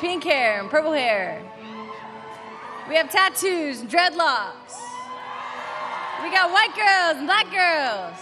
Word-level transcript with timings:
Pink 0.00 0.22
hair 0.22 0.60
and 0.60 0.70
purple 0.70 0.92
hair. 0.92 1.42
We 2.88 2.94
have 2.94 3.10
tattoos 3.10 3.80
and 3.80 3.90
dreadlocks. 3.90 4.76
We 6.22 6.30
got 6.30 6.52
white 6.52 6.72
girls 6.76 7.16
and 7.18 7.26
black 7.26 7.50
girls 7.50 8.16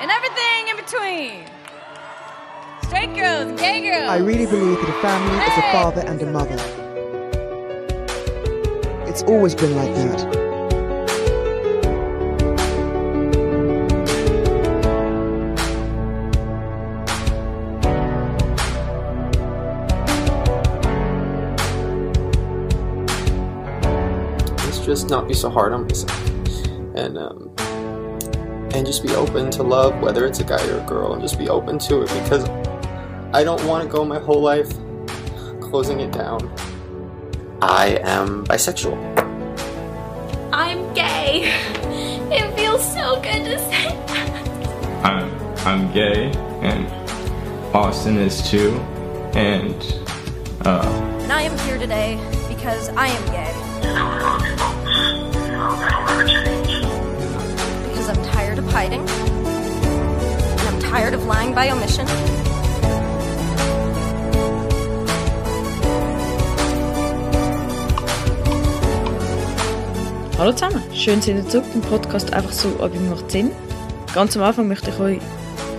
and 0.00 0.08
everything 0.08 0.68
in 0.68 0.76
between. 0.76 1.44
Straight 2.84 3.14
girls, 3.16 3.60
gay 3.60 3.82
girls. 3.82 4.08
I 4.08 4.18
really 4.18 4.46
believe 4.46 4.78
that 4.78 4.88
a 4.88 5.02
family 5.02 5.36
is 5.36 5.58
a 5.58 5.72
father 5.72 6.02
and 6.02 6.22
a 6.22 6.26
mother. 6.26 6.56
It's 9.08 9.24
always 9.24 9.56
been 9.56 9.74
like 9.74 9.92
that. 9.96 10.45
Just 24.86 25.10
not 25.10 25.26
be 25.26 25.34
so 25.34 25.50
hard 25.50 25.72
on 25.72 25.82
myself, 25.82 26.26
and 26.94 27.18
um, 27.18 27.50
and 28.72 28.86
just 28.86 29.02
be 29.02 29.14
open 29.14 29.50
to 29.50 29.62
love, 29.62 30.00
whether 30.00 30.24
it's 30.24 30.38
a 30.38 30.44
guy 30.44 30.64
or 30.68 30.78
a 30.78 30.86
girl, 30.86 31.12
and 31.12 31.20
just 31.20 31.38
be 31.38 31.48
open 31.48 31.78
to 31.80 32.02
it 32.02 32.08
because 32.22 32.48
I 33.34 33.42
don't 33.42 33.62
want 33.66 33.82
to 33.82 33.88
go 33.88 34.04
my 34.04 34.20
whole 34.20 34.40
life 34.40 34.72
closing 35.60 36.00
it 36.00 36.12
down. 36.12 36.50
I 37.60 37.98
am 38.02 38.46
bisexual. 38.46 38.96
I'm 40.52 40.94
gay. 40.94 41.52
It 42.30 42.56
feels 42.56 42.82
so 42.92 43.20
good 43.22 43.44
to 43.44 43.58
say 43.58 43.88
that. 44.06 45.04
I'm 45.04 45.30
I'm 45.66 45.92
gay 45.92 46.30
and 46.62 46.86
Austin 47.74 48.16
is 48.18 48.48
too 48.48 48.72
and 49.34 49.74
uh 50.64 50.82
And 51.22 51.32
I 51.32 51.42
am 51.42 51.56
here 51.66 51.78
today 51.78 52.18
because 52.48 52.88
I 52.90 53.08
am 53.08 53.26
gay. 53.26 54.82
Because 55.66 55.82
I'm 58.08 58.22
tired 58.22 58.60
of 58.60 58.66
hiding. 58.66 59.00
And 59.00 60.68
I'm 60.68 60.78
tired 60.78 61.12
of 61.12 61.26
lying 61.26 61.56
by 61.56 61.70
omission. 61.70 62.06
Hallo 70.38 70.52
zusammen, 70.52 70.84
schön 70.94 71.20
sind 71.20 71.38
ihr 71.38 71.48
zurück 71.48 71.64
im 71.74 71.80
Podcast 71.80 72.32
«Einfach 72.32 72.52
so, 72.52 72.68
aber 72.78 72.94
macht 73.00 73.32
Sinn». 73.32 73.50
Ganz 74.14 74.36
am 74.36 74.44
Anfang 74.44 74.68
möchte 74.68 74.90
ich 74.90 75.00
euch 75.00 75.18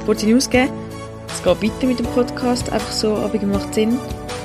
kurze 0.05 0.25
News 0.25 0.49
geben. 0.49 0.73
Es 1.29 1.41
geht 1.41 1.63
weiter 1.63 1.87
mit 1.87 1.99
dem 1.99 2.07
Podcast 2.07 2.69
«Einfach 2.73 2.91
so, 2.91 3.15
aber 3.15 3.41
macht 3.45 3.73
Sinn», 3.73 3.97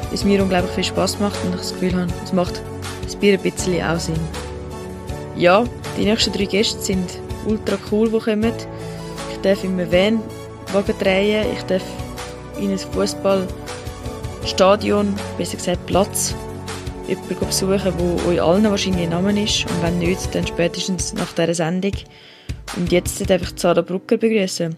weil 0.05 0.15
es 0.15 0.23
mir 0.23 0.41
unglaublich 0.41 0.73
viel 0.73 0.85
Spass 0.85 1.19
macht 1.19 1.43
und 1.43 1.55
ich 1.55 1.63
das 1.63 1.73
Gefühl 1.73 2.01
habe, 2.01 2.13
es 2.23 2.33
macht 2.33 2.63
das 3.03 3.17
Bier 3.17 3.35
ein 3.35 3.41
bisschen 3.41 3.83
auch 3.83 3.99
Sinn. 3.99 4.21
Ja, 5.37 5.65
die 5.97 6.05
nächsten 6.05 6.33
drei 6.33 6.45
Gäste 6.45 6.81
sind 6.81 7.19
ultra 7.47 7.77
cool, 7.91 8.11
die 8.11 8.19
kommen. 8.19 8.53
Ich 9.33 9.39
darf 9.43 9.65
in 9.65 9.81
einem 9.81 9.91
Van-Wagen 9.91 10.99
drehen, 10.99 11.47
ich 11.53 11.63
darf 11.63 11.83
in 12.61 12.71
ein 12.71 12.79
Fußballstadion, 12.79 15.15
besser 15.39 15.57
gesagt 15.57 15.87
Platz, 15.87 16.35
jemanden 17.09 17.47
besuchen, 17.47 17.81
der 17.83 18.29
euch 18.29 18.43
allen 18.43 18.65
wahrscheinlich 18.65 19.05
ein 19.05 19.11
Name 19.11 19.43
ist. 19.43 19.65
Und 19.71 19.83
wenn 19.83 19.99
nicht, 19.99 20.35
dann 20.35 20.47
spätestens 20.47 21.15
nach 21.15 21.33
dieser 21.33 21.55
Sendung. 21.55 21.93
Und 22.77 22.93
jetzt 22.93 23.29
darf 23.29 23.43
ich 23.43 23.51
Sarah 23.57 23.83
Brucker 23.83 24.17
begrüßen. 24.17 24.77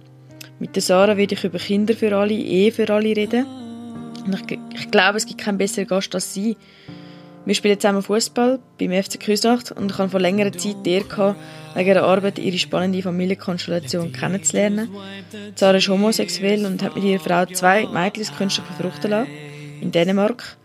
Mit 0.60 0.76
der 0.76 0.82
Sarah 0.82 1.16
werde 1.16 1.34
ich 1.34 1.44
über 1.44 1.58
Kinder 1.58 1.94
für 1.94 2.16
alle, 2.16 2.32
Ehe 2.32 2.72
für 2.72 2.88
alle 2.90 3.16
reden. 3.16 3.46
Und 4.24 4.50
ich, 4.50 4.58
ich 4.74 4.90
glaube, 4.90 5.18
es 5.18 5.26
gibt 5.26 5.40
keinen 5.40 5.58
besseren 5.58 5.88
Gast 5.88 6.14
als 6.14 6.32
sie. 6.32 6.56
Wir 7.46 7.54
spielen 7.54 7.78
zusammen 7.78 8.02
Fußball 8.02 8.58
beim 8.78 9.02
FC 9.02 9.20
Küsnacht 9.20 9.70
und 9.72 9.90
ich 9.90 9.98
habe 9.98 10.08
vor 10.08 10.20
längerer 10.20 10.52
Zeit 10.52 10.76
die 10.86 10.92
Ehre 10.92 11.36
wegen 11.74 11.88
ihrer 11.88 12.04
Arbeit 12.04 12.38
ihre 12.38 12.56
spannende 12.56 13.02
Familienkonstellation 13.02 14.12
kennenzulernen. 14.12 14.88
Sarah 15.54 15.76
ist 15.76 15.88
homosexuell 15.88 16.64
und 16.64 16.82
hat 16.82 16.94
mit 16.94 17.04
ihrer 17.04 17.20
Frau 17.20 17.44
zwei 17.46 17.86
Mädchen 17.86 18.34
künstlich 18.36 18.66
befruchten 18.66 19.10
lassen, 19.10 19.30
in 19.82 19.92
Dänemark. 19.92 20.56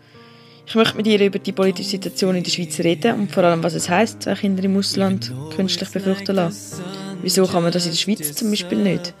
Ich 0.66 0.74
möchte 0.74 0.96
mit 0.96 1.06
ihr 1.06 1.20
über 1.20 1.38
die 1.38 1.52
politische 1.52 1.90
Situation 1.90 2.36
in 2.36 2.44
der 2.44 2.50
Schweiz 2.50 2.78
reden 2.78 3.20
und 3.20 3.32
vor 3.32 3.44
allem, 3.44 3.62
was 3.62 3.74
es 3.74 3.90
heisst, 3.90 4.22
zwei 4.22 4.34
Kinder 4.34 4.64
im 4.64 4.78
Ausland 4.78 5.32
künstlich 5.54 5.90
befruchten 5.90 6.36
lassen. 6.36 6.82
Wieso 7.20 7.46
kann 7.46 7.62
man 7.62 7.72
das 7.72 7.84
in 7.84 7.90
der 7.90 7.98
Schweiz 7.98 8.34
zum 8.34 8.48
Beispiel 8.48 8.78
nicht? 8.78 9.12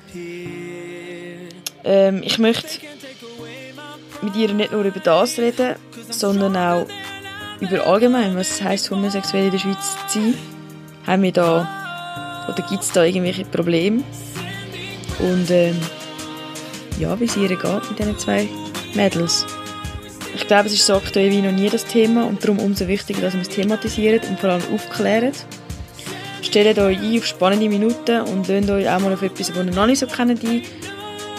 Ähm, 1.84 2.22
ich 2.24 2.38
möchte 2.38 2.86
mit 4.22 4.36
ihr 4.36 4.54
nicht 4.54 4.72
nur 4.72 4.84
über 4.84 5.00
das 5.00 5.38
reden, 5.38 5.74
sondern 6.10 6.56
auch 6.56 6.86
über 7.60 7.86
allgemein, 7.86 8.36
was 8.36 8.50
es 8.50 8.62
heisst, 8.62 8.90
homosexuell 8.90 9.46
in 9.46 9.50
der 9.52 9.58
Schweiz 9.58 9.96
zu 10.08 10.20
sein. 10.20 10.34
Haben 11.06 11.22
wir 11.22 11.32
da, 11.32 12.46
oder 12.48 12.62
gibt 12.68 12.82
es 12.82 12.92
da 12.92 13.04
irgendwelche 13.04 13.44
Probleme? 13.44 14.02
Und 15.18 15.50
ähm, 15.50 15.76
ja, 16.98 17.18
wie 17.20 17.24
es 17.24 17.36
ihr 17.36 17.48
geht 17.48 17.62
mit 17.62 17.98
diesen 17.98 18.18
zwei 18.18 18.48
Mädels. 18.94 19.46
Ich 20.34 20.46
glaube, 20.46 20.68
es 20.68 20.74
ist 20.74 20.86
so 20.86 20.94
aktuell 20.94 21.30
wie 21.30 21.42
noch 21.42 21.52
nie 21.52 21.68
das 21.68 21.84
Thema 21.84 22.24
und 22.24 22.42
darum 22.42 22.58
umso 22.58 22.86
wichtiger, 22.88 23.20
dass 23.20 23.34
wir 23.34 23.42
es 23.42 23.48
thematisieren 23.48 24.20
und 24.28 24.38
vor 24.38 24.50
allem 24.50 24.62
aufklären. 24.72 25.32
Stellt 26.42 26.78
euch 26.78 26.98
ein 26.98 27.18
auf 27.18 27.26
spannende 27.26 27.68
Minuten 27.68 28.22
und 28.22 28.48
lasst 28.48 28.70
euch 28.70 28.88
auch 28.88 29.00
mal 29.00 29.12
auf 29.12 29.22
etwas, 29.22 29.48
das 29.48 29.56
ihr 29.56 29.64
noch 29.64 29.86
nicht 29.86 29.98
so 29.98 30.06
kennt. 30.06 30.40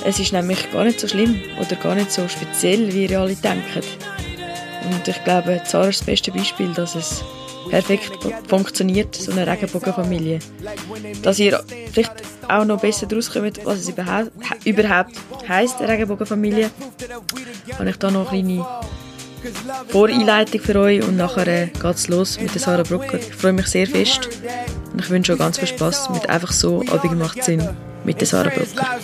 Es 0.05 0.19
ist 0.19 0.33
nämlich 0.33 0.71
gar 0.71 0.83
nicht 0.83 0.99
so 0.99 1.07
schlimm 1.07 1.39
oder 1.59 1.75
gar 1.75 1.95
nicht 1.95 2.11
so 2.11 2.27
speziell, 2.27 2.93
wie 2.93 3.05
ihr 3.05 3.19
alle 3.19 3.35
denkt. 3.35 3.85
Und 4.91 5.07
ich 5.07 5.23
glaube, 5.23 5.61
Zara 5.65 5.87
ist 5.87 6.01
das 6.01 6.05
beste 6.05 6.31
Beispiel, 6.31 6.73
dass 6.73 6.95
es 6.95 7.23
perfekt 7.69 8.11
funktioniert, 8.47 9.15
so 9.15 9.31
eine 9.31 9.47
Regenbogenfamilie. 9.47 10.39
Dass 11.21 11.39
ihr 11.39 11.63
vielleicht 11.91 12.11
auch 12.47 12.65
noch 12.65 12.81
besser 12.81 13.05
daraus 13.05 13.31
kommt, 13.31 13.65
was 13.65 13.79
es 13.79 13.89
überhaupt, 14.65 15.11
heisst, 15.47 15.79
eine 15.79 15.89
Regenbogenfamilie, 15.89 16.69
habe 17.77 17.89
ich 17.89 17.97
da 17.97 18.11
noch 18.11 18.31
eine 18.31 18.43
kleine 18.43 18.65
Voreinleitung 19.87 20.61
für 20.61 20.79
euch 20.79 21.03
und 21.03 21.17
nachher 21.17 21.47
äh, 21.47 21.67
geht 21.67 21.95
es 21.95 22.07
los 22.07 22.39
mit 22.39 22.53
der 22.53 22.61
Sarah 22.61 22.83
Brucker. 22.83 23.17
Ich 23.17 23.35
freue 23.35 23.53
mich 23.53 23.67
sehr 23.67 23.87
fest 23.87 24.29
und 24.93 24.99
ich 24.99 25.09
wünsche 25.09 25.33
euch 25.33 25.39
ganz 25.39 25.57
viel 25.57 25.67
Spass 25.67 26.09
mit 26.09 26.29
«Einfach 26.29 26.51
so, 26.51 26.83
aber 26.91 27.11
macht 27.15 27.43
Sinn» 27.43 27.67
mit 28.03 28.19
der 28.19 28.27
Sarah 28.27 28.49
Brucker. 28.49 28.99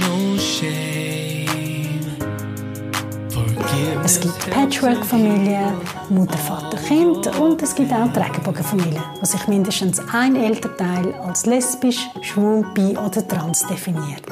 No 0.00 0.38
shame. 0.38 1.05
Es 4.04 4.20
gibt 4.20 4.50
Patchwork-Familien, 4.50 5.74
Mutter, 6.10 6.38
Vater, 6.38 6.76
Kind 6.76 7.26
und 7.38 7.60
es 7.62 7.74
gibt 7.74 7.92
auch 7.92 8.14
Regenbogenfamilien, 8.14 9.02
wo 9.18 9.24
sich 9.24 9.48
mindestens 9.48 10.00
ein 10.12 10.36
Elternteil 10.36 11.12
als 11.26 11.46
lesbisch, 11.46 12.08
schwul, 12.20 12.64
bi 12.74 12.96
oder 12.96 13.26
trans 13.26 13.66
definiert. 13.66 14.22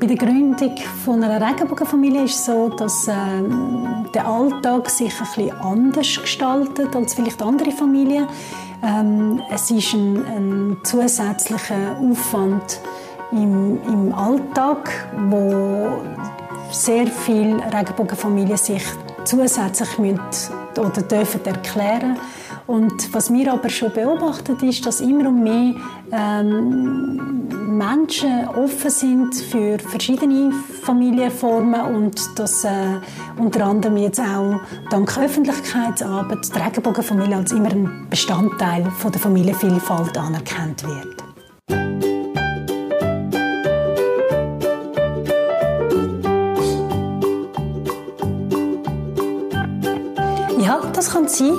Bei 0.00 0.06
der 0.06 0.16
Gründung 0.16 0.74
von 1.04 1.22
einer 1.22 1.46
Regenbogenfamilie 1.46 2.24
ist 2.24 2.36
es 2.36 2.46
so, 2.46 2.70
dass 2.70 3.08
ähm, 3.08 4.06
der 4.14 4.26
Alltag 4.26 4.88
sich 4.88 5.12
ein 5.12 5.26
bisschen 5.26 5.52
anders 5.60 6.20
gestaltet 6.22 6.96
als 6.96 7.14
vielleicht 7.14 7.42
andere 7.42 7.72
Familien. 7.72 8.26
Ähm, 8.82 9.42
es 9.50 9.70
ist 9.70 9.92
ein, 9.92 10.24
ein 10.24 10.76
zusätzlicher 10.84 11.98
Aufwand 12.00 12.80
im, 13.32 13.78
im 13.86 14.14
Alltag, 14.14 15.08
wo 15.28 15.88
sehr 16.70 17.06
viele 17.06 17.56
Regenbogenfamilien 17.72 18.56
sich 18.56 18.84
zusätzlich 19.24 19.98
müssen 19.98 20.20
oder 20.76 21.02
dürfen 21.02 21.44
erklären 21.44 22.16
und 22.68 23.14
was 23.14 23.32
wir 23.32 23.50
aber 23.50 23.70
schon 23.70 23.90
beobachtet 23.94 24.62
ist, 24.62 24.84
dass 24.84 25.00
immer 25.00 25.30
mehr 25.30 25.74
ähm, 26.12 27.48
Menschen 27.78 28.46
offen 28.48 28.90
sind 28.90 29.34
für 29.34 29.78
verschiedene 29.78 30.52
Familienformen 30.82 31.80
und 31.96 32.20
dass 32.38 32.64
äh, 32.64 32.70
unter 33.38 33.64
anderem 33.64 33.96
jetzt 33.96 34.20
auch 34.20 34.60
dank 34.90 35.16
Öffentlichkeitsarbeit 35.16 36.54
die 36.54 36.58
Regenbogenfamilie 36.58 37.36
als 37.36 37.52
immer 37.52 37.70
ein 37.70 38.06
Bestandteil 38.10 38.84
von 38.98 39.12
der 39.12 39.20
Familienvielfalt 39.22 40.18
anerkannt 40.18 40.84
wird. 40.84 42.07
Das 50.98 51.12
kann 51.12 51.28
sein. 51.28 51.54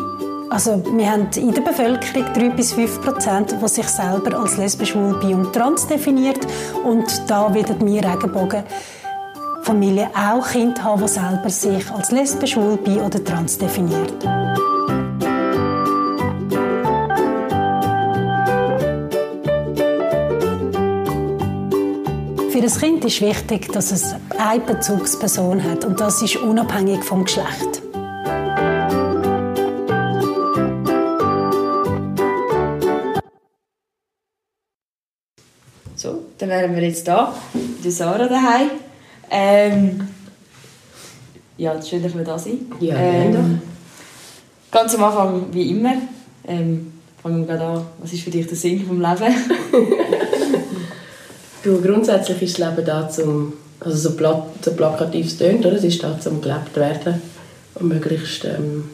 Also, 0.50 0.84
wir 0.98 1.10
haben 1.10 1.30
in 1.38 1.54
der 1.54 1.62
Bevölkerung 1.62 2.26
3 2.34 2.50
bis 2.50 2.74
5 2.74 3.02
Prozent, 3.02 3.56
die 3.64 3.68
sich 3.70 3.88
selber 3.88 4.38
als 4.38 4.58
lesbisch, 4.58 4.90
schwul, 4.90 5.18
bi 5.22 5.34
und 5.34 5.54
trans 5.54 5.88
definiert. 5.88 6.46
Und 6.84 7.06
da 7.28 7.54
werden 7.54 7.78
wir 7.86 8.04
Regenbogenfamilien 8.04 10.10
auch 10.14 10.46
Kinder 10.46 10.84
haben, 10.84 11.04
die 11.04 11.08
selber 11.08 11.50
sich 11.50 11.90
als 11.90 12.12
lesbisch, 12.12 12.52
schwul, 12.52 12.76
bi 12.78 13.00
oder 13.00 13.24
trans 13.24 13.58
definiert. 13.58 14.12
Für 22.52 22.62
das 22.62 22.78
Kind 22.78 23.06
ist 23.06 23.22
wichtig, 23.22 23.72
dass 23.72 23.94
es 23.94 24.16
eine 24.38 24.60
Bezugsperson 24.60 25.64
hat 25.64 25.86
und 25.86 26.02
das 26.02 26.22
ist 26.22 26.36
unabhängig 26.36 27.06
vom 27.06 27.24
Geschlecht. 27.24 27.89
Dann 36.40 36.50
wären 36.50 36.76
wir 36.76 36.84
jetzt 36.84 37.08
da, 37.08 37.36
bei 37.84 37.90
Sarah 37.90 38.28
daheim. 38.28 38.72
Ähm, 39.30 40.08
ja, 41.58 41.80
schön, 41.82 42.02
dass 42.02 42.16
wir 42.16 42.24
da 42.24 42.40
sind. 42.40 42.74
Ja, 42.80 42.96
ähm, 42.96 43.32
gerne 43.32 43.62
Ganz 44.72 44.96
am 44.96 45.04
Anfang, 45.04 45.48
wie 45.52 45.72
immer, 45.72 45.94
ähm, 46.48 46.94
fangen 47.22 47.42
wir 47.42 47.48
gerade 47.48 47.66
an. 47.66 47.86
Was 48.00 48.14
ist 48.14 48.24
für 48.24 48.30
dich 48.30 48.48
der 48.48 48.56
Sinn 48.56 48.86
vom 48.86 49.02
Leben? 49.02 49.36
Du, 51.62 51.82
grundsätzlich 51.82 52.42
ist 52.42 52.58
das 52.58 52.70
Leben 52.70 52.86
da 52.86 53.10
zum, 53.10 53.52
also 53.82 53.98
so, 53.98 54.16
plat, 54.16 54.44
so 54.62 54.72
plakativ 54.72 55.26
es 55.26 55.38
tönt, 55.38 55.66
oder? 55.66 55.76
es 55.76 55.84
ist 55.84 56.02
da 56.02 56.18
zum 56.18 56.42
gelebt 56.42 56.74
werden 56.78 57.22
und 57.76 57.90
möglichst, 57.90 58.46
ähm, 58.46 58.86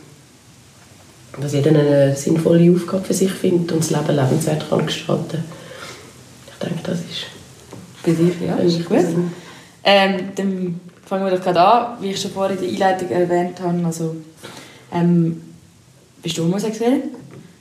dass 1.40 1.54
jeder 1.54 1.70
eine 1.70 2.16
sinnvolle 2.16 2.72
Aufgabe 2.72 3.04
für 3.04 3.14
sich 3.14 3.32
findet 3.32 3.72
und 3.72 3.84
das 3.84 3.92
Leben 3.92 4.16
lebenswert 4.16 4.68
kann 4.68 4.84
gestalten. 4.84 5.44
Ich 6.52 6.68
denke, 6.68 6.80
das 6.86 7.02
ist 7.02 7.35
Dir, 8.06 8.32
ja, 8.46 8.56
ist 8.58 8.86
gut. 8.86 8.98
Ähm, 9.84 10.30
dann 10.36 10.80
fangen 11.06 11.26
wir 11.26 11.32
doch 11.32 11.44
gerade 11.44 11.62
an, 11.62 11.98
wie 12.02 12.12
ich 12.12 12.22
schon 12.22 12.32
vorhin 12.32 12.58
in 12.58 12.78
der 12.78 12.88
Einleitung 12.88 13.10
erwähnt 13.10 13.62
habe. 13.62 13.86
Also, 13.86 14.16
ähm, 14.92 15.42
bist 16.22 16.38
du 16.38 16.44
homosexuell? 16.44 17.04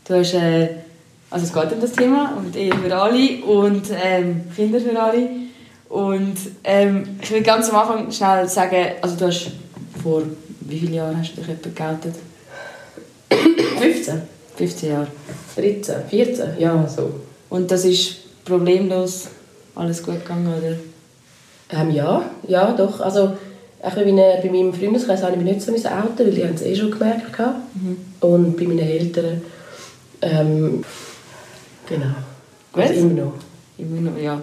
Du 0.07 0.15
hast, 0.15 0.35
äh, 0.35 0.69
also 1.31 1.47
es 1.47 1.53
geht 1.53 1.73
um 1.73 1.81
das 1.81 1.93
Thema 1.93 2.37
und 2.37 2.57
Ehe 2.57 2.75
für 2.75 2.95
alle 2.95 3.45
und 3.45 3.85
ähm, 4.03 4.43
Kinder 4.55 4.81
für 4.81 5.01
alle. 5.01 5.29
Und 5.89 6.37
ähm, 6.65 7.19
ich 7.23 7.31
will 7.31 7.43
ganz 7.43 7.71
am 7.71 7.77
Anfang 7.77 8.11
schnell 8.11 8.49
sagen, 8.49 8.87
also 9.01 9.17
du 9.17 9.27
hast 9.27 9.51
vor 10.03 10.23
wie 10.67 10.79
vielen 10.79 10.95
Jahren 10.95 11.19
hast 11.19 11.37
du 11.37 11.41
dich 11.41 11.51
etwa 11.51 11.71
geoutet? 11.71 12.15
15, 13.81 14.23
15 14.57 14.91
Jahre. 14.91 15.07
13, 15.57 15.95
14, 16.09 16.45
ja, 16.59 16.87
so. 16.89 17.21
Und 17.51 17.71
das 17.71 17.85
ist 17.85 18.45
problemlos 18.45 19.29
alles 19.75 20.03
gut 20.03 20.21
gegangen, 20.23 20.47
oder? 20.49 20.77
Ähm, 21.81 21.91
ja, 21.91 22.31
ja, 22.49 22.73
doch. 22.73 23.01
Also, 23.01 23.37
ich 23.87 23.93
bei, 23.95 24.05
meinen- 24.05 24.43
bei 24.43 24.51
meinem 24.51 24.73
Freundeskreis 24.73 25.23
habe 25.23 25.33
ich 25.33 25.43
mich 25.43 25.55
nicht 25.55 25.63
so 25.63 25.73
outen, 25.73 26.19
weil 26.27 26.31
die 26.31 26.45
haben 26.45 26.55
es 26.55 26.63
eh 26.63 26.75
schon 26.77 26.91
gemerkt. 26.91 27.33
gehabt. 27.33 27.57
Und 28.21 28.57
bei 28.57 28.65
meinen 28.65 28.79
Eltern, 28.79 29.43
ähm, 30.23 30.85
genau. 31.87 32.07
Also 32.73 32.93
Gut. 32.93 33.03
immer 33.03 33.23
noch. 33.25 33.33
Immer 33.79 34.11
noch, 34.11 34.19
ja. 34.19 34.41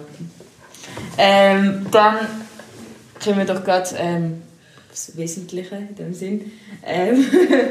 Ähm, 1.18 1.86
dann 1.90 2.16
kommen 3.22 3.38
wir 3.38 3.44
doch 3.44 3.64
gerade 3.64 3.88
ähm, 3.98 4.42
aufs 4.90 5.16
Wesentliche 5.16 5.76
in 5.76 5.94
dem 5.96 6.14
Sinn. 6.14 6.52
Ähm, 6.84 7.24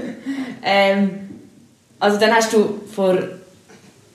ähm, 0.64 1.10
also 2.00 2.20
dann 2.20 2.32
hast 2.32 2.52
du 2.54 2.82
vor, 2.94 3.18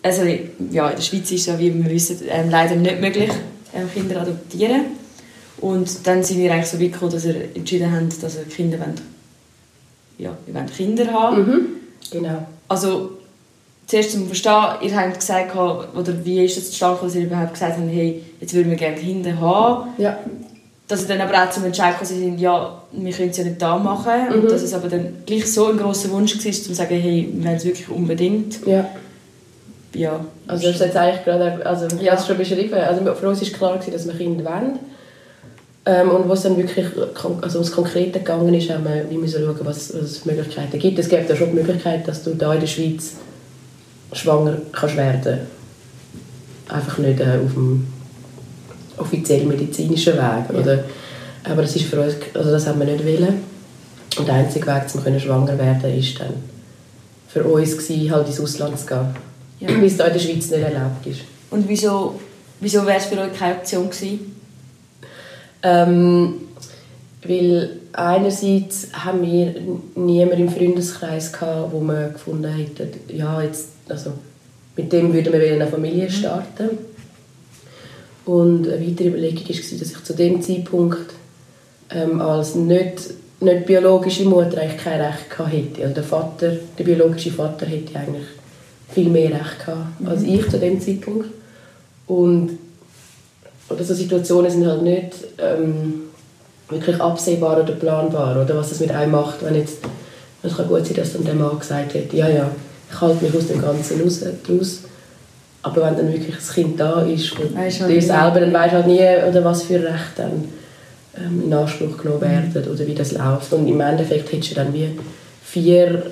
also 0.06 0.22
ja, 0.70 0.88
in 0.90 0.96
der 0.96 1.02
Schweiz 1.02 1.30
ist 1.32 1.46
ja, 1.46 1.58
wie 1.58 1.74
wir 1.74 1.90
wissen, 1.90 2.18
ähm, 2.28 2.48
leider 2.48 2.76
nicht 2.76 3.00
möglich, 3.00 3.30
ähm, 3.74 3.90
Kinder 3.92 4.22
adoptieren. 4.22 4.82
Und 5.58 6.06
dann 6.06 6.22
sind 6.22 6.38
wir 6.38 6.52
eigentlich 6.52 6.66
so 6.66 6.80
weit 6.80 6.92
gekommen, 6.92 7.12
dass 7.12 7.24
wir 7.24 7.34
entschieden 7.54 7.90
haben, 7.90 8.08
dass 8.20 8.36
wir 8.36 8.44
Kinder 8.44 8.78
wollen. 8.78 8.94
Ja, 10.18 10.36
wir 10.46 10.54
wollen 10.54 10.66
Kinder 10.66 11.12
haben. 11.12 11.38
Mhm. 11.38 11.66
Genau. 12.10 12.46
Also, 12.68 13.12
zuerst 13.86 14.12
zum 14.12 14.26
Verstehen, 14.26 14.64
ihr 14.82 14.96
habt 14.96 15.18
gesagt, 15.18 15.56
oder 15.56 16.24
wie 16.24 16.44
ist 16.44 16.56
es 16.56 16.70
zustande 16.70 17.00
dass 17.02 17.14
ihr 17.14 17.24
überhaupt 17.24 17.54
gesagt 17.54 17.76
habt, 17.76 17.90
hey, 17.90 18.22
jetzt 18.40 18.54
würden 18.54 18.70
wir 18.70 18.76
gerne 18.76 18.96
Kinder 18.96 19.40
haben. 19.40 19.90
Ja. 19.98 20.18
Dass 20.88 21.02
ihr 21.02 21.08
dann 21.08 21.20
aber 21.20 21.42
auch 21.42 21.50
zum 21.50 21.64
Entscheid 21.64 21.98
gekommen 21.98 22.20
sind, 22.20 22.38
ja, 22.38 22.80
wir 22.92 23.12
können 23.12 23.30
es 23.30 23.36
ja 23.36 23.44
nicht 23.44 23.60
da 23.60 23.76
machen. 23.76 24.28
Mhm. 24.28 24.34
Und 24.34 24.50
dass 24.52 24.62
es 24.62 24.72
aber 24.72 24.88
dann 24.88 25.24
gleich 25.26 25.52
so 25.52 25.66
ein 25.66 25.78
grosser 25.78 26.10
Wunsch 26.10 26.36
war, 26.36 26.52
zu 26.52 26.74
sagen, 26.74 27.00
hey, 27.00 27.28
wir 27.32 27.44
wollen 27.44 27.56
es 27.56 27.64
wirklich 27.64 27.88
unbedingt. 27.88 28.64
Ja. 28.66 28.88
Ja. 29.96 30.24
Also 30.46 30.66
das 30.66 30.76
ist 30.76 30.80
jetzt 30.80 30.96
eigentlich 30.96 31.24
gerade, 31.24 31.64
also 31.64 31.86
ich 31.86 32.02
Ja. 32.02 32.12
habe 32.12 32.20
es 32.20 32.26
schon 32.26 32.38
beschrieben, 32.38 32.74
also 32.74 33.14
für 33.14 33.28
uns 33.28 33.42
war 33.42 33.58
klar, 33.58 33.72
gewesen, 33.74 33.92
dass 33.92 34.06
wir 34.06 34.14
Kinder 34.14 34.44
wollen. 34.44 34.78
Ähm, 35.88 36.10
und 36.10 36.28
was 36.28 36.42
dann 36.42 36.56
wirklich 36.56 36.86
also 37.40 37.58
ums 37.58 37.72
Konkrete 37.72 38.18
gegangen 38.18 38.52
ist, 38.52 38.70
haben 38.70 38.84
wir 38.84 39.18
müssen 39.18 39.42
schauen, 39.44 39.56
was, 39.60 39.94
was 39.94 40.02
es 40.02 40.18
für 40.18 40.30
Möglichkeiten 40.30 40.78
gibt. 40.78 40.98
Es 40.98 41.08
gibt 41.08 41.28
ja 41.30 41.36
schon 41.36 41.50
die 41.50 41.54
Möglichkeit, 41.54 42.06
dass 42.08 42.24
du 42.24 42.34
da 42.34 42.54
in 42.54 42.60
der 42.60 42.66
Schweiz 42.66 43.14
schwanger 44.12 44.58
kannst 44.72 44.96
werden 44.96 45.40
Einfach 46.68 46.98
nicht 46.98 47.20
äh, 47.20 47.38
auf 47.44 47.52
dem 47.54 47.86
offiziellen 48.96 49.46
medizinischen 49.46 50.14
Weg. 50.14 50.50
Oder? 50.60 50.82
Aber 51.44 51.62
das 51.62 51.76
ist 51.76 51.84
für 51.84 52.00
uns, 52.00 52.16
also 52.34 52.50
das 52.50 52.66
haben 52.66 52.80
wir 52.80 52.86
nicht 52.86 53.04
wollen. 53.06 53.44
Und 54.18 54.26
der 54.26 54.34
einzige 54.34 54.66
Weg, 54.66 54.82
um 54.92 55.04
können 55.04 55.20
schwanger 55.20 55.56
werden 55.56 55.96
ist 55.96 56.18
dann 56.18 56.34
für 57.28 57.44
uns 57.44 57.76
gewesen, 57.76 58.10
halt 58.10 58.26
ins 58.26 58.40
Ausland 58.40 58.78
zu 58.80 58.86
gehen. 58.86 59.14
Ja. 59.60 59.68
Weil 59.68 59.84
es 59.84 59.96
hier 59.96 60.06
in 60.06 60.12
der 60.12 60.20
Schweiz 60.20 60.50
nicht 60.50 60.62
erlaubt 60.62 61.06
ist. 61.06 61.20
Und 61.50 61.68
wieso, 61.68 62.20
wieso 62.60 62.84
wäre 62.86 62.98
es 62.98 63.06
für 63.06 63.18
euch 63.18 63.32
keine 63.32 63.56
Option 63.56 63.88
gewesen? 63.88 64.36
Ähm, 65.62 66.34
weil 67.22 67.70
einerseits 67.92 68.88
haben 68.92 69.22
wir 69.22 69.54
niemanden 69.94 70.42
im 70.42 70.48
Freundeskreis 70.48 71.32
gehabt, 71.32 71.72
wo 71.72 71.80
wir 71.80 72.10
gefunden 72.10 72.52
hätten, 72.52 72.90
ja, 73.08 73.42
jetzt, 73.42 73.68
also, 73.88 74.12
mit 74.76 74.92
dem 74.92 75.12
würden 75.12 75.32
wir 75.32 75.52
eine 75.52 75.66
Familie 75.66 76.10
starten. 76.10 76.70
Und 78.26 78.68
eine 78.68 78.86
weitere 78.86 79.08
Überlegung 79.08 79.48
war, 79.48 79.78
dass 79.78 79.90
ich 79.90 80.04
zu 80.04 80.14
dem 80.14 80.42
Zeitpunkt 80.42 81.14
ähm, 81.90 82.20
als 82.20 82.54
nicht, 82.56 83.10
nicht 83.40 83.66
biologische 83.66 84.24
Mutter 84.24 84.60
eigentlich 84.60 84.82
kein 84.82 85.00
Recht 85.00 85.30
gehabt 85.30 85.52
hätte. 85.52 85.82
Also 85.82 85.94
der 85.94 86.02
Vater, 86.04 86.52
der 86.78 86.84
biologische 86.84 87.30
Vater 87.30 87.66
hätte 87.66 87.98
eigentlich 87.98 88.26
viel 88.88 89.08
mehr 89.08 89.30
Recht 89.30 89.64
gehabt 89.64 90.06
als 90.06 90.22
ich 90.22 90.48
zu 90.48 90.58
dem 90.58 90.80
Zeitpunkt. 90.80 91.26
Und 92.06 92.58
oder 93.68 93.82
so 93.82 93.94
Situationen 93.94 94.50
sind 94.50 94.66
halt 94.66 94.82
nicht 94.82 95.16
ähm, 95.38 96.02
wirklich 96.68 97.00
absehbar 97.00 97.60
oder 97.62 97.72
planbar, 97.72 98.42
oder 98.42 98.56
was 98.56 98.70
das 98.70 98.80
mit 98.80 98.90
einem 98.90 99.12
macht, 99.12 99.44
wenn 99.44 99.54
jetzt, 99.54 99.78
es 100.42 100.56
kann 100.56 100.68
gut 100.68 100.86
sein, 100.86 100.96
dass 100.96 101.12
dann 101.12 101.24
der 101.24 101.34
Mann 101.34 101.58
gesagt 101.58 101.94
hat, 101.94 102.12
ja, 102.12 102.28
ja, 102.28 102.50
ich 102.90 103.00
halte 103.00 103.24
mich 103.24 103.34
aus 103.34 103.48
dem 103.48 103.60
Ganzen 103.60 104.00
raus, 104.00 104.22
raus. 104.48 104.80
aber 105.62 105.82
wenn 105.82 105.96
dann 105.96 106.12
wirklich 106.12 106.36
das 106.36 106.52
Kind 106.52 106.78
da 106.78 107.02
ist 107.02 107.32
und 107.38 107.56
Weisst 107.56 107.80
du 107.80 107.84
halt 107.84 107.94
nie. 107.94 108.00
selber, 108.00 108.40
dann 108.40 108.52
weißt 108.52 108.74
halt 108.74 108.86
nie, 108.86 109.28
oder 109.28 109.44
was 109.44 109.62
für 109.64 109.82
Rechte 109.82 110.16
dann 110.16 110.44
ähm, 111.18 111.42
in 111.44 111.52
Anspruch 111.52 111.96
genommen 111.98 112.20
werden 112.20 112.70
oder 112.72 112.86
wie 112.86 112.94
das 112.94 113.12
läuft. 113.12 113.52
Und 113.52 113.66
im 113.66 113.80
Endeffekt 113.80 114.32
hättest 114.32 114.52
du 114.52 114.54
dann 114.56 114.72
wie 114.72 114.96
vier, 115.44 116.02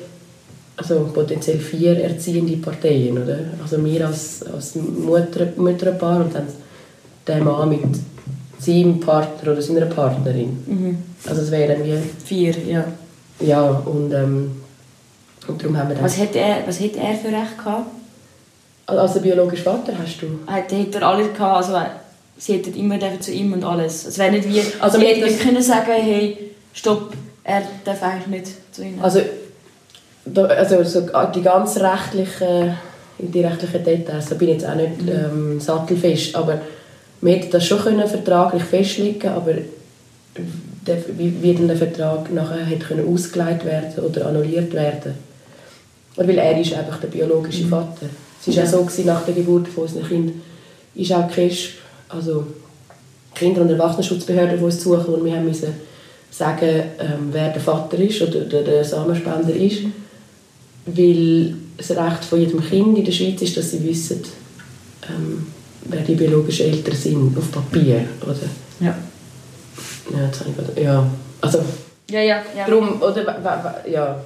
also 0.76 1.08
potenziell 1.14 1.58
vier 1.58 2.02
erziehende 2.02 2.56
Parteien, 2.56 3.16
oder? 3.22 3.38
Also 3.62 3.82
wir 3.84 4.06
als, 4.06 4.42
als 4.42 4.74
Mutter, 4.74 5.46
Mütterpaar 5.56 6.20
und 6.24 6.34
dann 6.34 6.46
der 7.26 7.42
Mann 7.42 7.68
mit 7.68 7.80
seinem 8.58 8.98
Partner 9.00 9.52
oder 9.52 9.62
seiner 9.62 9.86
Partnerin. 9.86 10.58
Mhm. 10.66 10.98
Also 11.28 11.42
es 11.42 11.50
wären 11.50 11.84
wie... 11.84 11.98
Vier, 12.24 12.54
ja. 12.66 12.84
Ja, 13.40 13.62
und, 13.62 14.12
ähm, 14.12 14.50
und 15.46 15.62
darum 15.62 15.76
haben 15.76 15.88
wir 15.88 15.94
dann... 15.96 16.04
Was 16.04 16.18
hätte 16.18 16.38
er, 16.38 16.66
was 16.66 16.80
hätte 16.80 16.98
er 16.98 17.14
für 17.14 17.28
Recht 17.28 17.58
gehabt? 17.58 17.86
Als 18.86 19.20
biologischer 19.22 19.64
Vater 19.64 19.92
hast 19.98 20.20
du... 20.22 20.26
Hätte, 20.52 20.76
hätte 20.76 20.98
er 20.98 21.08
alle 21.08 21.28
gehabt, 21.28 21.56
also 21.68 21.78
sie 22.36 22.54
hätten 22.54 22.74
immer 22.74 22.98
zu 23.20 23.32
ihm 23.32 23.52
und 23.52 23.64
alles. 23.64 24.06
Es 24.06 24.18
wäre 24.18 24.32
nicht 24.32 24.48
wie, 24.48 24.58
Also 24.60 24.72
also 24.80 24.98
sie 24.98 25.06
hätten 25.06 25.20
das- 25.22 25.38
können 25.38 25.62
sagen, 25.62 25.92
hey, 25.92 26.36
stopp, 26.72 27.12
er 27.44 27.62
darf 27.84 28.02
eigentlich 28.02 28.26
nicht 28.26 28.74
zu 28.74 28.82
ihnen. 28.84 28.98
Also, 29.00 29.20
also 30.34 30.82
so 30.84 31.06
die 31.34 31.42
ganz 31.42 31.76
rechtlichen, 31.78 32.74
die 33.18 33.40
rechtlichen 33.44 33.84
Details, 33.84 34.26
da 34.26 34.34
bin 34.34 34.48
ich 34.48 34.54
jetzt 34.54 34.66
auch 34.66 34.74
nicht 34.74 34.92
ähm, 35.08 35.60
sattelfest, 35.60 36.34
aber 36.34 36.60
wir 37.20 37.34
hätten 37.34 37.50
das 37.50 37.64
schon 37.64 37.78
können 37.78 38.06
vertraglich 38.08 38.62
festlegen 38.62 39.28
aber 39.28 39.52
der, 40.86 40.96
wie, 41.16 41.42
wie 41.42 41.54
dann 41.54 41.68
der 41.68 41.76
Vertrag 41.76 42.32
nachher 42.32 42.64
hätte 42.64 42.86
können 42.86 43.08
ausgelegt 43.12 43.64
werden 43.64 44.04
oder 44.04 44.26
annulliert 44.26 44.72
werden. 44.74 45.14
Oder 46.16 46.28
weil 46.28 46.38
er 46.38 46.60
ist 46.60 46.74
einfach 46.74 46.98
der 47.00 47.08
biologische 47.08 47.64
Vater. 47.66 48.06
Es 48.40 48.48
war 48.48 48.54
Ja. 48.54 48.64
auch 48.64 48.68
so 48.72 48.82
gewesen, 48.82 49.06
nach 49.06 49.24
der 49.24 49.34
Geburt 49.34 49.68
von 49.68 49.84
unseren 49.84 50.06
Kindern, 50.06 50.42
ist 50.94 51.12
auch 51.12 51.28
KESB, 51.30 51.78
also 52.08 52.46
Kinder- 53.34 53.62
und 53.62 53.70
Erwachsenenschutzbehörde, 53.70 54.58
die 54.58 54.64
uns 54.64 54.82
suchen 54.82 55.14
und 55.14 55.24
wir 55.24 55.34
haben 55.34 55.46
müssen 55.46 55.72
sagen, 56.30 56.68
ähm, 56.98 57.28
wer 57.30 57.50
der 57.50 57.60
Vater 57.62 57.98
ist 57.98 58.20
oder 58.22 58.40
der, 58.40 58.62
der 58.62 58.84
Samenspender 58.84 59.54
ist, 59.54 59.78
weil 60.86 61.54
das 61.76 61.90
Recht 61.90 62.24
von 62.24 62.40
jedem 62.40 62.60
Kind 62.62 62.98
in 62.98 63.04
der 63.04 63.12
Schweiz 63.12 63.40
ist, 63.42 63.56
dass 63.56 63.70
sie 63.70 63.82
wissen, 63.84 64.22
ähm, 65.08 65.46
wer 65.86 66.02
die 66.02 66.14
biologischen 66.14 66.66
Eltern 66.66 66.94
sind, 66.94 67.36
auf 67.36 67.50
Papier, 67.50 68.06
oder? 68.22 68.34
Ja. 68.80 68.94
Ja, 70.12 70.26
jetzt 70.26 70.40
habe 70.40 70.50
ich 70.50 70.56
gerade, 70.56 70.80
ja, 70.82 71.06
also 71.40 71.58
Ja, 72.10 72.20
ja, 72.20 72.42
ja. 72.56 72.66
Drum, 72.68 73.00
oder, 73.00 73.82
ja. 73.90 74.20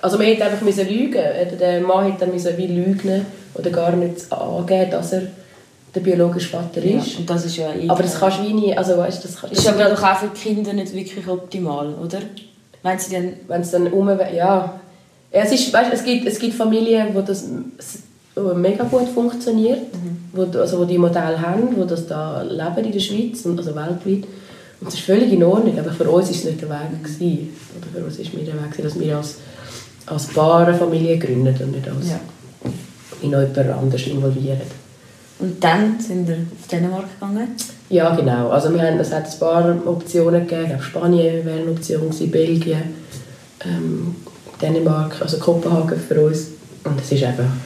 Also 0.00 0.18
man 0.18 0.26
hätte 0.26 0.44
einfach 0.44 0.60
müssen 0.62 0.88
lügen. 0.88 1.14
Oder 1.20 1.56
Der 1.56 1.80
Mann 1.80 2.04
hätte 2.06 2.20
dann 2.26 2.32
müssen 2.34 2.56
wie 2.58 2.66
lügen 2.66 3.24
oder 3.54 3.70
gar 3.70 3.92
nicht 3.92 4.30
angeben, 4.32 4.90
dass 4.90 5.12
er 5.12 5.22
der 5.94 6.00
biologische 6.00 6.48
Vater 6.48 6.84
Ja, 6.84 6.98
ist. 6.98 7.18
und 7.18 7.28
das 7.30 7.44
ist 7.44 7.56
ja 7.56 7.72
eh 7.72 7.88
Aber 7.88 8.02
das 8.02 8.18
kannst 8.18 8.38
du 8.40 8.44
wie 8.48 8.52
nie, 8.54 8.76
also 8.76 8.96
weißt, 8.96 9.24
das, 9.24 9.36
kann- 9.36 9.50
ist 9.50 9.66
aber 9.68 9.84
doch 9.90 10.02
auch 10.02 10.16
für 10.16 10.28
die 10.34 10.40
Kinder 10.40 10.72
nicht 10.72 10.92
wirklich 10.94 11.26
optimal, 11.28 11.94
oder? 11.94 12.18
Wenn 12.82 12.98
sie 12.98 13.14
dann... 13.14 13.32
wenn 13.46 13.60
es 13.60 13.70
dann 13.70 13.86
um 13.88 14.08
ja. 14.34 14.80
Es, 15.32 15.52
ist, 15.52 15.72
weißt, 15.72 15.92
es, 15.92 16.04
gibt, 16.04 16.26
es 16.26 16.38
gibt 16.38 16.54
Familien, 16.54 17.08
wo 17.14 17.20
das 17.22 17.44
mega 18.54 18.84
gut 18.84 19.08
funktioniert, 19.08 19.80
wo, 20.32 20.42
also 20.58 20.78
wo 20.80 20.84
die 20.84 20.98
Modelle 20.98 21.40
haben, 21.40 21.76
wo 21.76 21.84
das 21.84 22.06
da 22.06 22.42
leben 22.42 22.86
in 22.86 22.92
der 22.92 23.00
Schweiz, 23.00 23.44
und 23.44 23.58
also 23.58 23.74
weltweit. 23.74 24.24
Und 24.80 24.86
das 24.86 24.94
ist 24.94 25.04
völlig 25.04 25.32
in 25.32 25.44
Ordnung, 25.44 25.78
aber 25.78 25.92
für 25.92 26.10
uns 26.10 26.30
ist 26.30 26.38
es 26.38 26.44
nicht 26.44 26.62
der 26.62 26.70
Weg 26.70 27.02
gewesen. 27.04 27.50
Oder 27.78 28.00
für 28.00 28.04
uns 28.06 28.18
ist 28.18 28.34
mir 28.34 28.42
der 28.44 28.54
Weg 28.54 28.72
gewesen, 28.72 28.84
dass 28.84 28.98
wir 29.00 29.16
als, 29.16 29.36
als 30.06 30.26
Paar 30.28 30.66
eine 30.66 30.76
Familie 30.76 31.18
gründen 31.18 31.54
und 31.62 31.72
nicht 31.72 31.88
als 31.88 32.08
Ja. 32.10 32.20
in 33.22 33.30
jemand 33.30 33.58
anders 33.58 34.06
involvieren. 34.06 34.60
Und 35.38 35.62
dann 35.62 35.98
sind 36.00 36.26
wir 36.26 36.36
auf 36.36 36.68
Dänemark 36.70 37.04
gegangen. 37.20 37.48
Ja, 37.90 38.14
genau. 38.14 38.48
Also 38.48 38.72
wir 38.72 38.82
haben, 38.82 38.98
es 39.00 39.12
hat 39.12 39.26
ein 39.26 39.38
paar 39.38 39.86
Optionen 39.86 40.46
gegeben. 40.46 40.62
Ich 40.62 40.68
glaube, 40.68 40.82
Spanien 40.82 41.44
wäre 41.44 41.60
eine 41.60 41.70
Option 41.70 42.02
gewesen, 42.02 42.30
Belgien, 42.30 42.82
ähm, 43.64 44.16
Dänemark, 44.62 45.20
also 45.20 45.38
Kopenhagen 45.38 45.98
für 46.00 46.20
uns. 46.20 46.48
Und 46.84 47.00
es 47.00 47.12
ist 47.12 47.22
eben, 47.22 47.60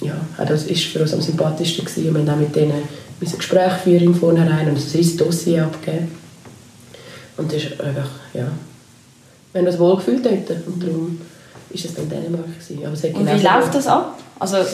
ja, 0.00 0.14
auch 0.38 0.46
das 0.46 0.64
ist 0.64 0.84
für 0.84 1.00
uns 1.00 1.12
am 1.14 1.20
sympathischsten 1.20 1.84
gewesen. 1.84 2.08
Und 2.08 2.14
wir 2.14 2.32
haben 2.32 2.38
auch 2.38 2.42
mit 2.42 2.54
denen 2.56 2.82
müssen 3.20 3.38
Gespräche 3.38 3.78
führen 3.84 4.04
im 4.04 4.14
Vornherein 4.14 4.68
und 4.68 4.76
ein 4.76 4.82
riesiges 4.94 5.16
Dossier 5.16 5.64
abgeben. 5.64 6.10
Und 7.36 7.52
das 7.52 7.62
ist 7.62 7.80
einfach, 7.80 8.08
ja, 8.34 8.48
wir 9.52 9.60
haben 9.60 9.68
uns 9.68 9.78
wohl 9.78 9.96
gefühlt 9.96 10.24
dort. 10.24 10.66
Und 10.66 10.82
darum 10.82 11.20
ist 11.70 11.84
es 11.84 11.94
dann 11.94 12.08
Dänemark 12.08 12.46
gewesen. 12.46 12.84
Aber 12.84 12.94
es 12.94 13.02
hat 13.02 13.14
Und 13.14 13.26
wie 13.26 13.44
läuft 13.46 13.74
das 13.74 13.86
ab? 13.86 14.18
Also, 14.38 14.56
also 14.56 14.70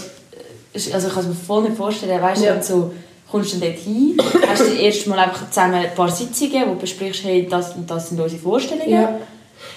ich 0.75 0.91
kann 0.91 1.03
es 1.23 1.27
mir 1.27 1.35
voll 1.35 1.63
nicht 1.65 1.77
vorstellen. 1.77 2.21
Weißt 2.21 2.43
du, 2.43 2.47
Ja. 2.47 2.63
so, 2.63 2.93
kommst 3.31 3.55
du 3.55 3.59
dann 3.59 3.71
dort 3.71 3.81
hin, 3.81 4.17
hast 4.49 4.61
du 4.63 4.73
erst 4.75 5.07
mal 5.07 5.19
einfach 5.19 5.51
zusammen 5.51 5.75
ein 5.75 5.95
paar 5.95 6.11
Sitzungen, 6.11 6.69
wo 6.69 6.75
du 6.75 6.81
besprichst, 6.81 7.25
hey, 7.25 7.47
das 7.49 7.75
und 7.75 7.91
das 7.91 8.09
sind 8.09 8.21
unsere 8.21 8.41
Vorstellungen. 8.41 8.91
Ja. 8.91 9.19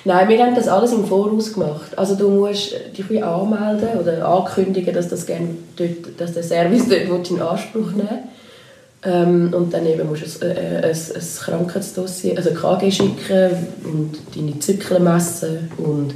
Nein, 0.05 0.29
wir 0.29 0.45
haben 0.45 0.55
das 0.55 0.67
alles 0.67 0.93
im 0.93 1.05
Voraus 1.05 1.53
gemacht. 1.53 1.97
Also 1.97 2.15
du 2.15 2.29
musst 2.29 2.73
dich 2.97 3.23
anmelden 3.23 3.99
oder 3.99 4.27
ankündigen, 4.27 4.93
dass, 4.93 5.09
das 5.09 5.25
gerne 5.25 5.49
dort, 5.75 6.19
dass 6.19 6.33
der 6.33 6.43
Service 6.43 6.85
dort 6.87 7.29
in 7.29 7.41
Anspruch 7.41 7.91
nehmen 7.91 8.29
ähm, 9.03 9.53
Und 9.53 9.73
dann 9.73 9.85
eben 9.85 10.07
musst 10.07 10.41
du 10.41 10.45
ein, 10.45 10.57
äh, 10.57 10.77
ein, 10.83 10.91
ein 10.91 11.27
Krankheitsdossier, 11.39 12.37
also 12.37 12.51
KG 12.51 12.91
schicken 12.91 13.51
und 13.83 14.17
deine 14.35 14.59
Zyklen 14.59 15.03
messen 15.03 15.71
und 15.77 16.11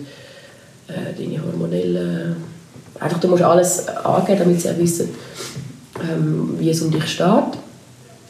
äh, 0.88 1.14
deine 1.18 1.44
hormonellen... 1.44 2.36
Einfach, 3.00 3.20
du 3.20 3.30
musst 3.30 3.44
alles 3.44 3.88
angeben, 3.88 4.40
damit 4.40 4.62
sie 4.62 4.78
wissen, 4.78 5.10
ähm, 6.00 6.56
wie 6.60 6.70
es 6.70 6.82
um 6.82 6.92
dich 6.92 7.08
steht. 7.08 7.26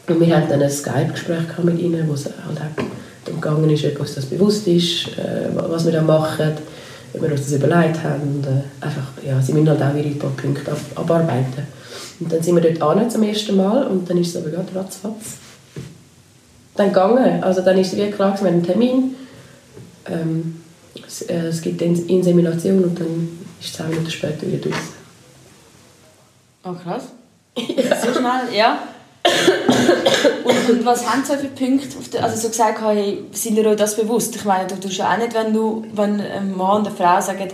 Und 0.08 0.20
wir 0.20 0.34
hatten 0.34 0.48
dann 0.48 0.62
ein 0.62 0.70
Skype-Gespräch 0.70 1.58
mit 1.62 1.78
ihnen, 1.78 2.08
wo 2.08 2.14
es 2.14 2.24
halt 2.24 2.34
auch 2.36 2.84
darum 3.24 3.40
gegangen 3.40 3.70
ist, 3.70 3.84
ob 3.84 4.00
uns 4.00 4.14
das 4.14 4.26
bewusst 4.26 4.66
ist, 4.66 5.08
äh, 5.18 5.48
was 5.54 5.84
wir 5.84 5.92
da 5.92 6.02
machen, 6.02 6.52
ob 7.14 7.22
wir 7.22 7.30
uns 7.30 7.42
das 7.42 7.52
überlegt 7.52 8.02
haben. 8.02 8.22
Und, 8.22 8.46
äh, 8.46 8.84
einfach, 8.84 9.08
ja, 9.26 9.40
sie 9.40 9.52
müssen 9.52 9.68
halt 9.68 9.82
auch 9.82 9.94
ihre 9.94 10.14
paar 10.16 10.30
Punkte 10.30 10.70
ab 10.70 10.78
abarbeiten. 10.94 11.66
Und 12.20 12.32
dann 12.32 12.42
sind 12.42 12.54
wir 12.54 12.72
dort 12.72 12.98
an 12.98 13.10
zum 13.10 13.22
ersten 13.22 13.56
Mal 13.56 13.86
und 13.86 14.08
dann 14.08 14.18
ist 14.18 14.28
es 14.28 14.36
aber 14.36 14.50
gerade 14.50 14.74
ratzfatz. 14.74 15.38
Dann 16.76 16.88
gegangen. 16.88 17.42
Also 17.42 17.62
dann 17.62 17.78
ist 17.78 17.92
es 17.92 17.98
wie 17.98 18.10
klar, 18.10 18.32
wir 18.32 18.38
haben 18.38 18.46
einen 18.46 18.62
Termin. 18.62 19.14
Ähm, 20.06 20.62
es, 21.06 21.22
äh, 21.22 21.46
es 21.46 21.60
gibt 21.60 21.82
eine 21.82 21.98
Insemination 21.98 22.84
und 22.84 22.98
dann 22.98 23.28
ist 23.60 23.70
es 23.70 23.72
zehn 23.74 23.88
Minuten 23.88 24.10
später 24.10 24.46
wieder 24.46 24.70
draus. 24.70 24.82
Oh, 26.64 26.72
krass. 26.72 27.04
So 27.56 28.12
schnell, 28.12 28.56
ja. 28.56 28.78
Und, 30.44 30.70
und 30.70 30.84
was 30.84 31.08
haben 31.08 31.24
Sie 31.24 31.36
für 31.36 31.48
Punkte? 31.48 31.88
Der, 32.12 32.24
also 32.24 32.36
so 32.36 32.48
gesagt, 32.48 32.80
hey, 32.82 33.24
sind 33.32 33.56
ihr 33.56 33.66
euch 33.66 33.76
das 33.76 33.96
bewusst? 33.96 34.34
Ich 34.34 34.44
meine, 34.44 34.66
du 34.66 34.76
tust 34.76 34.98
ja 34.98 35.12
auch 35.12 35.18
nicht, 35.18 35.34
wenn, 35.34 35.52
du, 35.52 35.84
wenn 35.94 36.20
ein 36.20 36.56
Mann 36.56 36.80
und 36.80 36.88
eine 36.88 36.96
Frau 36.96 37.20
sagen, 37.20 37.48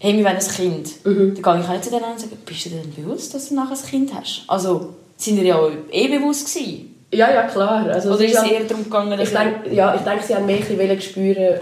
hey, 0.00 0.16
wir 0.16 0.24
wollen 0.24 0.36
ein 0.36 0.48
Kind. 0.48 0.90
Dann 1.04 1.34
gehe 1.34 1.40
ich 1.40 1.46
auch 1.46 1.72
nicht 1.72 1.84
zu 1.84 1.90
denen 1.90 2.04
und 2.04 2.20
sage, 2.20 2.36
bist 2.44 2.66
du 2.66 2.70
dir 2.70 2.82
denn 2.82 2.94
bewusst, 2.94 3.34
dass 3.34 3.48
du 3.48 3.54
nachher 3.54 3.76
ein 3.76 3.90
Kind 3.90 4.14
hast? 4.14 4.44
Also, 4.48 4.94
sind 5.16 5.38
ihr 5.38 5.44
ja 5.44 5.68
eh 5.90 6.08
bewusst 6.08 6.52
gewesen? 6.52 6.94
Ja, 7.12 7.32
ja, 7.32 7.42
klar. 7.44 7.86
Also, 7.86 8.12
Oder 8.12 8.24
ist 8.24 8.36
es 8.36 8.42
eher 8.42 8.64
darum 8.64 8.84
gegangen, 8.84 9.18
dass 9.18 9.28
ich 9.28 9.36
denke, 9.36 9.74
ja, 9.74 9.94
ich 9.94 10.02
denke, 10.02 10.24
sie 10.24 10.34
haben 10.34 10.46
mehr 10.46 10.58
ein 10.58 11.00
spüren, 11.00 11.60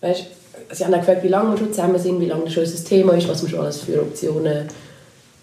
weißt, 0.00 0.26
sie 0.72 0.84
haben 0.84 0.94
auch 0.94 0.98
gefragt, 0.98 1.24
wie 1.24 1.28
lange 1.28 1.52
wir 1.52 1.58
schon 1.58 1.72
zusammen 1.72 1.98
sind, 1.98 2.20
wie 2.20 2.26
lange 2.26 2.44
das 2.44 2.52
schon 2.52 2.64
unser 2.64 2.84
Thema 2.84 3.14
ist, 3.14 3.28
was 3.28 3.42
wir 3.42 3.50
schon 3.50 3.60
alles 3.60 3.80
für 3.80 4.00
Optionen 4.00 4.68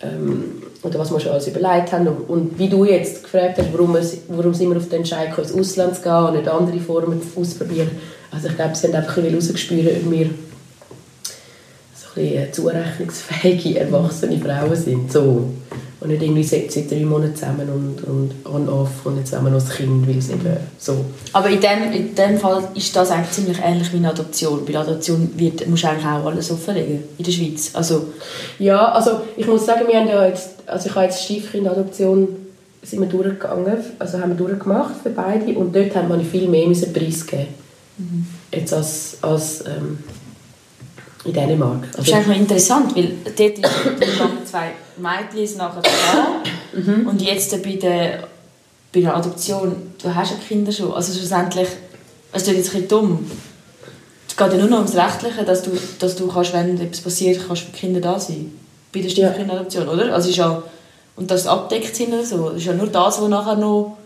ähm, 0.04 0.64
oder 0.84 1.00
was 1.00 1.12
wir 1.12 1.20
schon 1.20 1.32
alles 1.32 1.48
überlegt 1.48 1.92
haben 1.92 2.08
und, 2.08 2.30
und 2.30 2.60
wie 2.60 2.68
du 2.68 2.84
jetzt 2.86 3.24
gefragt 3.24 3.58
hast, 3.58 3.72
warum, 3.72 3.96
es, 3.96 4.18
warum 4.28 4.54
sind 4.54 4.70
wir 4.70 4.78
auf 4.78 4.90
den 4.90 5.00
Entscheid 5.00 5.30
gekommen, 5.30 5.48
ins 5.58 5.70
Ausland 5.72 5.96
zu 5.96 6.02
gehen 6.02 6.26
und 6.26 6.34
nicht 6.36 6.48
andere 6.48 6.80
Formen 6.80 7.22
auszuprobieren. 7.36 7.92
Also 8.32 8.50
ich 8.50 8.56
glaube, 8.56 8.76
sie 8.76 8.88
haben 8.88 8.96
einfach 8.96 9.18
ein 9.18 9.24
bisschen 9.24 9.36
rausgespürt, 9.36 10.04
ob 10.04 10.12
wir 10.12 10.30
so 11.96 12.08
ein 12.20 12.26
bisschen 12.26 12.54
zurechnungsfähige, 12.54 13.80
erwachsene 13.80 14.40
Frauen 14.40 14.76
sind. 14.76 15.12
So. 15.12 15.50
Und 16.04 16.10
nicht 16.10 16.22
irgendwie 16.22 16.44
seit, 16.44 16.70
seit 16.72 16.92
drei 16.92 17.06
Monaten 17.06 17.36
zusammen 17.36 17.70
und, 17.70 18.04
und 18.04 18.32
on-off 18.46 19.06
und 19.06 19.18
jetzt 19.18 19.30
zusammen 19.30 19.54
noch 19.54 19.60
das 19.64 19.70
Kind, 19.70 20.06
weil 20.06 20.18
es 20.18 20.30
eben 20.30 20.58
so... 20.78 21.06
Aber 21.32 21.50
in 21.50 21.62
dem, 21.62 21.94
in 21.94 22.14
dem 22.14 22.38
Fall 22.38 22.68
ist 22.76 22.94
das 22.96 23.10
eigentlich 23.10 23.32
ziemlich 23.32 23.58
ähnlich 23.64 23.92
wie 23.94 23.98
eine 23.98 24.10
Adoption. 24.10 24.66
Bei 24.66 24.74
der 24.74 24.82
Adoption 24.82 25.32
wird, 25.38 25.66
musst 25.68 25.84
du 25.84 25.88
eigentlich 25.88 26.06
auch 26.06 26.26
alles 26.26 26.52
offenlegen 26.52 27.04
in 27.18 27.24
der 27.24 27.32
Schweiz. 27.32 27.72
Also, 27.74 28.08
Ja, 28.60 28.92
also 28.92 29.22
ich 29.38 29.48
muss 29.48 29.66
sagen, 29.66 29.88
wir 29.88 29.98
haben 29.98 30.10
ja 30.10 30.28
jetzt, 30.28 30.50
also 30.66 30.90
ich 30.90 30.96
habe 30.96 31.06
jetzt 31.06 31.24
Stiefkindadoption 31.24 32.28
sind 32.82 33.00
wir 33.00 33.08
durchgegangen, 33.08 33.78
also 33.98 34.20
haben 34.20 34.38
wir 34.38 34.46
durchgemacht 34.46 34.96
für 35.02 35.10
beide 35.10 35.58
und 35.58 35.74
dort 35.74 35.96
haben 35.96 36.10
wir 36.10 36.20
viel 36.20 36.50
mehr 36.50 36.68
müssen 36.68 36.92
preisgeben 36.92 37.48
jetzt 38.52 38.74
als, 38.74 39.18
als 39.22 39.66
ähm, 39.66 40.00
in 41.26 41.34
Dänemark. 41.34 41.88
das 41.96 42.08
ist 42.08 42.28
noch 42.28 42.36
interessant, 42.36 42.96
weil 42.96 43.12
dort 43.38 43.64
waren 43.64 44.46
zwei 44.46 44.72
Mädchen 44.98 45.58
nachher 45.58 45.82
da 45.82 47.10
und 47.10 47.22
jetzt 47.22 47.52
bei 47.64 47.76
der, 47.76 48.28
bei 48.94 49.02
der 49.02 49.16
Adoption, 49.16 49.94
du 50.02 50.14
hast 50.14 50.32
ja 50.32 50.38
Kinder 50.48 50.72
schon, 50.72 50.92
also 50.94 51.14
schlussendlich, 51.18 51.68
es 52.32 52.42
ist 52.44 52.48
jetzt 52.50 52.58
ein 52.58 52.64
bisschen 52.82 52.88
dumm. 52.88 53.32
Es 54.28 54.36
geht 54.36 54.52
ja 54.52 54.58
nur 54.58 54.68
noch 54.68 54.78
ums 54.80 54.96
Rechtliche, 54.96 55.44
dass 55.44 55.62
du, 55.62 55.72
dass 56.00 56.16
du 56.16 56.28
kannst, 56.28 56.54
wenn 56.54 56.80
etwas 56.82 57.02
passiert, 57.02 57.40
kannst 57.48 57.64
für 57.64 57.72
die 57.72 57.78
Kinder 57.80 58.02
da 58.02 58.20
sein. 58.20 58.52
Bei 58.92 59.00
der 59.02 59.10
Stiefkindadoption, 59.10 59.88
oder? 59.88 60.14
Also 60.14 60.30
ist 60.30 60.38
ja, 60.38 60.62
und 61.16 61.30
dass 61.30 61.44
sie 61.44 61.52
abdeckt 61.52 61.96
sind 61.96 62.12
oder 62.14 62.24
so, 62.26 62.50
das 62.50 62.58
ist 62.58 62.66
ja 62.66 62.74
nur 62.74 62.88
das, 62.88 63.22
was 63.22 63.30
nachher 63.30 63.56
noch 63.56 63.98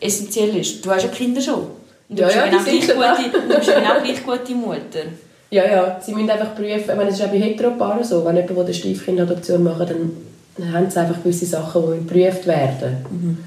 essentiell 0.00 0.56
ist. 0.56 0.84
Du 0.84 0.90
hast 0.90 1.02
ja 1.02 1.08
Kinder 1.08 1.40
schon. 1.40 1.54
Und 2.08 2.18
du 2.18 2.22
Ja, 2.22 2.26
bist 2.26 2.36
ja, 2.36 2.46
ja 2.46 2.50
genau 2.50 2.64
die 2.64 2.80
gleich 2.80 3.16
gute, 3.32 3.40
du 3.48 3.54
bist 3.56 3.68
ja 3.68 3.80
genau 3.80 4.00
gleich 4.02 4.24
gute 4.24 4.54
Mutter. 4.54 5.04
Ja, 5.54 5.64
ja, 5.66 6.00
sie 6.04 6.12
müssen 6.12 6.30
einfach 6.30 6.56
prüfen, 6.56 6.90
ich 6.90 6.96
meine, 6.96 7.10
es 7.10 7.14
ist 7.14 7.24
auch 7.24 7.30
bei 7.30 7.38
Heteropaaren 7.38 8.02
so, 8.02 8.24
wenn 8.24 8.34
jemand 8.34 8.58
eine 8.58 8.74
Stiefkindadoption 8.74 9.62
macht, 9.62 9.88
dann, 9.88 10.10
dann 10.58 10.72
haben 10.72 10.90
sie 10.90 10.98
einfach 10.98 11.22
gewisse 11.22 11.46
Sachen, 11.46 11.82
die 11.92 11.98
geprüft 12.08 12.44
werden. 12.48 13.38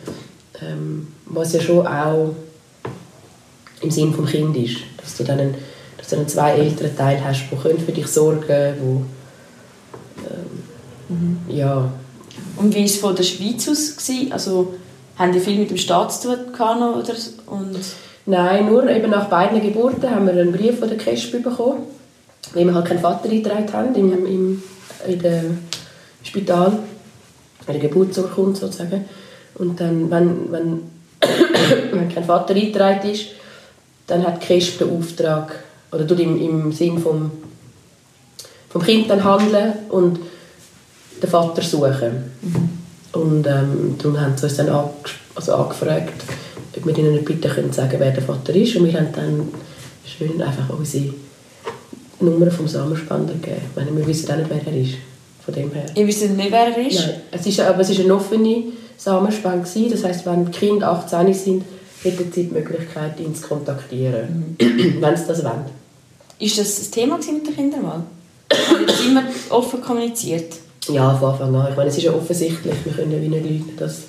Ähm, 0.62 1.08
was 1.26 1.52
ja 1.52 1.60
schon 1.60 1.86
auch 1.86 2.34
im 3.82 3.92
Sinn 3.92 4.16
des 4.16 4.32
Kind 4.32 4.56
ist, 4.56 4.78
dass 5.02 5.18
du 5.18 5.26
dann 5.26 5.38
einen, 5.38 5.56
dass 5.98 6.08
du 6.08 6.16
einen 6.16 6.30
zwei 6.30 6.52
älteren 6.54 6.96
Teil 6.96 7.22
hast, 7.22 7.50
die 7.52 7.58
können 7.58 7.80
für 7.80 7.92
dich 7.92 8.08
sorgen 8.08 8.74
wo 8.80 9.02
ähm, 11.10 11.40
ja, 11.50 11.92
Und 12.56 12.74
wie 12.74 12.80
war 12.80 12.86
es 12.86 12.96
von 12.96 13.16
der 13.18 13.24
Schweiz 13.24 13.68
aus? 13.68 13.98
Gewesen? 13.98 14.32
Also, 14.32 14.76
haben 15.18 15.34
die 15.34 15.42
viel 15.42 15.60
mit 15.60 15.72
dem 15.72 15.78
Staat 15.78 16.14
zu 16.14 16.30
tun 16.30 16.54
gehabt 16.54 16.80
oder? 16.80 17.16
Und 17.48 17.80
Nein, 18.30 18.66
nur 18.66 18.90
eben 18.90 19.10
nach 19.10 19.30
beiden 19.30 19.62
Geburten 19.62 20.12
haben 20.12 20.26
wir 20.26 20.34
einen 20.34 20.52
Brief 20.52 20.80
von 20.80 20.90
der 20.90 20.98
KESB 20.98 21.42
bekommen, 21.42 21.84
weil 22.54 22.66
wir 22.66 22.74
halt 22.74 22.86
keinen 22.86 23.00
Vater 23.00 23.30
eingetragen 23.30 23.74
haben 23.74 23.96
im, 23.96 24.26
im, 24.26 24.64
in 25.08 25.20
dem 25.20 25.58
Spital, 26.24 26.80
in 27.66 27.74
der 27.74 27.82
Geburtsurkunde 27.82 28.60
sozusagen. 28.60 29.06
Und 29.56 29.80
dann, 29.80 30.10
wenn, 30.10 30.52
wenn, 30.52 30.82
wenn 31.92 32.10
kein 32.10 32.24
Vater 32.24 32.54
eingetragen 32.54 33.10
ist, 33.10 33.28
dann 34.08 34.26
hat 34.26 34.42
die 34.42 34.46
KESB 34.48 34.80
den 34.80 34.98
Auftrag, 34.98 35.56
oder 35.92 36.08
tut 36.08 36.20
im, 36.20 36.40
im 36.40 36.72
Sinn 36.72 37.00
vom, 37.00 37.32
vom 38.70 38.82
Kind 38.82 39.10
dann 39.10 39.24
handeln 39.24 39.74
und 39.90 40.20
den 41.22 41.30
Vater 41.30 41.62
suchen. 41.62 42.32
Und 43.14 43.48
ähm, 43.48 43.96
darum 43.98 44.20
haben 44.20 44.38
sie 44.38 44.46
uns 44.46 44.58
dann 44.58 44.70
ange 44.70 44.90
also 45.36 45.54
angefragt, 45.56 46.24
ob 46.76 46.86
wir 46.86 46.98
ihnen 46.98 47.24
bitte 47.24 47.50
können 47.50 47.72
sagen 47.72 48.00
wer 48.00 48.12
der 48.12 48.24
Vater 48.24 48.54
ist. 48.56 48.76
Und 48.76 48.86
wir 48.86 48.94
haben 48.94 49.12
dann 49.14 49.48
schön 50.06 50.42
einfach 50.42 50.70
unsere 50.70 51.14
Nummer 52.20 52.50
vom 52.52 52.68
Samenspender 52.68 53.34
gegeben. 53.34 53.62
Ich 53.70 53.76
meine, 53.76 53.96
wir 53.98 54.08
wissen 54.08 54.32
auch 54.32 54.38
nicht, 54.38 54.50
wer 54.50 54.74
er 54.74 54.82
ist. 54.82 54.94
Von 55.46 55.54
dem 55.54 55.72
her. 55.72 55.86
ihr 55.96 56.08
wisst 56.08 56.30
nicht, 56.30 56.52
wer 56.52 56.76
er 56.76 56.88
ist? 56.88 57.00
Nein, 57.00 57.22
es 57.32 57.46
ist, 57.46 57.60
aber 57.62 57.80
es 57.82 57.98
war 57.98 58.04
eine 58.04 58.16
offene 58.16 58.64
Samenspende. 58.98 59.90
Das 59.90 60.04
heisst, 60.04 60.26
wenn 60.26 60.46
die 60.46 60.52
Kinder 60.52 60.92
18 60.92 61.34
sind, 61.34 61.64
hätten 62.04 62.32
sie 62.32 62.44
die 62.46 62.54
Möglichkeit, 62.54 63.20
ihn 63.20 63.34
zu 63.34 63.48
kontaktieren, 63.48 64.56
wenn 64.60 65.16
sie 65.18 65.28
das 65.28 65.44
wollen. 65.44 65.66
Ist 66.40 66.58
das 66.60 66.80
ein 66.88 66.92
Thema 66.92 67.18
mit 67.18 67.28
den 67.28 67.56
Kindern 67.56 67.82
mal? 67.82 68.04
Ihr 68.52 68.86
das 68.88 69.02
immer 69.06 69.24
offen 69.50 69.82
kommuniziert? 69.82 70.54
Ja, 70.90 71.14
von 71.16 71.32
Anfang 71.32 71.56
an. 71.56 71.68
Ich 71.70 71.76
meine, 71.76 71.90
es 71.90 71.98
ist 71.98 72.04
ja 72.04 72.14
offensichtlich, 72.14 72.76
wir 72.86 72.94
können 72.94 73.22
wie 73.22 73.28
nicht 73.28 73.44
leugnen, 73.44 73.78
dass 73.78 74.02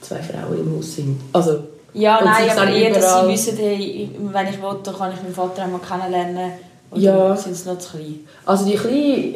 zwei 0.00 0.20
Frauen 0.22 0.58
im 0.60 0.76
Haus 0.76 0.96
sind. 0.96 1.20
Also, 1.32 1.58
Ja, 1.94 2.20
nein, 2.24 2.44
sie 2.52 2.58
aber 2.60 2.70
eher, 2.70 2.92
dass 2.92 3.20
sie 3.20 3.28
wissen, 3.28 3.56
hey, 3.56 4.10
wenn 4.18 4.46
ich 4.48 4.60
will, 4.60 4.76
dann 4.82 4.94
kann 4.96 5.12
ich 5.12 5.22
meinen 5.22 5.34
Vater 5.34 5.64
auch 5.64 5.68
mal 5.70 5.80
kennenlernen. 5.80 6.52
Oder 6.94 7.02
Ja. 7.02 7.36
sind 7.36 7.56
sie 7.56 7.68
noch 7.68 7.78
zu 7.78 7.90
klein? 7.96 8.20
Also 8.46 8.64
die 8.66 8.74
Kleine, 8.76 9.34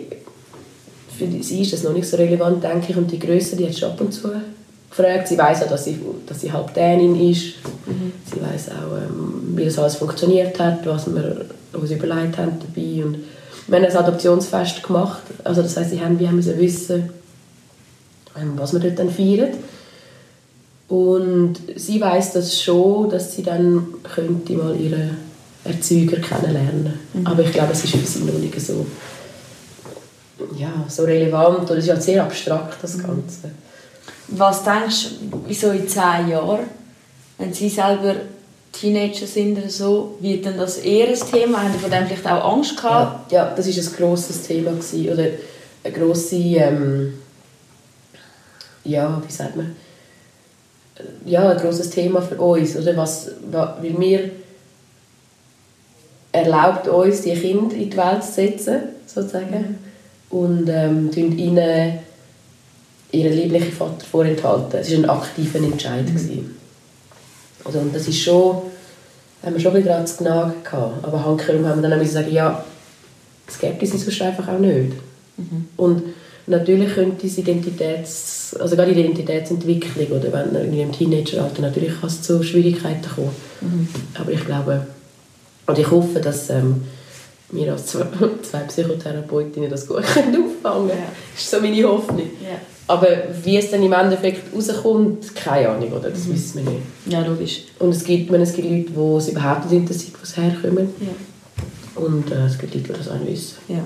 für 1.16 1.42
sie 1.42 1.62
ist 1.62 1.72
das 1.72 1.82
noch 1.82 1.92
nicht 1.92 2.08
so 2.08 2.16
relevant, 2.16 2.62
denke 2.62 2.86
ich. 2.90 2.96
Und 2.96 3.10
die 3.10 3.18
Größere, 3.18 3.56
die 3.56 3.66
hat 3.66 3.76
schon 3.76 3.90
ab 3.90 4.00
und 4.00 4.12
zu 4.12 4.30
gefragt. 4.90 5.28
Sie 5.28 5.36
weiß 5.38 5.64
auch, 5.64 5.68
dass 5.68 5.84
sie, 5.84 5.98
dass 6.26 6.40
sie 6.40 6.52
halb 6.52 6.72
Dänin 6.74 7.14
ist. 7.30 7.54
Sie 8.32 8.40
weiß 8.40 8.70
auch, 8.70 8.96
ähm, 8.96 9.52
wie 9.56 9.64
das 9.64 9.78
alles 9.78 9.96
funktioniert 9.96 10.58
hat, 10.60 10.86
was 10.86 11.06
wir 11.12 11.46
uns 11.72 11.90
überlegt 11.90 12.38
haben 12.38 12.52
dabei. 12.60 13.04
Und 13.04 13.18
wir 13.66 13.76
haben 13.78 13.84
ein 13.84 13.96
Adoptionsfest 13.96 14.82
gemacht. 14.82 15.22
Also 15.44 15.62
das 15.62 15.76
heisst, 15.76 15.90
sie 15.90 16.00
haben, 16.00 16.18
wir 16.18 16.30
müssen 16.30 16.58
wissen, 16.58 17.10
ähm, 18.40 18.52
was 18.56 18.72
wir 18.72 18.80
dort 18.80 18.98
dann 18.98 19.10
feiern. 19.10 19.50
Und 20.88 21.56
sie 21.76 22.00
weiß 22.00 22.32
das 22.32 22.62
schon, 22.62 23.10
dass 23.10 23.34
sie 23.34 23.42
dann 23.42 23.88
könnte 24.14 24.54
mal 24.54 24.74
ihren 24.74 25.18
Erzeuger 25.68 26.18
kennenlernen. 26.20 26.98
Aber 27.24 27.42
ich 27.42 27.52
glaube, 27.52 27.72
es 27.72 27.84
ist 27.84 27.94
für 27.94 28.06
sie 28.06 28.24
noch 28.24 28.34
nicht 28.38 28.60
so, 28.60 28.86
ja, 30.56 30.72
so 30.88 31.04
relevant 31.04 31.62
oder 31.70 31.74
es 31.78 31.84
ist 31.84 31.88
ja 31.88 32.00
sehr 32.00 32.22
abstrakt, 32.22 32.76
das 32.82 32.98
Ganze. 32.98 33.50
Was 34.28 34.62
denkst 34.64 35.06
du, 35.30 35.42
wieso 35.46 35.70
in 35.70 35.88
zehn 35.88 36.28
Jahren, 36.28 36.66
wenn 37.38 37.52
sie 37.52 37.68
selber 37.68 38.14
Teenager 38.72 39.26
sind 39.26 39.58
oder 39.58 39.70
so, 39.70 40.16
wird 40.20 40.44
dann 40.46 40.58
das 40.58 40.78
eher 40.78 41.08
ein 41.08 41.14
Thema? 41.30 41.62
Haben 41.62 41.72
sie 41.72 41.78
von 41.78 41.90
dem 41.90 42.06
vielleicht 42.06 42.26
auch 42.26 42.52
Angst 42.56 42.76
gehabt? 42.76 43.32
Ja, 43.32 43.46
ja 43.48 43.54
das 43.54 43.66
ist 43.66 43.78
ein 43.88 43.96
grosses 43.96 44.42
Thema 44.42 44.72
gewesen, 44.72 45.08
oder 45.12 45.26
eine 45.84 45.92
grosse, 45.94 46.36
ähm, 46.36 47.14
ja, 48.84 49.20
wie 49.26 49.32
sagt 49.32 49.56
man, 49.56 49.74
ja, 51.24 51.48
ein 51.50 51.56
grosses 51.58 51.90
Thema 51.90 52.20
für 52.20 52.36
uns, 52.36 52.76
oder 52.76 52.96
was, 52.96 53.30
wa- 53.50 53.76
weil 53.80 53.98
wir 53.98 54.30
erlaubt 56.38 56.88
uns, 56.88 57.22
die 57.22 57.34
Kinder 57.34 57.74
in 57.74 57.90
die 57.90 57.96
Welt 57.96 58.24
zu 58.24 58.32
setzen, 58.32 58.78
sozusagen, 59.06 59.78
und 60.30 60.68
ähm, 60.68 61.10
ihnen 61.14 61.98
ihren 63.10 63.32
lieblichen 63.32 63.72
Vater 63.72 64.04
vorenthalten. 64.10 64.80
Es 64.80 64.90
war 64.90 64.98
ein 64.98 65.10
aktiver 65.10 65.58
Entscheid. 65.58 66.06
gewesen. 66.06 66.56
Also, 67.64 67.78
und 67.78 67.94
das 67.94 68.06
ist 68.06 68.20
schon, 68.20 68.56
haben 69.42 69.54
wir 69.54 69.60
schon 69.60 69.82
dran 69.82 70.06
zu 70.06 70.18
knagen 70.18 70.54
gehabt. 70.62 71.04
Aber 71.04 71.24
handkehrum 71.24 71.66
haben 71.66 71.82
wir 71.82 71.88
dann 71.88 72.00
auch 72.00 72.04
sagen, 72.06 72.32
ja, 72.32 72.64
skeptisch 73.50 73.90
sind 73.90 74.00
sonst 74.00 74.22
einfach 74.22 74.48
auch 74.48 74.58
nicht. 74.58 74.92
Und 75.76 76.02
natürlich 76.46 76.94
könnte 76.94 77.16
diese 77.22 77.40
Identitäts, 77.40 78.56
also 78.58 78.76
gerade 78.76 78.92
die 78.92 79.00
Identitätsentwicklung, 79.00 80.18
oder 80.18 80.32
wenn 80.32 80.54
irgendwie 80.54 80.82
im 80.82 80.92
Teenageralter, 80.92 81.62
natürlich 81.62 81.98
kann 82.00 82.08
es 82.08 82.22
zu 82.22 82.42
Schwierigkeiten 82.42 83.08
kommen. 83.08 83.30
Aber 84.18 84.32
ich 84.32 84.44
glaube, 84.44 84.86
und 85.68 85.78
ich 85.78 85.90
hoffe, 85.90 86.18
dass 86.18 86.50
ähm, 86.50 86.82
wir 87.50 87.72
als 87.72 87.86
zwei, 87.86 88.06
zwei 88.42 88.60
Psychotherapeutinnen 88.60 89.70
das 89.70 89.86
gut 89.86 90.02
können 90.14 90.44
auffangen 90.44 90.88
können. 90.88 91.02
Das 91.34 91.42
ist 91.42 91.50
so 91.50 91.60
meine 91.60 91.84
Hoffnung. 91.84 92.30
Ja. 92.42 92.58
Aber 92.86 93.08
wie 93.44 93.58
es 93.58 93.70
dann 93.70 93.82
im 93.82 93.92
Endeffekt 93.92 94.54
rauskommt, 94.54 95.36
keine 95.36 95.68
Ahnung, 95.68 95.92
oder? 95.92 96.08
das 96.08 96.26
wissen 96.26 96.64
wir 96.64 96.72
nicht. 96.72 96.82
Ja, 97.06 97.20
logisch. 97.20 97.64
Und 97.78 97.90
es 97.90 98.02
gibt, 98.02 98.30
meine, 98.30 98.44
es 98.44 98.54
gibt 98.54 98.66
Leute, 98.66 98.90
die 98.90 99.16
es 99.18 99.28
überhaupt 99.28 99.70
nicht 99.70 99.80
interessiert, 99.80 100.14
wo 100.18 100.24
sie 100.24 100.40
herkommen. 100.40 100.88
Ja. 101.00 102.02
Und 102.02 102.30
äh, 102.32 102.46
es 102.46 102.58
gibt 102.58 102.74
Leute, 102.74 102.88
die 102.88 102.98
das 102.98 103.10
auch 103.10 103.18
nicht 103.18 103.32
wissen. 103.32 103.56
Ja. 103.68 103.84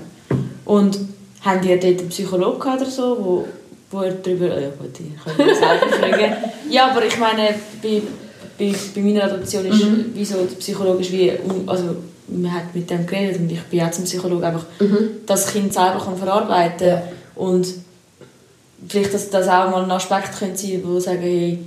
Und 0.63 0.99
haben 1.41 1.61
die 1.61 1.67
dort 1.67 1.83
einen 1.83 2.09
Psychologen 2.09 2.73
oder 2.73 2.85
so, 2.85 3.17
wo, 3.19 3.47
wo 3.91 4.03
er 4.03 4.13
darüber... 4.13 4.57
Ja 4.57 4.69
gut, 4.69 4.97
ich 4.97 5.21
kann 5.21 5.47
mich 5.47 5.57
selber 5.57 5.87
fragen. 5.99 6.33
Ja, 6.69 6.91
aber 6.91 7.05
ich 7.05 7.19
meine, 7.19 7.55
bei, 7.81 8.01
bei, 8.57 8.73
bei 8.95 9.01
meiner 9.01 9.23
Adoption 9.25 9.65
ist 9.65 9.83
wieso 10.13 10.37
der 10.45 10.55
Psychologe 10.55 11.01
ist 11.01 11.11
wie... 11.11 11.31
Also, 11.67 11.95
man 12.27 12.53
hat 12.53 12.73
mit 12.73 12.89
dem 12.89 13.05
geredet 13.05 13.37
und 13.39 13.51
ich 13.51 13.61
bin 13.63 13.79
jetzt 13.79 13.99
ein 13.99 14.05
Psychologe, 14.05 14.47
einfach 14.47 14.65
das 15.25 15.47
Kind 15.47 15.73
selber 15.73 16.01
kann 16.03 16.15
verarbeiten 16.17 16.87
Ja. 16.87 17.03
und 17.35 17.67
vielleicht, 18.87 19.13
dass 19.13 19.29
das 19.29 19.47
auch 19.47 19.69
mal 19.69 19.83
ein 19.83 19.91
Aspekt 19.91 20.37
könnte 20.39 20.57
sein, 20.57 20.81
wo 20.85 20.99
sagen, 20.99 21.21
hey, 21.21 21.59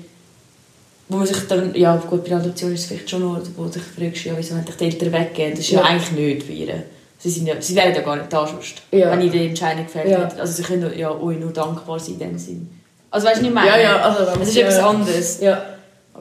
wo 1.08 1.18
man 1.18 1.26
sich 1.26 1.36
dann, 1.46 1.74
ja 1.74 1.96
gut, 1.96 2.22
bei 2.24 2.30
der 2.30 2.38
Adoption 2.38 2.72
ist 2.72 2.80
es 2.80 2.86
vielleicht 2.86 3.10
schon 3.10 3.20
noch, 3.22 3.38
wo 3.56 3.64
du 3.64 3.70
dich 3.70 3.82
fragst, 3.82 4.24
ja, 4.24 4.32
wieso 4.36 4.54
haben 4.56 4.64
dich 4.64 4.76
die 4.76 4.84
Eltern 4.86 5.12
weggegeben? 5.12 5.50
Das 5.52 5.60
ist 5.60 5.70
ja, 5.70 5.80
Ja. 5.80 5.86
eigentlich 5.86 6.10
nicht 6.12 6.48
bei 6.48 6.54
ihr. 6.54 6.82
Sie, 7.18 7.30
sind 7.30 7.46
ja, 7.46 7.54
sie 7.60 7.76
wären 7.76 7.94
ja 7.94 8.00
gar 8.00 8.16
nicht 8.16 8.32
da 8.32 8.46
sonst, 8.46 8.76
Ja. 8.92 9.10
wenn 9.12 9.20
ich 9.20 9.30
die 9.30 9.46
Entscheidung 9.46 9.84
gefällt 9.84 10.08
Ja. 10.10 10.24
hätte. 10.24 10.40
Also 10.40 10.52
sie 10.54 10.62
können 10.62 10.90
ja 10.98 11.10
euch 11.10 11.38
nur 11.38 11.52
dankbar 11.52 11.98
sein 12.00 12.14
in 12.14 12.18
dem 12.18 12.38
Sinn. 12.38 12.68
Also 13.10 13.26
weißt 13.28 13.40
du, 13.42 13.46
ich 13.46 13.52
meine? 13.52 13.68
Ja, 13.68 13.78
ja, 13.78 13.96
also 14.00 14.40
Es 14.40 14.48
ist 14.48 14.54
man- 14.56 14.64
etwas 14.64 14.76
ja. 14.78 14.88
anderes. 14.88 15.40
Ja. 15.40 15.64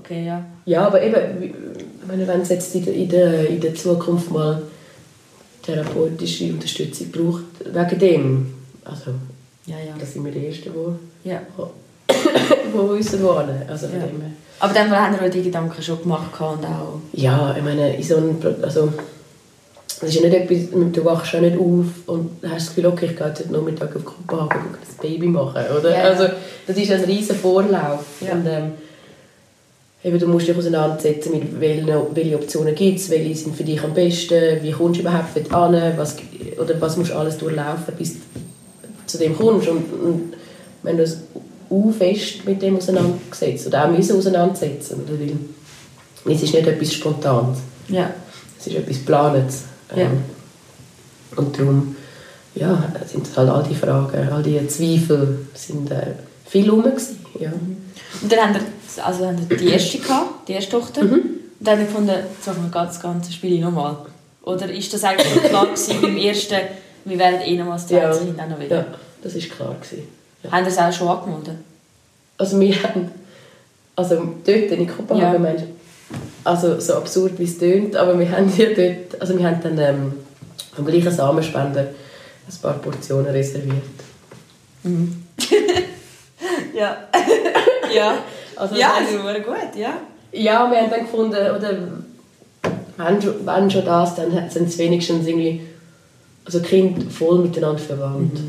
Okay, 0.06 0.26
ja. 0.28 0.46
Ja, 0.66 0.88
aber 0.88 1.02
eben, 1.02 1.54
wenn 2.06 2.42
es 2.42 2.50
jetzt 2.50 2.76
in 2.76 2.86
der, 2.86 2.94
in, 2.94 3.10
der, 3.10 3.50
in 3.50 3.60
der 3.60 3.74
Zukunft 3.74 4.32
mal 4.32 4.62
therapeutische 5.64 6.46
Unterstützung 6.54 7.12
braucht, 7.12 7.44
wegen 7.66 8.00
dem, 8.00 8.54
also, 8.84 9.12
Ja, 9.66 9.78
ja. 9.78 9.96
das 10.00 10.14
sind 10.14 10.24
wir 10.24 10.32
die 10.32 10.46
Ersten, 10.46 10.72
die 11.24 11.30
ja. 11.30 11.42
wo 12.74 12.94
wissen 12.94 13.24
wohnen. 13.24 13.64
Also 13.68 13.88
Ja. 13.88 13.94
dem. 13.94 14.22
Aber 14.60 14.74
dann 14.74 14.90
haben 14.92 15.16
wir 15.20 15.24
euch 15.24 15.32
die 15.34 15.44
Gedanken 15.44 15.82
schon 15.82 16.02
gemacht 16.02 16.40
und 16.40 16.66
auch... 16.66 17.00
Ja, 17.14 17.54
ich 17.58 17.64
meine, 17.64 17.96
in 17.96 18.04
so 18.04 18.18
einem, 18.18 18.38
also, 18.62 18.94
das 20.00 20.10
ist 20.10 20.16
ja 20.16 20.30
nicht 20.30 20.36
etwas, 20.36 20.70
du 20.94 21.06
wachst 21.06 21.34
ja 21.34 21.42
nicht 21.42 21.58
auf 21.58 21.86
und 22.06 22.30
hast 22.44 22.68
das 22.68 22.76
Gefühl, 22.76 22.86
okay, 22.86 23.08
ich 23.08 23.18
gehe 23.18 23.28
jetzt 23.28 23.40
heute 23.40 23.52
Nachmittag 23.52 23.96
auf 23.96 24.06
Kopenhagen 24.06 24.62
und 24.68 24.78
das 24.80 24.96
Baby 25.02 25.28
machen, 25.28 25.64
oder? 25.78 25.90
Ja, 25.90 25.98
ja. 25.98 26.04
Also, 26.04 26.28
das 26.68 26.78
ist 26.78 26.92
ein 26.92 27.04
riesen 27.04 27.36
Vorlauf. 27.36 28.06
Ja. 28.22 28.34
Und, 28.34 28.46
ähm, 28.46 28.72
eben, 30.06 30.20
du 30.20 30.28
musst 30.28 30.48
dich 30.48 30.56
auseinandersetzen 30.56 31.32
mit 31.32 31.60
welchen, 31.60 31.90
welche 32.14 32.36
Optionen 32.36 32.76
gibt 32.76 33.00
es, 33.00 33.10
welche 33.10 33.36
sind 33.36 33.56
für 33.56 33.64
dich 33.64 33.84
am 33.84 33.94
besten, 33.94 34.62
wie 34.62 34.72
kommst 34.72 34.98
du 34.98 35.02
überhaupt 35.02 35.36
dort 35.36 35.52
an, 35.52 35.94
was, 35.98 36.16
oder 36.62 36.80
was 36.80 36.96
musst 36.96 37.12
du 37.12 37.16
alles 37.16 37.38
durchlaufen, 37.38 37.94
bis 37.98 38.14
du 38.14 38.20
zu 39.08 39.18
dem 39.18 39.36
kommst. 39.36 39.68
Und, 39.68 39.92
und 39.94 40.34
wenn 40.84 40.98
du 40.98 41.04
es 41.04 41.18
fest 41.98 42.46
mit 42.46 42.62
dem 42.62 42.78
auseinandergesetzt 42.78 43.68
oder 43.68 43.86
auch 43.86 43.92
müssen 43.92 44.18
auseinandersetzen, 44.18 45.02
oder? 45.04 45.20
Weil 46.24 46.36
es 46.36 46.44
ist 46.44 46.54
nicht 46.54 46.68
etwas 46.68 46.94
Spontanes. 46.94 47.60
Ja. 47.90 48.12
Es 48.60 48.68
ist 48.68 48.76
etwas 48.76 48.98
Planes. 49.00 49.64
Ja. 49.96 50.04
Ähm, 50.04 50.24
Und 51.36 51.58
darum 51.58 51.96
ja, 52.56 52.92
sind 53.06 53.28
halt 53.36 53.50
all 53.50 53.64
die 53.64 53.76
Fragen, 53.76 54.30
all 54.30 54.44
die 54.44 54.66
Zweifel 54.68 55.40
sind 55.54 55.92
äh, 55.92 56.14
viel 56.46 56.70
rum. 56.70 56.84
gewesen, 56.84 57.18
Ja. 57.40 57.52
Und 58.22 58.32
dann 58.32 58.40
haben 58.40 58.54
wir, 58.54 58.62
also 59.00 59.26
haben 59.28 59.50
wir 59.50 59.58
die 59.58 59.70
erste 59.70 59.98
gehabt, 60.00 60.48
die 60.48 60.54
erste 60.54 60.72
Tochter. 60.72 61.04
Mhm. 61.04 61.14
Und 61.14 61.68
dann 61.68 61.80
gefunden, 61.80 62.10
jetzt 62.10 62.48
machen 62.48 62.70
wir 62.72 62.86
das 62.86 63.00
ganze 63.02 63.32
Spiel 63.32 63.60
nochmal. 63.62 63.96
Oder 64.44 64.70
ist 64.72 64.94
das 64.94 65.04
eigentlich 65.04 65.34
schon 65.34 65.44
klar 65.44 65.66
gewesen 65.66 65.96
beim 66.02 66.18
ersten, 66.18 66.56
wir 67.06 67.18
werden 67.20 67.42
eh 67.42 67.58
nochmal 67.58 67.78
das 67.78 67.88
zweite 67.88 68.06
Ja. 68.06 68.18
Kind 68.18 68.40
auch 68.40 68.48
noch 68.50 68.60
wieder? 68.60 68.76
ja, 68.78 68.86
das 69.24 69.36
war 69.36 69.42
klar. 69.42 69.76
Gewesen. 69.82 70.08
Ja. 70.44 70.52
Haben 70.52 70.66
das 70.66 70.78
auch 70.78 70.94
schon 70.94 71.08
angemeldet? 71.08 71.56
Also 72.38 72.60
wir 72.60 72.84
haben, 72.84 73.12
also 73.96 74.16
dort 74.46 74.48
in 74.72 74.88
Kopenhagen, 74.88 75.34
Ja. 75.34 75.40
meinst 75.40 75.66
also 76.44 76.80
so 76.80 76.96
absurd 76.96 77.40
wie 77.40 77.46
es 77.46 77.58
tönt, 77.58 77.96
aber 77.96 78.20
wir 78.20 78.30
haben 78.30 78.52
ja 78.56 78.66
dort, 78.76 79.20
also 79.20 79.38
wir 79.38 79.48
haben 79.48 79.60
dann 79.64 79.80
ähm, 79.80 80.14
vom 80.76 80.86
gleichen 80.86 81.12
Samenspender 81.12 81.82
ein 81.82 82.62
paar 82.62 82.74
Portionen 82.74 83.32
reserviert. 83.32 83.82
Ja. 86.76 86.98
ja. 87.96 88.18
Also, 88.56 88.76
ja, 88.76 88.94
das 89.00 89.10
also, 89.10 89.42
gut, 89.42 89.76
ja. 89.76 89.98
Ja, 90.32 90.70
wir 90.70 90.78
haben 90.78 90.90
dann 90.90 91.02
gefunden, 91.02 91.34
oder 91.34 91.78
wenn 92.98 93.22
schon, 93.22 93.46
wenn 93.46 93.72
schon 93.72 93.86
das, 93.86 94.16
dann 94.16 94.50
sind 94.50 94.68
es 94.68 94.78
wenigstens 94.78 95.28
irgendwie 95.28 95.62
also 96.46 96.60
Kinder 96.62 97.10
voll 97.10 97.40
miteinander 97.40 97.80
verwandt. 97.80 98.40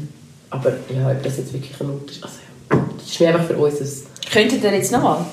Aber 0.50 0.70
ja, 0.94 1.10
ob 1.10 1.22
das 1.22 1.38
jetzt 1.38 1.52
wirklich 1.52 1.80
ein 1.80 1.90
Unterschied 1.90 2.24
also, 2.24 2.36
ja, 2.70 2.86
das 2.96 3.06
ist 3.06 3.20
mir 3.20 3.28
einfach 3.28 3.46
für 3.46 3.56
uns 3.56 3.80
ein, 3.80 4.30
Könntet 4.32 4.64
ihr 4.64 4.74
jetzt 4.74 4.92
nochmal? 4.92 5.24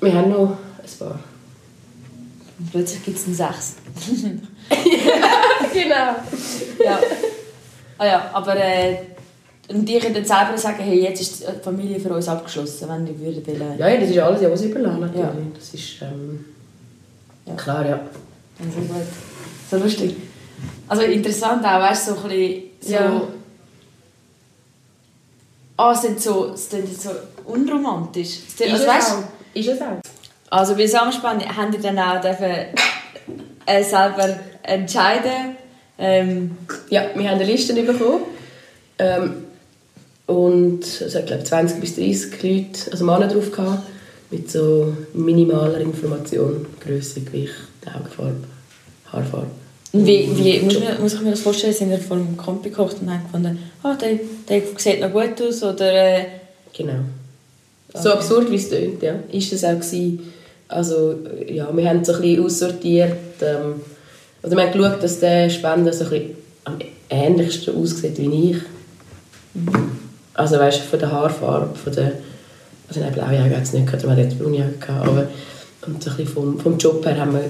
Wir 0.00 0.14
haben 0.14 0.30
noch 0.30 0.50
ein 0.50 0.98
paar. 0.98 1.18
Und 2.58 2.70
plötzlich 2.72 3.04
gibt 3.04 3.18
es 3.18 3.26
einen 3.26 3.34
Sechs. 3.34 3.76
genau. 5.72 6.16
ja. 6.84 6.98
Ah 7.98 8.06
ja, 8.06 8.30
aber 8.32 8.56
äh, 8.56 8.96
und 9.70 9.86
die 9.86 9.98
können 9.98 10.14
dann 10.14 10.24
selber 10.24 10.56
sagen, 10.58 10.82
hey, 10.82 11.00
jetzt 11.02 11.20
ist 11.20 11.40
die 11.42 11.62
Familie 11.62 11.98
für 12.00 12.12
uns 12.12 12.28
abgeschlossen, 12.28 12.88
wenn 12.88 13.06
die 13.06 13.18
würden 13.18 13.46
wollen. 13.46 13.78
Ja, 13.78 13.88
ja, 13.88 14.00
das 14.00 14.10
ist 14.10 14.18
alles 14.18 14.42
ja 14.42 14.48
uns 14.48 14.62
überlassen 14.62 15.00
natürlich. 15.00 15.20
Ja. 15.24 15.32
Das 15.54 15.74
ist 15.74 16.02
ähm, 16.02 16.44
Ja. 17.46 17.54
klar, 17.54 17.86
ja. 17.88 18.00
Also 18.58 18.78
gut. 18.80 18.96
So 19.70 19.76
lustig. 19.78 20.16
Also 20.88 21.02
interessant 21.02 21.64
auch, 21.64 21.80
weißt 21.80 22.08
du, 22.10 22.14
so 22.14 22.20
ein 22.22 22.28
bisschen 22.28 22.62
so... 22.80 22.92
Ja. 22.92 23.22
Ah, 25.76 25.92
es 25.92 26.02
sind 26.02 26.20
so, 26.20 26.52
es 26.52 26.68
sind 26.68 27.00
so 27.00 27.10
unromantisch. 27.46 28.40
Sind- 28.56 28.66
Ist 28.66 28.72
Also, 28.72 28.84
es 28.84 28.88
weißt, 28.88 29.12
auch. 29.12 29.22
Ist 29.54 29.68
es 29.68 29.80
auch. 29.80 30.00
also 30.50 30.74
bei 30.76 30.86
Samenspann 30.86 31.40
haben 31.56 31.72
die 31.72 31.78
dann 31.78 31.98
auch 31.98 32.20
dürfen, 32.20 32.44
äh, 33.66 33.82
selber 33.82 34.38
entscheiden. 34.62 35.56
Ähm, 35.98 36.56
Ja, 36.90 37.04
wir 37.14 37.28
haben 37.30 37.36
eine 37.36 37.44
Liste 37.44 37.72
bekommen. 37.74 38.24
Ähm, 38.98 39.44
Und 40.30 40.84
es 40.84 41.14
hat, 41.14 41.26
glaube 41.26 41.42
ich, 41.42 41.48
20 41.48 41.80
bis 41.80 41.96
30 41.96 42.42
Leute, 42.42 42.92
also 42.92 43.04
Männer 43.04 43.26
drauf 43.26 43.50
gehabt, 43.50 43.82
mit 44.30 44.50
so 44.50 44.94
minimaler 45.12 45.80
Information, 45.80 46.66
Größe, 46.80 47.22
Gewicht, 47.22 47.54
Augenfarbe, 47.86 48.36
Haarfarbe. 49.12 49.50
Wie, 49.92 50.28
wie 50.36 50.60
muss, 50.60 50.78
man, 50.78 51.00
muss 51.00 51.14
ich 51.14 51.20
mir 51.20 51.30
das 51.30 51.40
vorstellen? 51.40 51.72
Sind 51.72 51.90
ihr 51.90 51.98
vor 51.98 52.16
dem 52.16 52.36
Camp 52.36 52.62
gekocht 52.62 52.96
und 53.00 53.10
haben 53.10 53.24
gefunden, 53.24 53.58
ah, 53.82 53.96
der, 53.96 54.20
der 54.48 54.62
sieht 54.76 55.00
noch 55.00 55.10
gut 55.10 55.42
aus? 55.42 55.64
Oder, 55.64 55.92
äh, 55.92 56.24
Genau. 56.72 57.00
So 57.92 58.12
absurd, 58.12 58.50
wie 58.50 58.56
es 58.56 58.68
tönt, 58.68 59.02
ja. 59.02 59.16
Ist 59.32 59.52
es 59.52 59.64
auch 59.64 59.70
gewesen. 59.70 60.20
Also, 60.68 61.16
ja, 61.48 61.76
wir 61.76 61.88
haben 61.88 62.04
so 62.04 62.12
ein 62.12 62.20
bisschen 62.20 62.44
aussortiert. 62.44 63.42
Ähm, 63.42 63.80
also 64.42 64.56
wir 64.56 64.64
haben 64.64 64.72
geschaut, 64.72 65.02
dass 65.02 65.18
der 65.18 65.50
Spender 65.50 65.92
so 65.92 66.04
ein 66.04 66.10
bisschen 66.10 66.30
am 66.64 66.78
ähnlichsten 67.08 67.76
aussieht 67.76 68.18
wie 68.18 68.52
ich. 68.52 68.56
Also 70.40 70.58
weißt 70.58 70.80
du, 70.80 70.84
von 70.84 70.98
der 70.98 71.12
Haarfarbe, 71.12 71.76
von 71.76 71.92
der... 71.92 72.12
Also 72.88 73.00
nein, 73.00 73.12
blaue 73.12 73.28
Augen 73.28 73.54
hat 73.54 73.62
es 73.62 73.72
nicht 73.72 73.86
gehabt, 73.86 74.04
hatten 74.04 74.18
jetzt 74.18 74.38
braune 74.38 74.56
Augen 74.56 74.80
gehabt, 74.80 75.06
aber 75.06 75.26
und 75.86 76.02
so 76.02 76.10
ein 76.10 76.16
bisschen 76.16 76.34
vom, 76.34 76.58
vom 76.58 76.78
Job 76.78 77.04
her 77.06 77.18
haben 77.18 77.32
wir 77.32 77.44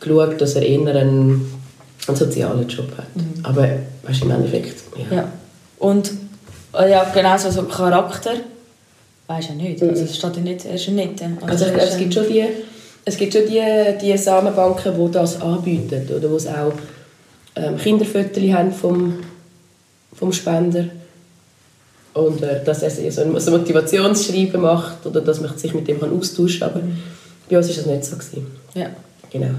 geschaut, 0.00 0.40
dass 0.40 0.54
er 0.54 0.62
eher 0.62 0.80
einen, 0.80 1.46
einen 2.08 2.16
sozialen 2.16 2.66
Job 2.68 2.88
hat. 2.96 3.06
Aber 3.42 3.68
weißt 4.02 4.22
du, 4.22 4.24
im 4.24 4.30
Endeffekt, 4.32 4.82
ja. 4.96 5.16
ja. 5.16 5.32
Und 5.78 6.10
äh, 6.78 6.90
ja, 6.90 7.04
genau 7.14 7.36
so, 7.38 7.50
so 7.50 7.62
Charakter, 7.62 8.32
weiß 9.28 9.48
ja 9.48 9.54
nicht. 9.54 9.82
Also, 9.82 10.04
es 10.04 10.16
steht 10.16 10.36
ja 10.36 10.42
nicht, 10.42 10.64
er 10.64 10.74
ist 10.74 10.86
ja 10.86 10.92
nicht. 10.92 11.22
Also 11.46 11.66
ich 11.66 11.72
glaube, 11.72 11.88
es 11.88 11.96
gibt 11.96 12.14
schon 12.14 12.26
die, 12.28 12.44
es 13.04 13.16
gibt 13.16 13.32
schon 13.32 13.46
die, 13.46 13.62
die 14.00 14.16
Samenbanken, 14.16 14.92
die 14.98 15.12
das 15.12 15.40
anbieten, 15.40 16.08
oder 16.14 16.30
wo 16.30 16.36
es 16.36 16.46
auch 16.46 16.72
ähm, 17.56 17.76
Kinderfotos 17.76 18.42
haben 18.52 18.72
vom, 18.72 19.20
vom 20.14 20.32
Spender. 20.32 20.86
Und 22.20 22.42
äh, 22.42 22.62
dass 22.64 22.82
er 22.82 23.10
so 23.10 23.22
ein 23.22 23.32
Motivationsschreiben 23.32 24.60
macht 24.60 25.06
oder 25.06 25.20
dass 25.20 25.40
man 25.40 25.56
sich 25.56 25.72
mit 25.74 25.88
dem 25.88 26.00
kann 26.00 26.16
austauschen 26.16 26.60
kann. 26.60 26.70
Aber 26.70 26.80
bei 27.48 27.56
uns 27.56 27.68
war 27.68 27.76
das 27.76 27.86
nicht 27.86 28.04
so. 28.04 28.16
Gewesen. 28.16 28.46
Ja. 28.74 28.90
Genau. 29.30 29.54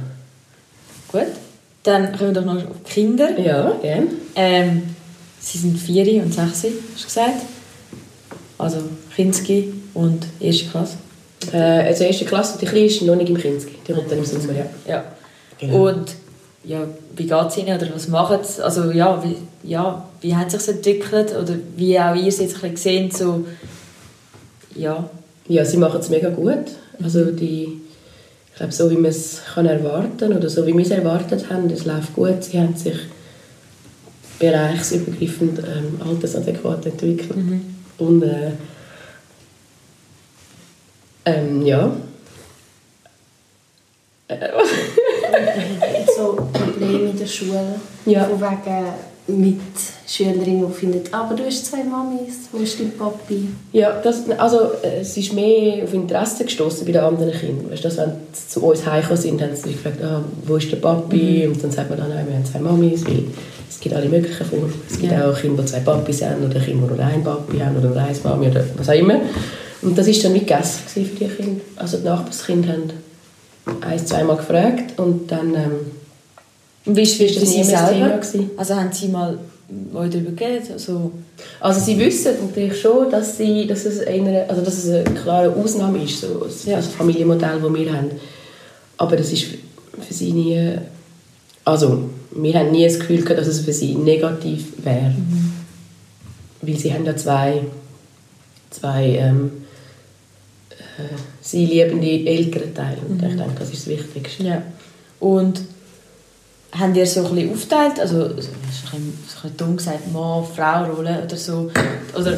Gut. 1.12 1.28
Dann 1.84 2.16
kommen 2.16 2.34
wir 2.34 2.42
doch 2.42 2.46
noch 2.46 2.56
auf 2.56 2.78
die 2.88 2.92
Kinder. 2.92 3.40
Ja, 3.40 3.72
gerne. 3.82 4.08
Ähm, 4.36 4.84
sie 5.40 5.58
sind 5.58 5.78
vier 5.78 6.24
und 6.24 6.34
sechs, 6.34 6.64
hast 6.64 6.64
du 6.64 7.06
gesagt? 7.06 7.42
Also 8.58 8.78
Kinski 9.16 9.74
und 9.96 10.26
erste 10.40 10.66
Klasse. 10.66 10.98
Äh, 11.52 11.58
also 11.58 12.04
erste 12.04 12.26
Klasse 12.26 12.54
und 12.54 12.62
die 12.62 12.68
Kleine 12.68 12.86
ist 12.86 13.02
noch 13.02 13.16
nicht 13.16 13.30
im 13.30 13.38
Kinski. 13.38 13.76
Die 13.88 13.94
kommt 13.94 14.12
dann 14.12 14.20
im 14.20 14.26
Sommer, 14.26 14.54
ja. 14.54 14.66
Ja. 14.88 15.04
Genau. 15.58 15.88
Und 15.88 16.12
ja, 16.64 16.88
wie 17.16 17.26
geht 17.26 17.48
es 17.48 17.58
ihnen 17.58 17.76
oder 17.76 17.94
was 17.94 18.08
machen 18.08 18.40
sie? 18.44 18.64
Also 18.64 18.92
ja, 18.92 19.24
wie, 19.24 19.38
ja, 19.68 20.06
wie 20.22 20.36
hat 20.36 20.54
es 20.54 20.66
sich 20.66 20.76
entwickelt 20.76 21.36
oder 21.36 21.56
wie 21.76 22.00
auch 22.00 22.16
ihr 22.16 22.28
es 22.28 22.40
jetzt 22.40 22.64
ein 22.64 22.72
gesehen, 22.72 23.12
so, 23.12 23.46
ja. 24.76 25.10
Ja, 25.48 25.66
sie 25.66 25.78
machen 25.78 26.00
es 26.00 26.10
mega 26.10 26.30
gut. 26.30 26.66
Also 27.04 27.32
die, 27.32 27.82
ich 28.52 28.56
glaube, 28.56 28.72
so 28.72 28.90
wie 28.92 28.96
man 28.96 29.06
es 29.06 29.42
kann 29.54 29.66
erwarten 29.66 30.34
oder 30.34 30.50
so 30.50 30.66
wie 30.68 30.74
wir 30.74 30.86
es 30.86 30.92
erwartet 30.92 31.50
haben, 31.50 31.70
es 31.72 31.86
läuft 31.86 32.14
gut. 32.14 32.44
Sie 32.44 32.60
haben 32.60 32.76
sich 32.76 32.98
bereichsübergreifend 34.40 35.60
ähm, 35.60 36.00
altersadäquat 36.08 36.86
entwickelt. 36.86 37.32
Und 37.98 38.24
äh, 38.24 38.52
ähm, 41.26 41.66
ja. 41.66 41.92
Äh, 44.28 44.50
der 47.22 47.28
Schule. 47.28 47.76
Ja. 48.06 48.26
Von 48.26 48.42
wegen 48.42 48.86
Mitschülerinnen, 49.28 50.68
die 50.68 50.74
finden, 50.74 51.02
aber 51.14 51.36
du 51.36 51.46
hast 51.46 51.66
zwei 51.68 51.84
Mamis, 51.84 52.50
wo 52.52 52.58
ist 52.62 52.80
dein 52.80 52.92
Papi? 52.92 53.48
Ja, 53.72 54.02
das, 54.04 54.30
also, 54.38 54.72
es 54.82 55.16
ist 55.16 55.34
mehr 55.34 55.84
auf 55.84 55.94
Interesse 55.94 56.44
gestoßen 56.44 56.86
bei 56.86 56.92
den 56.92 57.02
anderen 57.02 57.32
Kindern. 57.32 57.72
Weißt, 57.72 57.84
du, 57.84 57.88
dass, 57.88 57.98
wenn 57.98 58.12
sie 58.34 58.48
zu 58.50 58.64
uns 58.66 58.86
heimgekommen 58.86 59.22
sind, 59.22 59.42
haben 59.42 59.56
sie 59.56 59.72
gefragt, 59.72 60.04
ah, 60.04 60.24
wo 60.46 60.56
ist 60.58 60.72
der 60.72 60.78
Papi? 60.78 61.48
Und 61.48 61.64
dann 61.64 61.72
sagt 61.72 61.90
man 61.90 62.00
dann, 62.00 62.10
nein, 62.10 62.26
wir 62.28 62.36
haben 62.36 62.46
zwei 62.46 62.60
Mamis, 62.60 63.06
weil 63.06 63.24
es 63.70 63.80
gibt 63.80 63.96
alle 63.96 64.10
möglichen 64.10 64.46
Formen. 64.46 64.74
Es 64.90 65.00
gibt 65.00 65.14
Ja. 65.14 65.30
auch 65.30 65.38
Kinder, 65.40 65.64
die 65.64 65.70
zwei 65.70 65.80
Papis 65.80 66.22
haben 66.24 66.44
oder 66.44 66.60
Kinder, 66.60 66.88
die 66.88 66.94
nur 66.96 67.06
einen 67.06 67.24
Papi 67.24 67.60
haben 67.60 67.78
oder 67.78 67.90
nur 67.90 67.98
eine 67.98 68.18
Mami 68.24 68.48
oder 68.48 68.64
was 68.78 68.90
auch 68.90 68.94
immer. 68.94 69.22
Und 69.82 69.98
das 69.98 70.08
war 70.08 70.14
dann 70.24 70.34
wie 70.34 70.40
gegessen 70.40 70.82
für 70.88 71.00
die 71.00 71.26
Kinder. 71.28 71.62
Also 71.78 71.98
die 71.98 72.04
Nachbarskinder 72.06 72.74
haben 72.74 72.92
ein, 73.82 74.06
zweimal 74.06 74.38
gefragt 74.38 75.00
und 75.00 75.32
dann 75.32 75.56
ähm, 75.56 75.72
wie 76.86 77.02
ist 77.02 77.20
das 77.20 77.32
für 77.32 77.46
sie 77.46 77.64
selber? 77.64 78.20
Also 78.58 78.76
haben 78.76 78.92
sie 78.92 79.08
mal 79.08 79.38
euch 79.94 80.10
darüber 80.10 80.32
geredet? 80.32 80.72
Also, 80.72 81.12
Also 81.60 81.80
sie 81.80 81.98
wissen 81.98 82.34
natürlich 82.46 82.80
schon, 82.80 83.10
dass, 83.10 83.38
sie, 83.38 83.68
dass, 83.68 83.86
es 83.86 84.06
eine, 84.06 84.50
also 84.50 84.62
dass 84.62 84.84
es 84.84 84.90
eine 84.90 85.04
klare 85.04 85.54
Ausnahme 85.56 86.04
ist, 86.04 86.22
so 86.22 86.40
das 86.44 86.66
Ja. 86.66 86.82
Familienmodell, 86.82 87.60
das 87.62 87.74
wir 87.74 87.94
haben. 87.94 88.12
Aber 88.98 89.16
das 89.16 89.32
ist 89.32 89.46
für 90.00 90.14
sie 90.14 90.34
nie... 90.34 90.78
Also 91.64 92.10
wir 92.32 92.54
haben 92.56 92.72
nie 92.72 92.86
das 92.86 93.00
Gefühl 93.00 93.22
gehabt, 93.22 93.40
dass 93.40 93.48
es 93.48 93.60
für 93.62 93.74
sie 93.74 93.94
negativ 93.94 94.74
wäre. 94.84 95.14
Weil 96.62 96.78
sie 96.78 96.94
haben 96.94 97.06
ja 97.06 97.16
zwei, 97.16 97.62
zwei 98.72 99.06
ähm, 99.06 99.52
äh, 100.72 101.16
sie 101.42 101.66
liebende 101.66 102.26
ältere 102.28 102.74
Teile. 102.74 102.98
Und 103.08 103.22
ich 103.22 103.36
denke, 103.36 103.52
das 103.58 103.70
ist 103.70 103.88
das 103.88 103.88
Wichtigste. 103.88 104.44
ja. 104.44 104.64
Und 105.20 105.62
haben 106.78 106.96
ihr 106.96 107.06
so 107.06 107.26
ein 107.26 107.36
bisschen 107.36 107.52
aufgeteilt? 107.54 108.00
Also, 108.00 108.16
so- 108.20 108.26
ein 108.26 108.36
bisschen, 108.36 108.50
so 108.92 108.98
ein 108.98 109.14
bisschen 109.44 109.58
dumm 109.58 109.78
gesagt, 109.78 110.12
Mann, 110.14 110.44
Frau, 110.56 110.86
Rolle 110.94 111.22
oder 111.26 111.36
so. 111.38 111.70
Oder, 112.18 112.38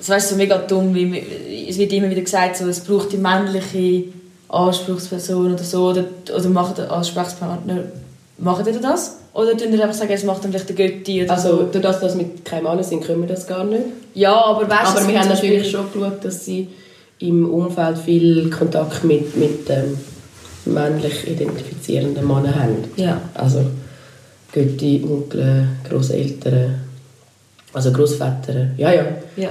es 0.00 0.08
weißt, 0.08 0.30
so 0.30 0.36
mega 0.36 0.58
dumm, 0.58 0.94
wie, 0.94 1.66
es 1.68 1.78
wird 1.78 1.92
immer 1.92 2.10
wieder 2.10 2.22
gesagt, 2.22 2.56
so, 2.56 2.66
es 2.66 2.80
braucht 2.80 3.12
die 3.12 3.16
männliche 3.18 4.04
Anspruchsperson 4.48 5.54
oder 5.54 5.62
so. 5.64 5.88
Oder, 5.90 6.04
oder 6.36 6.48
macht 6.48 6.78
der 6.78 6.90
Ansprechpartner, 6.90 7.84
macht 8.38 8.66
ihr 8.66 8.72
das? 8.80 9.16
Oder 9.34 9.56
tun 9.56 9.72
ihr 9.72 9.82
einfach 9.82 9.94
sagen, 9.96 10.12
es 10.12 10.24
macht 10.24 10.44
dann 10.44 10.50
vielleicht 10.52 10.68
der 10.68 10.76
Götti 10.76 11.22
oder 11.24 11.32
Also 11.32 11.48
so? 11.56 11.62
durch 11.72 11.82
das, 11.82 12.00
dass 12.00 12.18
wir 12.18 12.26
keine 12.44 12.68
Männer 12.68 12.82
sind, 12.84 13.02
können 13.02 13.22
wir 13.22 13.28
das 13.28 13.46
gar 13.46 13.64
nicht. 13.64 13.84
Ja, 14.14 14.34
aber 14.44 14.68
weißt 14.68 14.96
Aber 14.98 15.08
wir 15.08 15.18
haben 15.18 15.28
natürlich 15.28 15.70
schon 15.70 15.90
geschaut, 15.90 16.22
dass 16.24 16.44
sie 16.44 16.68
im 17.18 17.48
Umfeld 17.50 17.96
viel 17.98 18.50
Kontakt 18.50 19.04
mit, 19.04 19.34
mit 19.36 19.70
ähm, 19.70 19.96
männlich 20.66 21.26
identifizierenden 21.26 22.26
Männern 22.26 22.54
haben. 22.54 22.84
Ja. 22.96 23.20
Also 23.34 23.64
Götti, 24.52 25.02
Onkel, 25.04 25.68
Großeltern, 25.88 26.80
also 27.72 27.92
Großväter. 27.92 28.70
Ja, 28.76 28.92
ja. 28.92 29.06
Ja. 29.36 29.50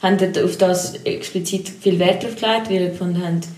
Haben 0.00 0.18
ihr 0.20 0.44
auf 0.44 0.56
das 0.56 0.94
explizit 1.04 1.68
viel 1.68 1.98
Wert 1.98 2.22
drauf 2.22 2.36
gelegt, 2.36 2.70
weil 2.70 2.82
ihr 2.82 2.88
gefunden 2.90 3.22
habt, 3.22 3.48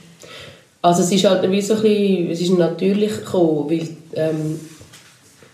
Also 0.83 1.03
es 1.03 1.13
ist 1.13 1.25
halt 1.25 1.51
wie 1.51 1.61
so 1.61 1.75
ein 1.75 1.83
bisschen, 1.83 2.31
es 2.31 2.41
ist 2.41 2.59
natürlich 2.59 3.17
gekommen, 3.17 3.69
weil, 3.69 3.89
ähm, 4.15 4.61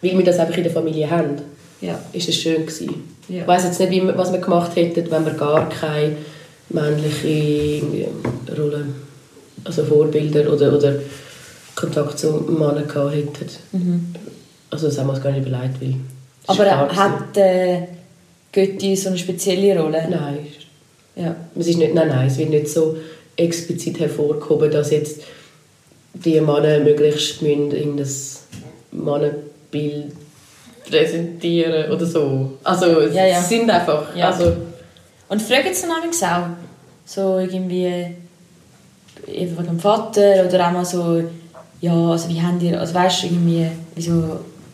weil 0.03 0.19
wir 0.19 0.25
das 0.25 0.39
einfach 0.39 0.57
in 0.57 0.63
der 0.63 0.73
Familie 0.73 1.11
haben. 1.11 1.37
Ja. 1.81 1.99
Ist 2.13 2.29
es 2.29 2.37
schön 2.37 2.65
gewesen. 2.65 2.95
Ja. 3.29 3.41
Ich 3.41 3.47
weiß 3.47 3.65
jetzt 3.65 3.81
nicht, 3.81 3.91
wie 3.91 4.07
was 4.17 4.33
wir 4.33 4.39
gemacht 4.39 4.77
hätten, 4.77 5.11
wenn 5.11 5.25
wir 5.25 5.33
gar 5.35 5.69
keine 5.69 6.17
männliche 6.69 7.29
irgendwie, 7.29 8.07
Rolle, 8.57 8.87
also 9.67 9.85
Vorbilder 9.85 10.53
oder, 10.53 10.73
oder 10.77 10.95
Kontakt 11.75 12.19
zu 12.19 12.31
Männern 12.33 12.87
gehabt 12.89 13.15
hätten. 13.15 13.49
Mhm. 13.73 14.15
Also 14.71 14.87
das 14.89 14.99
haben 14.99 15.09
wir 15.09 15.15
uns 15.15 15.23
gar 15.23 15.33
nicht 15.33 15.47
überlegt, 15.47 15.81
weil 15.81 15.95
aber 16.49 16.97
hat 16.97 17.37
äh, 17.37 17.83
Götti 18.53 18.95
so 18.97 19.09
eine 19.09 19.19
spezielle 19.19 19.81
Rolle? 19.81 20.07
Nein. 20.09 20.47
Ja. 21.17 21.35
Es 21.59 21.67
ist 21.67 21.79
nicht, 21.79 21.95
nein, 21.95 22.09
nein, 22.09 22.27
es 22.29 22.39
wird 22.39 22.51
nicht 22.51 22.69
so 22.69 22.97
explizit 23.37 23.99
hervorgehoben, 24.01 24.71
dass 24.71 24.91
jetzt 24.91 25.23
die 26.15 26.41
Männer 26.41 26.79
möglichst 26.81 27.43
müssen 27.43 27.71
irgendein 27.73 28.09
Mannenbild 28.93 30.13
präsentieren 30.89 31.91
oder 31.91 32.07
so. 32.07 32.53
Also 32.65 33.01
es 33.01 33.15
Ja, 33.15 33.27
ja. 33.27 33.43
sind 33.43 33.69
einfach, 33.71 34.15
Ja. 34.17 34.31
also 34.31 34.53
Und 35.29 35.43
fragen 35.43 35.75
sie 35.75 35.83
dann 35.83 35.91
auch 35.93 36.05
so 37.05 37.39
irgendwie 37.39 38.15
eben 39.27 39.57
wegen 39.57 39.67
dem 39.67 39.81
Vater 39.81 40.45
oder 40.47 40.69
auch 40.69 40.73
mal 40.73 40.85
so, 40.85 41.23
ja, 41.81 42.11
also 42.11 42.29
wie 42.29 42.41
habt 42.41 42.63
ihr, 42.63 42.81
also 42.81 42.95
weißt 42.95 43.23
du, 43.23 43.27
irgendwie, 43.27 43.67
wieso, 43.95 44.13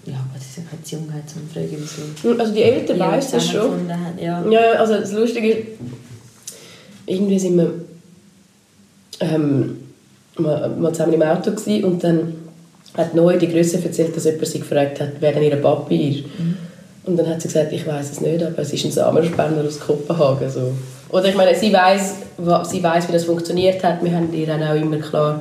ja, 0.06 0.14
was 0.34 0.42
ist 0.42 0.58
eine 0.58 0.66
Beziehung 0.70 1.08
zum 1.26 1.48
Fragen, 1.52 1.76
wieso 2.22 2.38
Also 2.38 2.52
die 2.52 2.62
Eltern 2.62 2.98
weiss 2.98 3.30
das 3.30 3.48
schon. 3.48 3.88
habt, 3.88 4.20
Ja. 4.20 4.44
Ja, 4.48 4.60
also 4.78 4.94
das 4.94 5.12
Lustige 5.12 5.48
ist, 5.48 5.66
irgendwie 7.06 7.38
sind 7.38 7.56
wir 7.56 7.72
ähm, 9.20 9.78
mal, 10.38 10.68
mal 10.70 10.92
zusammen 10.92 11.14
im 11.14 11.22
Auto 11.22 11.50
gewesen 11.50 11.84
und 11.84 12.04
dann 12.04 12.34
hat 12.94 13.14
neu 13.14 13.38
die 13.38 13.48
Größe 13.48 13.82
erzählt, 13.82 14.14
dass 14.16 14.24
jemand 14.24 14.46
sie 14.46 14.58
gefragt 14.58 15.00
hat, 15.00 15.12
wer 15.20 15.32
denn 15.32 15.42
ihr 15.44 15.56
Papi 15.56 16.10
ist. 16.10 16.24
Und 17.04 17.16
dann 17.16 17.26
hat 17.28 17.40
sie 17.40 17.48
gesagt, 17.48 17.72
ich 17.72 17.86
weiß 17.86 18.12
es 18.12 18.20
nicht, 18.20 18.42
aber 18.42 18.58
es 18.58 18.72
ist 18.72 18.84
ein 18.84 18.92
Samenspender 18.92 19.64
aus 19.64 19.80
Kopenhagen. 19.80 20.48
So. 20.50 20.72
Oder 21.12 21.26
ich 21.26 21.34
meine, 21.34 21.54
sie 21.54 21.72
weiß, 21.72 22.14
sie 22.64 22.82
weiß, 22.82 23.08
wie 23.08 23.12
das 23.12 23.24
funktioniert 23.24 23.84
hat. 23.84 24.02
Wir 24.02 24.16
haben 24.16 24.32
ihr 24.32 24.46
dann 24.46 24.62
auch 24.62 24.74
immer 24.74 24.96
klar 24.96 25.40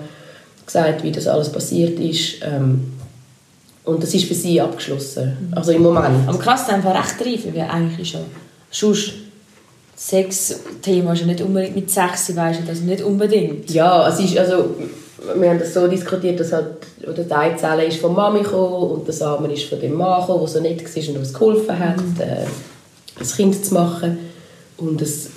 gesagt, 0.66 1.04
wie 1.04 1.12
das 1.12 1.28
alles 1.28 1.52
passiert 1.52 2.00
ist. 2.00 2.36
Ähm, 2.44 2.94
und 3.84 4.04
das 4.04 4.14
ist 4.14 4.26
für 4.26 4.36
sie 4.36 4.62
abgeschlossen. 4.62 5.52
Also 5.56 5.72
im 5.72 5.82
Moment. 5.82 6.28
Aber 6.28 6.38
krass, 6.38 6.68
dann 6.68 6.84
war 6.84 6.94
recht 6.94 7.26
reif, 7.26 7.46
weil 7.54 7.62
eigentlich 7.62 8.14
ja 8.14 8.20
sonst 8.70 9.14
Sex-Thema 9.96 11.14
ist 11.14 11.20
ja 11.20 11.26
nicht 11.28 11.42
unbedingt 11.42 11.76
mit 11.76 11.92
Sex, 11.92 12.36
weißt 12.36 12.62
du, 12.62 12.64
das 12.66 12.80
nicht 12.82 13.04
unbedingt. 13.04 13.70
Ja, 13.70 14.08
es 14.08 14.20
ist, 14.20 14.38
also, 14.38 14.76
wir 15.36 15.50
haben 15.50 15.60
das 15.60 15.74
so 15.74 15.88
diskutiert, 15.88 16.40
dass 16.40 16.52
halt, 16.52 16.66
oder 17.08 17.24
die 17.24 17.32
Eizelle 17.32 17.86
ist 17.86 17.98
von 17.98 18.16
Mami 18.16 18.42
gekommen 18.42 18.92
und 18.92 19.08
der 19.08 19.14
Samen 19.14 19.52
ist 19.52 19.66
von 19.66 19.80
dem 19.80 19.94
Mann 19.94 20.22
gekommen, 20.22 20.40
der 20.40 20.48
so 20.48 20.60
nett 20.60 20.84
war 20.84 21.10
und 21.10 21.18
uns 21.20 21.34
geholfen 21.34 21.80
hat, 21.80 22.00
äh, 22.20 22.46
ein 23.20 23.28
Kind 23.28 23.64
zu 23.64 23.74
machen. 23.76 24.18
Und 24.78 25.02
es, 25.04 25.30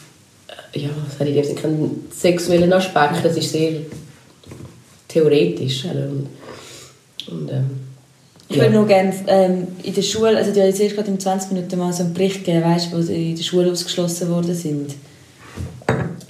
ja, 0.74 0.90
es 1.08 1.18
hat 1.20 1.26
Sinne 1.44 1.60
keinen 1.60 2.08
sexuellen 2.10 2.72
Aspekt, 2.72 3.24
das 3.24 3.36
ist 3.36 3.52
sehr 3.52 3.72
theoretisch. 5.08 5.84
oder? 5.84 6.08
Und, 7.30 7.50
ähm, 7.50 7.70
Ich 8.48 8.56
würde 8.58 8.74
noch 8.74 8.86
gerne 8.86 9.12
ähm, 9.26 9.68
in 9.82 9.94
der 9.94 10.02
Schule, 10.02 10.36
also 10.36 10.52
die 10.52 10.60
haben 10.60 10.68
jetzt 10.68 10.94
gerade 10.94 11.10
in 11.10 11.18
20 11.18 11.52
Minuten 11.52 11.78
mal 11.78 11.92
so 11.92 12.02
einen 12.02 12.12
Bericht 12.14 12.44
gegeben, 12.44 12.64
weißt 12.64 12.92
du, 12.92 12.96
wo 12.98 13.02
sie 13.02 13.30
in 13.30 13.36
der 13.36 13.42
Schule 13.42 13.70
ausgeschlossen 13.72 14.28
worden 14.30 14.54
sind. 14.54 14.94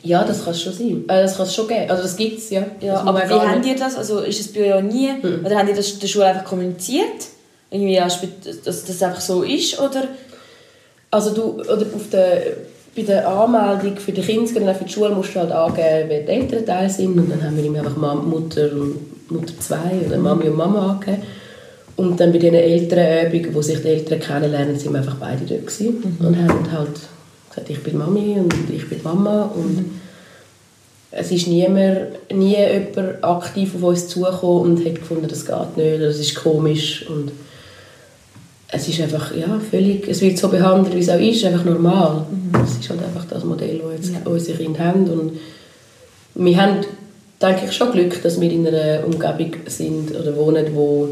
Ja, 0.02 0.22
das 0.24 0.44
kann 0.44 0.52
es 0.52 0.62
schon 0.62 0.72
sein. 0.74 1.04
Äh, 1.08 1.22
das 1.22 1.36
kann 1.36 1.46
es 1.46 1.54
schon 1.54 1.66
geben. 1.66 1.90
Also 1.90 2.02
das 2.02 2.16
gibt 2.16 2.38
es, 2.38 2.50
ja. 2.50 2.66
Ja, 2.80 3.00
aber 3.00 3.22
wie 3.28 3.32
nicht- 3.60 3.66
ihr 3.66 3.76
das? 3.76 3.96
Also 3.96 4.20
ist 4.20 4.38
es 4.40 4.52
bei 4.52 4.60
euch 4.66 4.74
auch 4.74 4.82
nie? 4.82 5.10
Oder 5.44 5.56
habt 5.58 5.68
ihr 5.68 5.74
das 5.74 5.98
der 5.98 6.06
Schule 6.06 6.26
einfach 6.26 6.44
kommuniziert? 6.44 7.06
Irgendwie, 7.70 7.96
dass 7.96 8.84
das 8.84 9.02
einfach 9.02 9.20
so 9.22 9.42
ist? 9.42 9.78
Oder? 9.80 10.08
Also 11.10 11.30
du, 11.34 11.42
oder 11.62 11.86
auf 11.94 12.10
der, 12.12 12.42
bei 12.94 13.02
der 13.02 13.28
Anmeldung 13.28 13.96
für 13.96 14.12
die 14.12 14.20
Kinder 14.20 14.60
und 14.60 14.76
für 14.76 14.84
die 14.84 14.92
Schule 14.92 15.10
musst 15.10 15.34
du 15.34 15.40
halt 15.40 15.50
angeben, 15.50 16.08
wer 16.08 16.20
die 16.20 16.30
Elternteile 16.30 16.90
sind. 16.90 17.18
Und 17.18 17.30
dann 17.30 17.42
haben 17.42 17.56
wir 17.56 17.64
ihm 17.64 17.76
einfach 17.76 17.96
Mutter 17.96 18.70
und 18.72 19.30
Mutter 19.30 19.54
zwei 19.58 20.06
oder 20.06 20.18
Mami 20.18 20.48
und 20.48 20.56
Mama 20.56 20.92
angegeben. 20.92 21.22
Und 21.96 22.18
dann 22.18 22.32
bei 22.32 22.38
diesen 22.38 22.54
Elternübungen, 22.54 23.54
wo 23.54 23.62
sich 23.62 23.80
die 23.80 23.88
Eltern 23.88 24.20
kennenlernen, 24.20 24.78
sind 24.78 24.92
wir 24.92 24.98
einfach 24.98 25.16
beide 25.16 25.44
dort 25.44 25.66
gewesen. 25.66 26.16
Und 26.18 26.36
haben 26.36 26.72
halt 26.72 27.00
gesagt, 27.50 27.70
ich 27.70 27.82
bin 27.82 27.98
Mami 27.98 28.38
und 28.38 28.54
ich 28.72 28.88
bin 28.88 29.00
Mama. 29.02 29.50
Und 29.54 29.90
es 31.10 31.30
ist 31.30 31.46
niemand, 31.46 32.30
nie 32.32 32.56
jemand 32.56 33.22
aktiv 33.22 33.74
auf 33.76 33.82
uns 33.82 34.08
zugekommen 34.08 34.62
und 34.62 34.84
hat 34.84 34.96
gefunden, 34.96 35.28
das 35.28 35.46
geht 35.46 35.76
nicht 35.76 35.94
oder 35.96 36.06
das 36.06 36.18
ist 36.18 36.34
komisch. 36.34 37.06
Und 37.08 37.32
es 38.68 38.88
ist 38.88 39.00
einfach, 39.00 39.34
ja, 39.36 39.60
völlig, 39.70 40.08
es 40.08 40.20
wird 40.20 40.38
so 40.38 40.48
behandelt, 40.48 40.94
wie 40.96 41.00
es 41.00 41.08
auch 41.08 41.20
ist, 41.20 41.44
einfach 41.44 41.64
normal. 41.64 42.26
Es 42.64 42.78
ist 42.78 42.88
halt 42.90 43.02
einfach 43.04 43.24
das 43.26 43.44
Modell, 43.44 43.80
das 43.96 44.10
jetzt 44.10 44.26
unsere 44.26 44.58
Kinder 44.58 44.80
haben. 44.80 45.08
Und 45.08 45.38
wir 46.34 46.56
haben, 46.60 46.78
denke 47.40 47.66
ich, 47.66 47.72
schon 47.72 47.92
Glück, 47.92 48.20
dass 48.22 48.40
wir 48.40 48.50
in 48.50 48.66
einer 48.66 49.04
Umgebung 49.06 49.52
sind 49.66 50.10
oder 50.14 50.34
wohnen, 50.36 50.66
wo, 50.74 51.08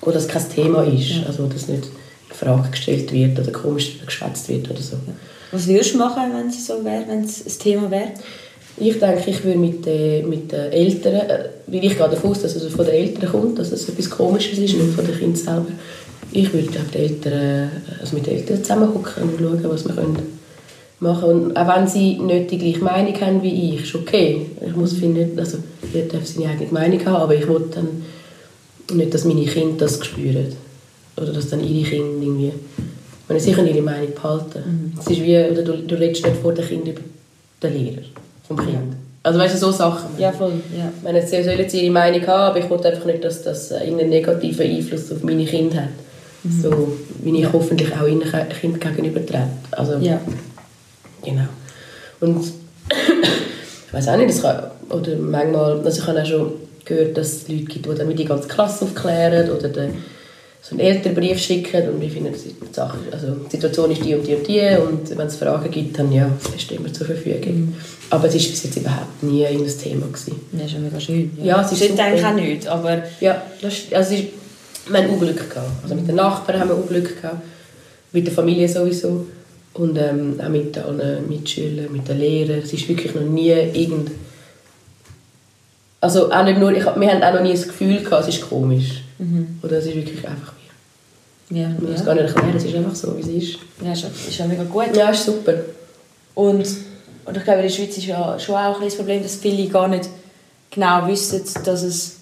wo 0.00 0.10
das 0.10 0.26
kein 0.28 0.48
Thema 0.48 0.84
ist. 0.84 1.12
Also, 1.26 1.46
dass 1.46 1.68
nicht 1.68 1.84
in 2.30 2.34
Frage 2.36 2.70
gestellt 2.70 3.12
wird 3.12 3.38
oder 3.38 3.52
komisch 3.52 3.98
geschwätzt 4.04 4.48
wird 4.48 4.70
oder 4.70 4.80
so. 4.80 4.96
Was 5.52 5.66
würdest 5.66 5.94
du 5.94 5.98
machen, 5.98 6.22
wenn 6.36 6.48
es 6.48 6.66
so 6.66 6.82
wäre, 6.84 7.04
wenn 7.08 7.24
es 7.24 7.44
ein 7.46 7.58
Thema 7.58 7.90
wäre? 7.90 8.08
Ich 8.76 8.98
denke, 8.98 9.30
ich 9.30 9.44
würde 9.44 9.58
mit, 9.58 9.86
den- 9.86 10.28
mit 10.28 10.50
den 10.50 10.72
Eltern, 10.72 11.14
äh, 11.14 11.44
weil 11.68 11.84
ich 11.84 11.96
gehe 11.96 12.08
davon 12.08 12.30
aus, 12.32 12.42
dass 12.42 12.56
es 12.56 12.72
von 12.74 12.84
den 12.84 12.94
Eltern 12.94 13.30
kommt, 13.30 13.58
dass 13.58 13.70
es 13.70 13.88
etwas 13.88 14.10
Komisches 14.10 14.58
ist, 14.58 14.74
nicht 14.74 14.94
von 14.96 15.06
den 15.06 15.16
Kindern 15.16 15.36
selber. 15.36 15.66
Ich 16.36 16.52
würde 16.52 16.68
die 16.92 16.98
Eltern, 16.98 17.70
also 18.00 18.16
mit 18.16 18.26
den 18.26 18.34
Eltern 18.38 18.58
zusammenhocken 18.58 19.22
und 19.22 19.38
schauen, 19.38 19.70
was 19.70 19.86
wir 19.86 19.94
können 19.94 20.40
machen 20.98 21.20
können. 21.20 21.40
Und 21.42 21.56
auch 21.56 21.76
wenn 21.76 21.86
sie 21.86 22.18
nicht 22.18 22.50
die 22.50 22.58
gleiche 22.58 22.82
Meinung 22.82 23.20
haben 23.20 23.42
wie 23.42 23.74
ich, 23.74 23.84
ist 23.84 23.94
okay. 23.94 24.46
Ich 24.66 24.74
muss 24.74 24.94
finden, 24.94 25.38
also 25.38 25.58
jeder 25.92 26.08
darf 26.08 26.26
seine 26.26 26.50
eigene 26.50 26.72
Meinung 26.72 27.06
haben, 27.06 27.22
aber 27.22 27.36
ich 27.36 27.48
will 27.48 27.66
dann 27.72 28.02
nicht, 28.96 29.14
dass 29.14 29.24
meine 29.24 29.44
Kinder 29.44 29.76
das 29.78 30.04
spüren. 30.04 30.56
Oder 31.16 31.32
dass 31.32 31.50
dann 31.50 31.62
ihre 31.62 31.88
Kinder 31.88 32.20
irgendwie... 32.20 32.52
Meine, 33.28 33.40
sie 33.40 33.52
können 33.52 33.68
ihre 33.68 33.82
Meinung 33.82 34.12
behalten. 34.12 34.92
Es 34.98 35.06
ist 35.06 35.22
wie, 35.22 35.38
oder 35.38 35.62
du, 35.62 35.78
du 35.78 35.94
redest 35.94 36.26
nicht 36.26 36.36
vor 36.38 36.52
den 36.52 36.66
Kindern 36.66 36.96
über 36.96 37.02
den 37.62 37.72
Lehrer 37.72 38.02
vom 38.48 38.56
Kind. 38.56 38.96
Also 39.22 39.38
weißt 39.38 39.54
du, 39.54 39.58
so 39.58 39.70
Sachen. 39.70 40.10
Ja, 40.18 40.32
voll. 40.32 40.52
Ja. 40.76 40.92
Ich 40.94 41.02
meine, 41.02 41.24
sie 41.24 41.42
sollen 41.42 41.66
ihre 41.72 41.92
Meinung 41.92 42.26
haben, 42.26 42.50
aber 42.50 42.58
ich 42.58 42.68
will 42.68 42.84
einfach 42.84 43.06
nicht, 43.06 43.24
dass 43.24 43.42
das 43.42 43.70
irgendeinen 43.70 44.10
negativen 44.10 44.68
Einfluss 44.68 45.10
auf 45.12 45.22
meine 45.22 45.46
Kinder 45.46 45.84
hat. 45.84 45.88
So 46.62 46.96
wie 47.22 47.40
ich 47.40 47.52
hoffentlich 47.52 47.90
auch 47.96 48.06
ihren 48.06 48.20
Ke- 48.20 48.46
Kindern 48.60 48.80
gegenüber 48.94 49.24
trete. 49.24 49.48
Also, 49.70 49.94
Ja. 49.98 50.20
Genau. 51.24 51.44
Und 52.20 52.44
ich 53.86 53.92
weiß 53.92 54.08
auch 54.08 54.16
nicht, 54.16 54.30
das 54.30 54.42
kann, 54.42 54.62
oder 54.90 55.16
manchmal, 55.16 55.80
also 55.84 56.00
ich 56.02 56.06
habe 56.06 56.20
auch 56.22 56.26
schon 56.26 56.52
gehört, 56.84 57.16
dass 57.16 57.28
es 57.32 57.48
Leute 57.48 57.64
gibt, 57.64 57.86
die 57.86 57.94
dann 57.94 58.14
die 58.14 58.24
ganze 58.24 58.46
Klasse 58.48 58.84
aufklären 58.84 59.50
oder 59.50 59.68
den, 59.68 59.94
so 60.60 60.72
einen 60.72 60.80
Elternbrief 60.80 61.38
schicken 61.38 61.88
und 61.90 62.00
wir 62.00 62.10
finden, 62.10 62.32
die, 62.34 62.74
Sache, 62.74 62.98
also 63.10 63.28
die 63.46 63.50
Situation 63.56 63.90
ist 63.90 64.04
die 64.04 64.14
und 64.14 64.26
die 64.26 64.34
und 64.34 64.46
die 64.48 64.60
und 64.86 65.18
wenn 65.18 65.26
es 65.26 65.36
Fragen 65.36 65.70
gibt, 65.70 65.98
dann 65.98 66.10
ja, 66.12 66.28
stehen 66.58 66.84
wir 66.84 66.92
zur 66.92 67.06
Verfügung. 67.06 67.74
Aber 68.10 68.28
es 68.28 68.34
ist 68.34 68.50
bis 68.50 68.64
jetzt 68.64 68.76
überhaupt 68.76 69.22
nie 69.22 69.42
irgendein 69.42 69.78
Thema 69.78 70.06
gewesen. 70.06 70.40
Das 70.52 70.66
ist 70.66 70.72
ja 70.72 70.78
mega 70.78 71.00
schön. 71.00 71.30
Ja, 71.42 71.62
es 71.62 71.72
ist 71.72 71.88
super. 71.90 72.02
eigentlich 72.04 72.24
auch 72.24 72.34
nicht, 72.34 72.66
aber... 72.66 73.02
Ja, 73.20 73.42
das, 73.62 73.72
ist- 73.74 73.94
also 73.94 74.14
es 74.14 74.20
ist, 74.20 74.28
wir 74.88 75.02
haben 75.02 75.10
Unglück 75.10 75.50
gehabt. 75.50 75.70
Also 75.82 75.94
mit 75.94 76.08
den 76.08 76.16
Nachbarn 76.16 76.60
haben 76.60 76.68
wir 76.68 76.76
Unglück 76.76 77.20
gehabt, 77.20 77.42
mit 78.12 78.26
der 78.26 78.34
Familie 78.34 78.68
sowieso 78.68 79.26
und 79.74 79.96
ähm, 79.98 80.40
auch 80.42 80.48
mit 80.48 80.76
allen 80.78 81.28
Mitschülern, 81.28 81.92
mit 81.92 82.08
den 82.08 82.18
Lehrern. 82.18 82.60
Es 82.60 82.72
ist 82.72 82.88
wirklich 82.88 83.14
noch 83.14 83.22
nie 83.22 83.50
irgend... 83.50 84.10
Also 86.00 86.30
auch 86.30 86.44
nicht 86.44 86.58
nur, 86.58 86.72
ich, 86.72 86.84
wir 86.84 87.10
haben 87.10 87.22
auch 87.22 87.34
noch 87.34 87.42
nie 87.42 87.52
das 87.52 87.66
Gefühl 87.66 88.02
gehabt, 88.02 88.28
es 88.28 88.36
ist 88.36 88.48
komisch. 88.48 89.02
Mhm. 89.18 89.58
Oder 89.62 89.78
es 89.78 89.86
ist 89.86 89.96
wirklich 89.96 90.28
einfach 90.28 90.52
wie... 91.48 91.58
Ja, 91.58 91.68
muss 91.80 91.90
es 91.90 92.00
ja. 92.00 92.06
gar 92.06 92.14
nicht 92.14 92.24
erklären, 92.24 92.56
es 92.56 92.64
ist 92.64 92.74
einfach 92.74 92.94
so, 92.94 93.16
wie 93.16 93.20
es 93.20 93.28
ist. 93.28 93.58
Ja, 93.82 93.92
ist, 93.92 94.04
ist 94.04 94.38
ja 94.38 94.46
mega 94.46 94.64
gut. 94.64 94.94
Ja, 94.94 95.10
ist 95.10 95.24
super. 95.24 95.54
Und, 96.34 96.66
und 97.24 97.36
ich 97.36 97.44
glaube, 97.44 97.60
in 97.60 97.62
der 97.62 97.68
Schweiz 97.70 97.96
ist 97.96 98.06
ja 98.06 98.38
schon 98.38 98.56
auch 98.56 98.80
ein 98.80 98.84
das 98.84 98.96
Problem, 98.96 99.22
dass 99.22 99.36
viele 99.36 99.68
gar 99.68 99.88
nicht 99.88 100.08
genau 100.70 101.06
wissen, 101.08 101.42
dass 101.64 101.82
es 101.82 102.16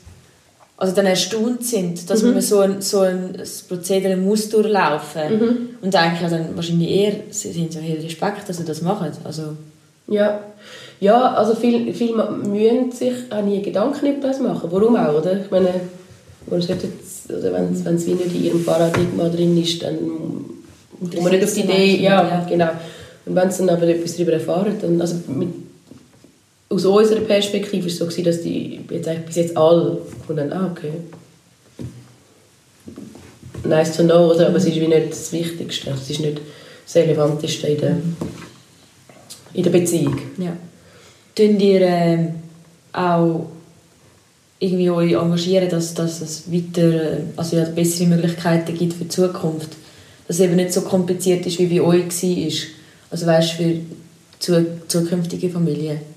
also 0.82 0.96
dann 0.96 1.06
erstaunt 1.06 1.64
sind, 1.64 2.10
dass 2.10 2.22
Mhm. 2.24 2.32
man 2.32 2.40
so 2.42 2.58
ein, 2.58 2.82
so 2.82 3.00
ein 3.00 3.34
Prozedere 3.68 4.16
muss 4.16 4.48
durchlaufen 4.48 5.22
Mhm. 5.38 5.56
und 5.80 5.94
eigentlich 5.94 6.22
ja 6.22 6.28
dann 6.28 6.56
wahrscheinlich 6.56 6.90
eher 6.90 7.12
sie 7.30 7.52
sind 7.52 7.72
so 7.72 7.78
viel 7.78 8.00
Respekt, 8.00 8.48
dass 8.48 8.56
sie 8.58 8.64
das 8.64 8.82
machen. 8.82 9.06
Also, 9.22 9.42
Ja, 10.08 10.40
ja 10.98 11.34
also 11.34 11.54
viele 11.54 11.94
viel 11.94 12.12
müssen 12.52 12.90
sich 12.90 13.14
auch 13.30 13.44
nie 13.44 13.62
Gedanken 13.62 14.06
über 14.06 14.26
das 14.28 14.40
machen. 14.40 14.68
Warum 14.72 14.96
auch, 14.96 15.14
oder? 15.20 15.34
Ich 15.44 15.50
meine, 15.52 15.68
jetzt, 16.50 17.30
oder 17.30 17.52
wenn 17.52 17.72
es 17.72 17.84
wenn 17.84 17.94
es 17.94 18.06
wie 18.06 18.14
nicht 18.14 18.34
in 18.34 18.44
ihrem 18.46 18.64
Paradigma 18.64 19.28
drin 19.28 19.56
ist, 19.62 19.80
dann 19.84 19.96
kommt 21.00 21.22
man 21.22 21.32
nicht 21.32 21.44
auf 21.44 21.54
die 21.54 21.60
Idee, 21.60 21.96
ja, 22.02 22.22
Ja. 22.28 22.46
genau. 22.48 22.70
Und 23.24 23.36
wenn 23.36 23.50
sie 23.52 23.64
dann 23.64 23.76
aber 23.76 23.86
etwas 23.86 24.16
darüber 24.16 24.32
erfahren, 24.32 24.74
dann, 24.80 25.00
also 25.00 25.14
mit, 25.28 25.50
aus 26.72 26.84
unserer 26.84 27.20
Perspektive 27.20 27.82
war 27.82 27.88
es 27.88 27.98
so, 27.98 28.22
dass 28.22 28.42
die 28.42 28.80
jetzt 28.90 29.26
bis 29.26 29.36
jetzt 29.36 29.56
alle 29.56 29.98
und 30.28 30.36
dann, 30.36 30.52
ah, 30.52 30.70
okay. 30.70 30.92
Nice 33.64 33.96
to 33.96 34.02
know, 34.02 34.32
oder? 34.32 34.48
aber 34.48 34.56
es 34.56 34.64
ist 34.64 34.76
wie 34.76 34.88
nicht 34.88 35.10
das 35.10 35.32
Wichtigste, 35.32 35.90
es 35.90 36.10
ist 36.10 36.20
nicht 36.20 36.40
das 36.84 36.96
Relevanteste 36.96 37.68
in 37.68 37.80
der, 37.80 37.96
in 39.54 39.62
der 39.62 39.70
Beziehung. 39.70 40.18
ja. 40.38 40.56
Tun 41.34 41.58
ihr 41.60 41.80
ähm, 41.80 42.34
auch 42.92 43.46
irgendwie 44.58 44.90
euch 44.90 45.12
engagieren, 45.12 45.68
dass, 45.70 45.94
dass 45.94 46.20
es 46.20 46.52
weiter, 46.52 46.82
äh, 46.82 47.20
also 47.36 47.56
ja, 47.56 47.64
bessere 47.64 48.08
Möglichkeiten 48.08 48.76
gibt 48.76 48.92
für 48.92 49.04
die 49.04 49.08
Zukunft? 49.08 49.70
Dass 50.28 50.36
es 50.36 50.40
eben 50.40 50.56
nicht 50.56 50.72
so 50.72 50.82
kompliziert 50.82 51.46
ist, 51.46 51.58
wie 51.58 51.66
bei 51.66 51.80
euch 51.80 52.22
war. 52.22 52.52
Also 53.10 53.26
weißt 53.26 53.52
du, 53.52 53.56
für 53.56 53.80
zu, 54.38 54.66
zukünftige 54.88 55.48
Familien. 55.48 56.11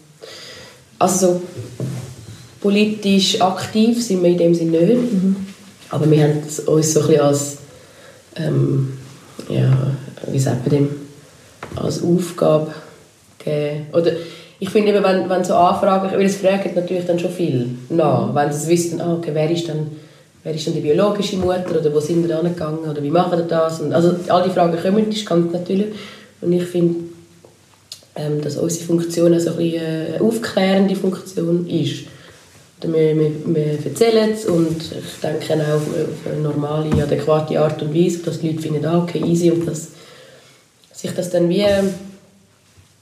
Also 0.99 1.27
so 1.27 1.41
politisch 2.61 3.41
aktiv 3.41 4.03
sind 4.03 4.23
wir 4.23 4.31
in 4.31 4.37
dem 4.37 4.55
Sinne 4.55 4.81
nicht. 4.81 4.99
Aber 5.89 6.09
wir 6.09 6.23
haben 6.23 6.41
uns 6.43 6.57
so 6.57 6.71
ein 6.71 6.77
bisschen 6.77 7.19
als, 7.21 7.57
ähm, 8.37 8.97
ja, 9.49 9.71
wie 10.31 10.39
sagt 10.39 10.65
man 10.65 10.75
dem, 10.75 10.89
als 11.75 12.01
Aufgabe 12.03 12.73
gegeben. 13.37 13.87
Oder 13.93 14.11
ich 14.59 14.69
finde 14.69 14.93
eben, 14.93 15.03
wenn, 15.03 15.29
wenn 15.29 15.43
so 15.43 15.55
Anfragen, 15.55 16.11
weil 16.11 16.25
es 16.25 16.37
fragen 16.37 16.71
natürlich 16.75 17.05
dann 17.05 17.19
schon 17.19 17.31
viel 17.31 17.69
nach. 17.89 18.33
Wenn 18.33 18.51
sie 18.51 18.69
wissen, 18.69 19.01
ah, 19.01 19.13
okay, 19.13 19.31
wer 19.33 19.51
ist 19.51 19.69
dann 19.69 19.91
wer 20.45 20.53
ist 20.53 20.67
dann 20.67 20.75
die 20.75 20.79
biologische 20.79 21.37
Mutter 21.37 21.79
oder 21.79 21.93
wo 21.93 21.99
sind 21.99 22.25
wir 22.25 22.37
angegangen 22.37 22.87
oder 22.89 23.01
wie 23.01 23.09
machen 23.09 23.31
wir 23.31 23.45
das? 23.45 23.81
Und 23.81 23.91
also 23.91 24.15
all 24.29 24.43
die 24.43 24.51
Fragen 24.51 24.77
kommen, 24.79 25.09
das 25.09 25.25
kommt 25.25 25.51
natürlich. 25.51 25.87
Und 26.39 26.53
ich 26.53 26.63
finde, 26.65 26.95
ähm, 28.15 28.41
dass 28.41 28.57
unsere 28.57 28.85
Funktion 28.85 29.33
also 29.33 29.51
ein 29.51 29.57
bisschen 29.57 30.13
eine 30.13 30.21
aufklärende 30.21 30.95
Funktion 30.95 31.67
ist. 31.67 32.05
Wir, 32.81 33.17
wir, 33.17 33.31
wir 33.45 33.85
erzählen 33.85 34.31
es 34.31 34.45
und 34.45 34.77
ich 34.77 35.19
denke 35.21 35.53
auch 35.53 35.75
auf 35.75 35.93
eine, 35.93 36.03
auf 36.05 36.31
eine 36.31 36.41
normale, 36.41 37.03
adäquate 37.03 37.59
Art 37.59 37.81
und 37.81 37.95
Weise, 37.95 38.19
dass 38.19 38.39
die 38.39 38.49
Leute 38.49 38.61
finden, 38.61 38.85
ah, 38.85 39.01
okay, 39.01 39.23
easy 39.25 39.49
und 39.49 39.65
dass 39.65 39.89
sich 40.93 41.11
das 41.11 41.29
dann 41.29 41.49
wie 41.49 41.61
ähm, 41.61 41.89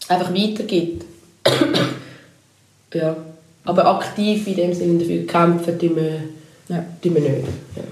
einfach 0.08 0.34
weitergibt. 0.34 1.06
ja. 2.93 3.15
Aber 3.65 3.86
aktiv 3.86 4.47
in 4.47 4.56
dem 4.56 4.73
Sinne 4.73 4.99
dafür 4.99 5.26
kämpfen, 5.26 5.80
tun 5.80 5.95
wir, 5.95 6.19
Ja. 6.69 6.86
tun 7.02 7.15
wir 7.15 7.21
nicht. 7.21 7.47
Ja. 7.76 7.84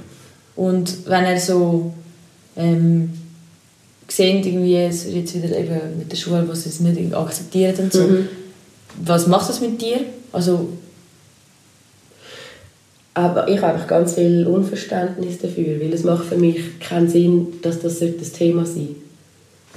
Und 0.56 1.10
wenn 1.10 1.26
er 1.26 1.40
so 1.40 1.94
ähm, 2.56 3.21
sehen, 4.16 4.44
irgendwie, 4.46 4.78
es 4.78 5.06
ist 5.06 5.16
jetzt 5.16 5.36
wieder 5.36 5.58
eben 5.58 5.98
mit 5.98 6.12
der 6.12 6.18
Schule, 6.18 6.48
wo 6.48 6.54
sie 6.54 6.70
es 6.70 6.80
nicht 6.80 7.14
akzeptieren 7.14 7.76
und 7.80 7.94
so. 7.94 8.04
Mhm. 8.04 8.28
Was 9.06 9.28
macht 9.28 9.50
das 9.50 9.62
mit 9.62 9.82
dir? 9.82 10.02
Also, 10.32 10.68
Aber 13.14 13.48
ich 13.48 13.62
habe 13.62 13.74
einfach 13.74 13.88
ganz 13.88 14.14
viel 14.14 14.48
Unverständnis 14.48 15.40
dafür, 15.40 15.80
weil 15.82 15.94
es 15.94 16.04
macht 16.04 16.26
für 16.26 16.38
mich 16.38 16.80
keinen 16.80 17.10
Sinn, 17.10 17.48
dass 17.62 17.80
das 17.80 18.00
sollte 18.00 18.20
das 18.20 18.32
Thema 18.32 18.66
sein 18.66 18.96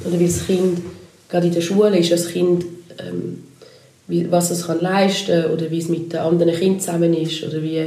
Oder 0.04 0.20
wie 0.20 0.26
das 0.26 0.46
Kind, 0.46 0.80
gerade 1.28 1.48
in 1.48 1.54
der 1.54 1.60
Schule 1.60 1.98
ist 1.98 2.12
das 2.12 2.28
Kind, 2.28 2.64
ähm, 2.98 3.42
was 4.30 4.50
es 4.50 4.66
kann 4.66 4.80
leisten 4.80 5.46
oder 5.46 5.70
wie 5.70 5.78
es 5.78 5.88
mit 5.88 6.12
den 6.12 6.20
anderen 6.20 6.54
Kindern 6.54 6.80
zusammen 6.80 7.14
ist 7.14 7.42
oder 7.42 7.62
wie, 7.62 7.86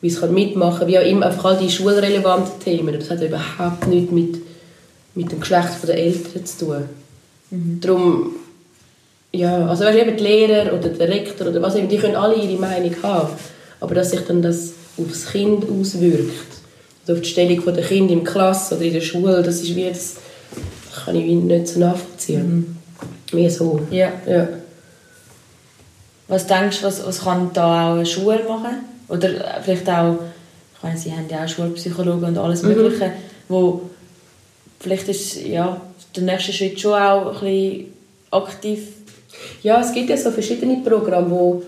wie 0.00 0.08
es 0.08 0.20
kann 0.20 0.32
mitmachen 0.32 0.86
wie 0.86 0.98
auch 0.98 1.04
immer, 1.06 1.26
einfach 1.26 1.44
all 1.44 1.58
die 1.58 1.70
schulrelevanten 1.70 2.60
Themen. 2.64 2.94
Das 2.98 3.10
hat 3.10 3.22
überhaupt 3.22 3.88
nichts 3.88 4.12
mit, 4.12 4.36
mit 5.16 5.32
dem 5.32 5.40
Geschlecht 5.40 5.70
der 5.86 5.96
Eltern 5.96 6.46
zu 6.46 6.64
tun. 6.66 6.84
Darum, 7.80 8.36
ja, 9.32 9.66
also 9.66 9.84
weißt, 9.84 9.98
eben 9.98 10.16
die 10.16 10.22
Lehrer 10.22 10.72
oder 10.72 10.88
der 10.88 11.08
Rektor 11.08 11.48
oder 11.48 11.60
was 11.62 11.74
eben, 11.74 11.88
die 11.88 11.98
können 11.98 12.16
alle 12.16 12.36
ihre 12.36 12.60
Meinung 12.60 12.94
haben, 13.02 13.30
aber 13.80 13.94
dass 13.94 14.10
sich 14.10 14.20
dann 14.20 14.42
das 14.42 14.72
aufs 14.98 15.26
Kind 15.32 15.64
auswirkt, 15.68 16.30
also 17.02 17.14
auf 17.14 17.20
die 17.20 17.28
Stellung 17.28 17.64
der 17.64 17.84
Kinder 17.84 18.12
im 18.12 18.24
Klasse 18.24 18.76
oder 18.76 18.84
in 18.84 18.92
der 18.94 19.00
Schule, 19.00 19.42
das 19.42 19.60
ist 19.62 19.74
wie, 19.74 19.88
das 19.88 20.16
kann 21.04 21.16
ich 21.16 21.24
nicht 21.26 21.68
so 21.68 21.80
nachvollziehen. 21.80 22.76
Wie 23.32 23.50
so. 23.50 23.80
ja. 23.90 24.12
Ja. 24.26 24.48
Was 26.28 26.46
denkst 26.46 26.80
du, 26.80 26.86
was, 26.86 27.06
was 27.06 27.22
kann 27.22 27.50
da 27.52 27.90
auch 27.90 27.94
eine 27.94 28.06
Schule 28.06 28.40
machen? 28.48 28.78
Oder 29.08 29.28
vielleicht 29.62 29.88
auch, 29.88 30.18
ich 30.76 30.82
meine, 30.82 30.98
sie 30.98 31.12
haben 31.12 31.26
ja 31.30 31.44
auch 31.44 31.48
Schulpsychologen 31.48 32.24
und 32.30 32.38
alles 32.38 32.62
Mhm. 32.62 32.68
Mögliche, 32.70 33.12
wo 33.48 33.82
vielleicht 34.80 35.08
ist 35.08 35.44
ja, 35.44 35.80
der 36.14 36.22
nächste 36.22 36.52
Schritt 36.52 36.78
schon 36.80 36.94
auch 36.94 37.26
ein 37.26 37.32
bisschen 37.40 37.86
aktiv. 38.30 38.78
Ja, 39.62 39.80
es 39.80 39.92
gibt 39.92 40.10
ja 40.10 40.16
so 40.16 40.30
verschiedene 40.30 40.78
Programme, 40.84 41.30
wo, 41.30 41.62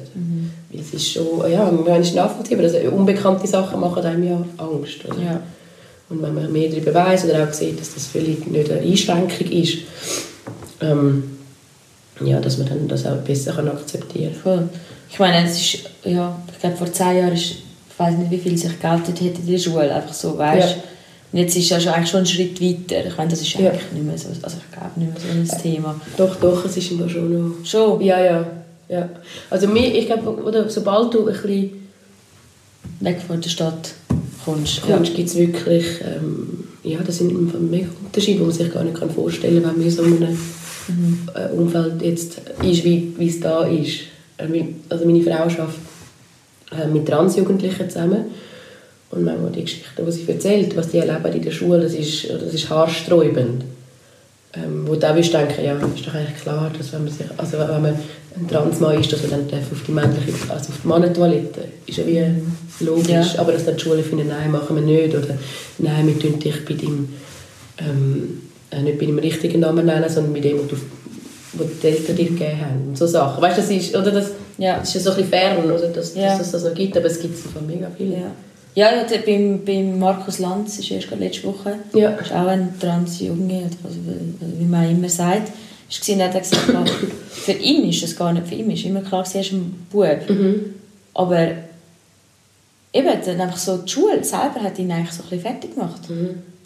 Weil 0.71 0.81
es 0.81 0.93
ist 0.93 1.11
schon, 1.11 1.51
ja, 1.51 1.69
man 1.69 2.01
ist 2.01 2.15
nachvollziehbar, 2.15 2.65
also 2.65 2.77
unbekannte 2.89 3.47
Sachen 3.47 3.79
machen 3.79 4.03
einem 4.03 4.23
ja 4.23 4.45
Angst. 4.57 5.05
Oder? 5.05 5.21
Ja. 5.21 5.41
Und 6.09 6.21
wenn 6.21 6.33
man 6.33 6.51
mehr 6.51 6.69
darüber 6.69 6.93
weiß 6.93 7.25
oder 7.25 7.47
auch 7.47 7.53
sieht, 7.53 7.79
dass 7.79 7.93
das 7.93 8.13
Leute 8.13 8.49
nicht 8.49 8.71
eine 8.71 8.81
Einschränkung 8.81 9.51
ist, 9.51 9.77
ähm, 10.81 11.23
ja, 12.23 12.39
dass 12.39 12.57
man 12.57 12.67
dann 12.67 12.87
das 12.87 13.05
auch 13.05 13.17
besser 13.17 13.53
kann 13.53 13.67
akzeptieren 13.67 14.33
Voll. 14.35 14.69
Ich 15.09 15.19
meine, 15.19 15.47
es 15.47 15.59
ist, 15.59 15.89
ja, 16.03 16.37
ich 16.51 16.59
glaube, 16.59 16.75
vor 16.75 16.91
zehn 16.91 17.17
Jahren 17.17 17.33
ist, 17.33 17.51
ich 17.51 17.99
weiß 17.99 18.17
nicht, 18.17 18.31
wie 18.31 18.37
viel 18.37 18.57
sich 18.57 18.79
geoutet 18.79 19.21
hätte 19.21 19.41
in 19.41 19.47
der 19.47 19.57
Schule, 19.57 19.93
einfach 19.93 20.13
so, 20.13 20.37
weißt 20.37 20.75
Ja. 20.75 20.83
Und 21.31 21.39
jetzt 21.39 21.55
ist 21.55 21.69
ja 21.69 21.79
schon, 21.79 21.93
eigentlich 21.93 22.11
schon 22.11 22.19
ein 22.19 22.25
Schritt 22.27 22.61
weiter. 22.61 23.07
Ich 23.07 23.17
meine, 23.17 23.31
das 23.31 23.41
ist 23.41 23.53
Ja. 23.53 23.71
eigentlich 23.71 23.91
nicht 23.91 24.05
mehr 24.05 24.17
so, 24.17 24.27
also 24.29 24.57
ich 24.57 24.71
glaube 24.71 24.99
nicht 24.99 25.11
mehr 25.25 25.45
so 25.45 25.55
ein 25.55 25.61
Thema. 25.61 25.99
Doch, 26.15 26.35
doch, 26.35 26.65
es 26.65 26.77
ist 26.77 26.91
immer 26.91 27.09
schon 27.09 27.57
noch... 27.59 27.65
Schon? 27.65 28.01
Ja, 28.01 28.23
ja. 28.23 28.45
ja. 28.87 29.09
Also 29.49 29.67
mir, 29.67 29.95
ich 29.95 30.05
glaube, 30.05 30.29
oder 30.43 30.69
sobald 30.69 31.11
du 31.13 31.27
ein 31.27 31.33
bisschen 31.33 31.89
Weg 32.99 33.21
von 33.21 33.41
der 33.41 33.49
Stadt 33.49 33.93
kommst. 34.43 34.81
kommst, 34.81 35.13
gibt 35.15 35.29
es 35.29 35.35
wirklich... 35.35 35.85
Ähm, 36.01 36.63
ja, 36.83 36.99
das 36.99 37.17
sind 37.17 37.71
mega 37.71 37.87
Unterschiede, 38.03 38.39
die 38.39 38.43
man 38.43 38.51
sich 38.51 38.71
gar 38.71 38.83
nicht 38.83 38.97
vorstellen 38.97 39.63
kann, 39.63 39.71
wenn 39.71 39.79
man 39.79 39.85
in 39.87 39.91
so 39.91 40.03
einem 40.03 40.37
äh, 41.33 41.53
Umfeld 41.53 42.01
jetzt 42.01 42.41
ist, 42.61 42.83
wie, 42.83 43.13
wie 43.17 43.27
es 43.29 43.39
da 43.39 43.65
ist. 43.65 44.01
Äh, 44.37 44.65
Also 44.89 45.05
meine 45.05 45.21
Frau 45.21 45.31
arbeitet 45.31 45.65
äh, 46.71 46.87
mit 46.87 47.07
Transjugendlichen 47.07 47.89
zusammen 47.89 48.25
und 49.11 49.23
manchmal 49.23 49.51
die 49.51 49.61
Geschichten, 49.61 50.05
die 50.05 50.11
sie 50.11 50.27
erzählt, 50.27 50.75
was 50.75 50.89
die 50.89 50.97
erleben 50.97 51.33
in 51.33 51.41
der 51.41 51.51
Schule, 51.51 51.79
das 51.79 51.93
ist, 51.93 52.29
das 52.29 52.53
ist 52.53 52.69
haarsträubend. 52.69 53.63
Ähm, 54.55 54.85
wo 54.85 54.95
du 54.95 55.09
auch 55.09 55.15
denken, 55.15 55.63
ja, 55.63 55.73
ist 55.73 56.07
doch 56.07 56.13
eigentlich 56.13 56.41
klar, 56.41 56.71
dass 56.77 56.93
wenn 56.93 57.05
man 57.05 57.13
sich, 57.13 57.25
also 57.37 57.57
wenn 57.57 57.81
man 57.81 57.95
ein 58.35 58.47
Transmann 58.47 58.99
ist, 58.99 59.11
dass 59.13 59.21
man 59.21 59.47
dann 59.47 59.59
auf 59.59 59.83
die 59.87 59.91
männliche, 59.91 60.31
also 60.49 60.69
auf 60.69 60.79
die 60.83 60.87
Mannentoilette, 60.87 61.61
ist 61.85 61.97
ja 61.97 62.07
wie 62.07 62.83
logisch. 62.83 63.09
Ja. 63.09 63.39
Aber 63.39 63.51
dass 63.51 63.65
dann 63.65 63.75
die 63.77 63.81
Schule 63.83 64.03
finden, 64.03 64.27
nein, 64.27 64.51
machen 64.51 64.75
wir 64.75 64.83
nicht, 64.83 65.15
oder 65.15 65.37
nein, 65.77 66.07
wir 66.07 66.17
tun 66.19 66.39
dich 66.39 66.65
bei 66.65 66.73
deinem, 66.73 67.09
ähm, 67.79 68.41
äh, 68.71 68.81
nicht 68.81 68.99
bei 68.99 69.05
deinem 69.05 69.19
richtigen 69.19 69.59
Namen 69.59 69.85
nennen, 69.85 70.09
sondern 70.09 70.33
mit 70.33 70.43
dem, 70.43 70.57
wo, 70.59 70.63
du, 70.63 70.75
wo 71.53 71.63
die 71.63 71.87
Eltern 71.87 72.15
dir 72.15 72.25
gegeben 72.25 72.59
haben. 72.61 72.87
Und 72.89 72.97
so 72.97 73.05
Sachen. 73.07 73.41
Weißt 73.41 73.57
das 73.59 73.69
ist, 73.69 73.95
oder 73.95 74.11
das, 74.11 74.31
Ja. 74.57 74.79
das 74.79 74.89
ist 74.89 74.95
ja 74.95 75.01
so 75.01 75.09
ein 75.11 75.15
bisschen 75.17 75.31
fern, 75.31 75.65
oder, 75.71 75.87
dass, 75.87 76.15
Ja. 76.15 76.37
dass 76.37 76.47
es 76.47 76.51
das 76.51 76.63
noch 76.63 76.73
gibt, 76.73 76.97
aber 76.97 77.05
es 77.07 77.19
gibt 77.19 77.35
es 77.35 77.41
von 77.51 77.65
mega 77.67 77.89
viel. 77.97 78.13
Ja. 78.13 78.31
Ja, 78.75 78.89
ja 78.95 79.05
beim, 79.23 79.63
beim 79.63 79.99
Markus 79.99 80.39
Lanz, 80.39 80.79
ist 80.79 80.89
erst 80.89 81.07
gerade 81.07 81.23
letzte 81.23 81.43
Woche, 81.47 81.75
Ja. 81.93 82.09
ist 82.11 82.31
auch 82.31 82.47
ein 82.47 82.73
Transjunge, 82.79 83.69
also 83.83 83.97
wie- 84.59 84.65
man 84.65 84.89
immer 84.89 85.09
sagt, 85.09 85.51
gesehen, 85.99 86.21
hat 86.21 86.33
er 86.33 86.41
gesagt, 86.41 86.89
für 87.29 87.51
ihn 87.51 87.89
ist 87.89 88.03
es 88.03 88.15
gar 88.15 88.33
nicht, 88.33 88.47
für 88.47 88.55
ihn 88.55 88.69
ist 88.71 88.85
immer 88.85 89.01
klar, 89.01 89.25
er 89.31 89.41
ist 89.41 89.51
ein 89.51 89.87
Bub. 89.91 90.29
Mhm. 90.29 90.75
Aber 91.13 91.39
eben, 92.93 93.21
dann 93.25 93.41
einfach 93.41 93.57
so 93.57 93.77
die 93.77 93.91
Schule 93.91 94.23
selber 94.23 94.61
hat 94.61 94.79
ihn 94.79 94.91
eigentlich 94.91 95.11
so 95.11 95.23
ein 95.23 95.29
bisschen 95.29 95.41
fertig 95.41 95.75
gemacht. 95.75 96.01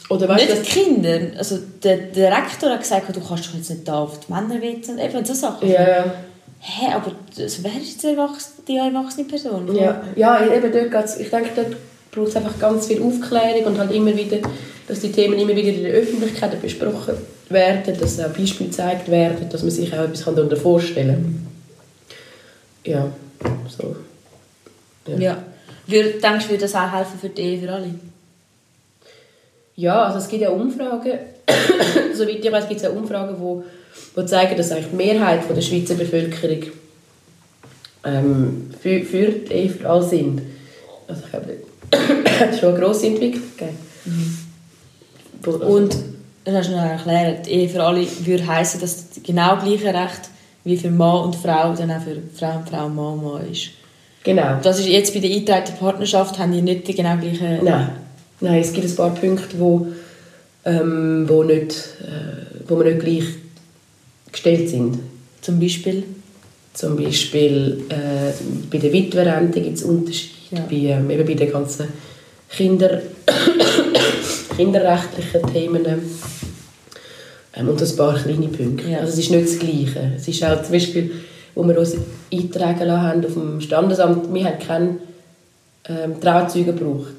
Oder 0.09 0.29
weißt 0.29 0.49
nicht 0.49 0.65
die 0.65 0.79
Kinder, 0.79 1.19
also 1.37 1.57
der, 1.83 1.97
der 1.97 2.31
Rektor 2.31 2.69
hat 2.69 2.81
gesagt, 2.81 3.15
du 3.15 3.19
kannst 3.19 3.47
doch 3.47 3.55
jetzt 3.55 3.69
nicht 3.69 3.87
da 3.87 3.99
auf 3.99 4.19
die 4.19 4.31
Männer 4.31 4.61
wetten, 4.61 4.99
eben 4.99 5.25
so 5.25 5.33
Sachen. 5.33 5.69
Ja, 5.69 5.87
ja. 5.87 6.13
Hä, 6.59 6.93
aber 6.93 7.11
also, 7.37 7.63
wer 7.63 7.81
ist 7.81 8.01
die 8.01 8.07
erwachsene, 8.07 8.63
die 8.67 8.77
erwachsene 8.77 9.27
Person? 9.27 9.75
Ja, 9.75 10.01
ja 10.15 10.53
eben 10.53 10.71
dort 10.71 10.91
geht's, 10.91 11.17
ich 11.17 11.29
denke, 11.29 11.49
dort 11.55 11.75
braucht 12.11 12.29
es 12.29 12.35
einfach 12.35 12.57
ganz 12.57 12.87
viel 12.87 13.01
Aufklärung 13.01 13.65
und 13.65 13.77
halt 13.77 13.91
immer 13.91 14.15
wieder, 14.15 14.37
dass 14.87 15.01
die 15.01 15.11
Themen 15.11 15.37
immer 15.37 15.55
wieder 15.55 15.69
in 15.69 15.83
der 15.83 15.93
Öffentlichkeit 15.93 16.59
besprochen 16.61 17.07
werden, 17.07 17.25
dass 17.49 18.19
auch 18.19 18.29
Beispiele 18.29 18.69
gezeigt 18.69 19.09
werden, 19.09 19.49
dass 19.49 19.61
man 19.61 19.71
sich 19.71 19.93
auch 19.93 20.03
etwas 20.03 20.23
darunter 20.25 20.57
vorstellen 20.57 21.47
kann. 22.83 22.91
Ja, 22.93 23.11
so. 23.77 23.95
Ja. 25.17 25.43
Würde, 25.87 26.19
denkst 26.19 26.45
du, 26.45 26.51
würde 26.51 26.61
das 26.63 26.75
auch 26.75 26.91
helfen 26.91 27.19
für 27.19 27.29
die 27.29 27.41
Ehe 27.41 27.59
für 27.61 27.71
alle? 27.71 27.89
Ja, 29.75 30.03
also 30.05 30.17
es 30.19 30.27
gibt 30.27 30.41
ja 30.41 30.49
Umfragen, 30.49 31.19
soweit 32.13 32.43
ich 32.43 32.51
weiß, 32.51 32.67
gibt 32.67 32.77
es 32.77 32.83
ja 32.83 32.89
Umfragen, 32.89 33.35
wo, 33.39 33.63
wo 34.15 34.23
zeigen, 34.23 34.57
dass 34.57 34.71
eigentlich 34.71 34.89
die 34.89 34.95
Mehrheit 34.95 35.43
von 35.43 35.55
der 35.55 35.61
Schweizer 35.61 35.95
Bevölkerung 35.95 36.63
ähm, 38.03 38.71
für, 38.81 39.01
für 39.03 39.27
die 39.27 39.53
Ehe 39.53 39.69
für 39.69 39.89
alle 39.89 40.03
sind. 40.03 40.41
Also 41.07 41.21
ich 41.25 41.29
glaube, 41.29 41.57
es 42.25 42.39
hat 42.39 42.59
schon 42.59 42.69
eine 42.73 42.79
grosse 42.79 43.07
Entwicklung 43.07 43.43
gegeben. 43.57 43.77
Also- 45.45 45.65
Und, 45.65 45.95
das 46.47 46.55
hast 46.55 46.69
du 46.69 46.75
noch 46.75 46.83
erklärt, 46.83 47.47
Ehe 47.47 47.67
für 47.67 47.83
alle 47.83 48.07
würde 48.21 48.47
heißen, 48.47 48.79
dass 48.79 49.09
das 49.09 49.23
genau 49.23 49.57
gleiche 49.57 49.93
Recht 49.93 50.29
wie 50.63 50.77
für 50.77 50.89
Mann 50.89 51.25
und 51.25 51.35
Frau 51.35 51.73
dann 51.73 51.91
auch 51.91 52.01
für 52.01 52.17
Frau 52.37 52.57
und 52.57 52.69
Frau 52.69 52.89
Mann 52.89 53.19
und 53.19 53.23
Mann 53.23 53.51
ist. 53.51 53.69
Genau. 54.23 54.57
Das 54.61 54.79
ist 54.79 54.87
jetzt 54.87 55.13
bei 55.13 55.19
der 55.19 55.29
eingetragenen 55.31 55.77
Partnerschaft 55.77 56.37
haben 56.39 56.51
die 56.51 56.61
nicht 56.61 56.87
die 56.87 56.95
genau 56.95 57.17
gleichen... 57.17 57.63
Nein. 57.63 57.89
Nein, 58.39 58.59
es 58.61 58.71
gibt 58.71 58.85
ein 58.87 58.95
paar 58.95 59.15
Punkte, 59.15 59.59
wo, 59.59 59.87
ähm, 60.65 61.25
wo, 61.27 61.43
nicht, 61.43 61.71
äh, 62.01 62.67
wo 62.67 62.77
wir 62.77 62.93
nicht 62.93 62.99
gleich 62.99 63.23
gestellt 64.31 64.69
sind. 64.69 64.99
Zum 65.41 65.59
Beispiel? 65.59 66.03
Zum 66.73 66.95
Beispiel 66.95 67.85
äh, 67.89 68.31
bei 68.69 68.77
der 68.77 68.93
Witwerrente 68.93 69.61
gibt 69.61 69.77
es 69.77 69.83
Unterschiede, 69.83 70.33
Ja. 70.51 70.61
bei, 70.69 70.75
ähm, 70.75 71.09
eben 71.09 71.25
bei 71.25 71.33
den 71.33 71.51
ganzen 71.51 71.87
Kinder, 72.49 73.01
kinderrechtlichen 74.57 75.53
Themen 75.53 75.85
ähm, 77.55 77.69
und 77.69 77.81
ein 77.81 77.95
paar 77.95 78.15
kleine 78.15 78.47
Punkte. 78.47 78.89
Ja. 78.89 78.99
Also 78.99 79.13
es 79.13 79.19
ist 79.19 79.31
nicht 79.31 79.45
das 79.47 79.59
Gleiche. 79.59 80.11
Es 80.15 80.27
ist 80.27 80.43
auch 80.43 80.61
zum 80.61 80.71
Beispiel, 80.73 81.11
wo 81.55 81.63
wir 81.63 81.77
uns 81.79 81.95
eintragen 82.31 82.87
lassen 82.87 83.01
haben 83.01 83.25
auf 83.25 83.33
dem 83.33 83.61
Standesamt, 83.61 84.33
wir 84.33 84.45
haben 84.45 84.59
keinen 84.59 84.99
ähm, 85.87 86.19
Trauzeugen 86.19 86.75
gebraucht. 86.75 87.15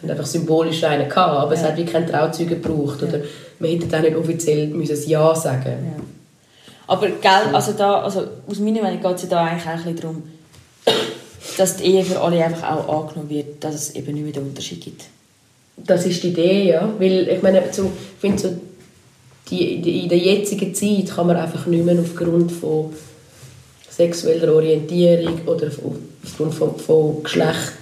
Wir 0.00 0.08
haben 0.08 0.18
einfach 0.18 0.26
symbolisch 0.30 0.82
einen 0.84 1.08
gehabt, 1.08 1.38
aber 1.38 1.52
es 1.52 1.62
Ja. 1.62 1.68
hat 1.68 1.76
wie 1.76 1.84
keinen 1.84 2.06
Trauzeugen 2.06 2.60
gebraucht. 2.60 3.02
Oder 3.02 3.20
wir 3.58 3.70
hätten 3.70 3.94
auch 3.94 4.00
nicht 4.00 4.16
offiziell 4.16 4.66
müssen 4.68 4.96
ein 4.96 5.08
Ja 5.08 5.34
sagen 5.34 5.64
Ja. 5.96 6.02
Aber 6.88 7.06
gell, 7.06 7.54
also 7.54 7.72
da, 7.72 8.02
also 8.02 8.26
aus 8.46 8.58
meiner 8.58 8.82
Meinung 8.82 9.00
geht 9.00 9.16
es 9.16 9.22
ja 9.22 9.28
da 9.28 9.44
eigentlich 9.44 9.62
auch 9.64 9.70
ein 9.70 9.76
bisschen 9.78 9.96
darum, 10.00 10.22
dass 11.56 11.76
die 11.76 11.84
Ehe 11.84 12.04
für 12.04 12.20
alle 12.20 12.44
einfach 12.44 12.76
auch 12.76 13.06
angenommen 13.06 13.30
wird, 13.30 13.62
dass 13.64 13.74
es 13.74 13.94
eben 13.94 14.14
nicht 14.14 14.24
mehr 14.24 14.32
den 14.32 14.42
Unterschied 14.48 14.80
gibt. 14.82 15.04
Das 15.76 16.06
ist 16.06 16.22
die 16.22 16.28
Idee, 16.28 16.70
ja. 16.70 16.88
Weil 16.98 17.28
ich 17.28 17.42
meine, 17.42 17.62
so, 17.72 17.84
ich 18.14 18.20
finde 18.20 18.38
so, 18.42 18.56
die, 19.50 19.80
die, 19.82 20.00
in 20.04 20.08
der 20.08 20.18
jetzigen 20.18 20.74
Zeit 20.74 21.14
kann 21.14 21.26
man 21.26 21.36
einfach 21.36 21.66
nicht 21.66 21.84
mehr 21.84 21.98
aufgrund 21.98 22.52
von 22.52 22.92
sexueller 23.90 24.54
Orientierung 24.54 25.40
oder 25.46 25.66
auf- 25.68 25.78
aufgrund 26.24 26.54
von, 26.54 26.76
von 26.78 27.22
Geschlecht 27.22 27.72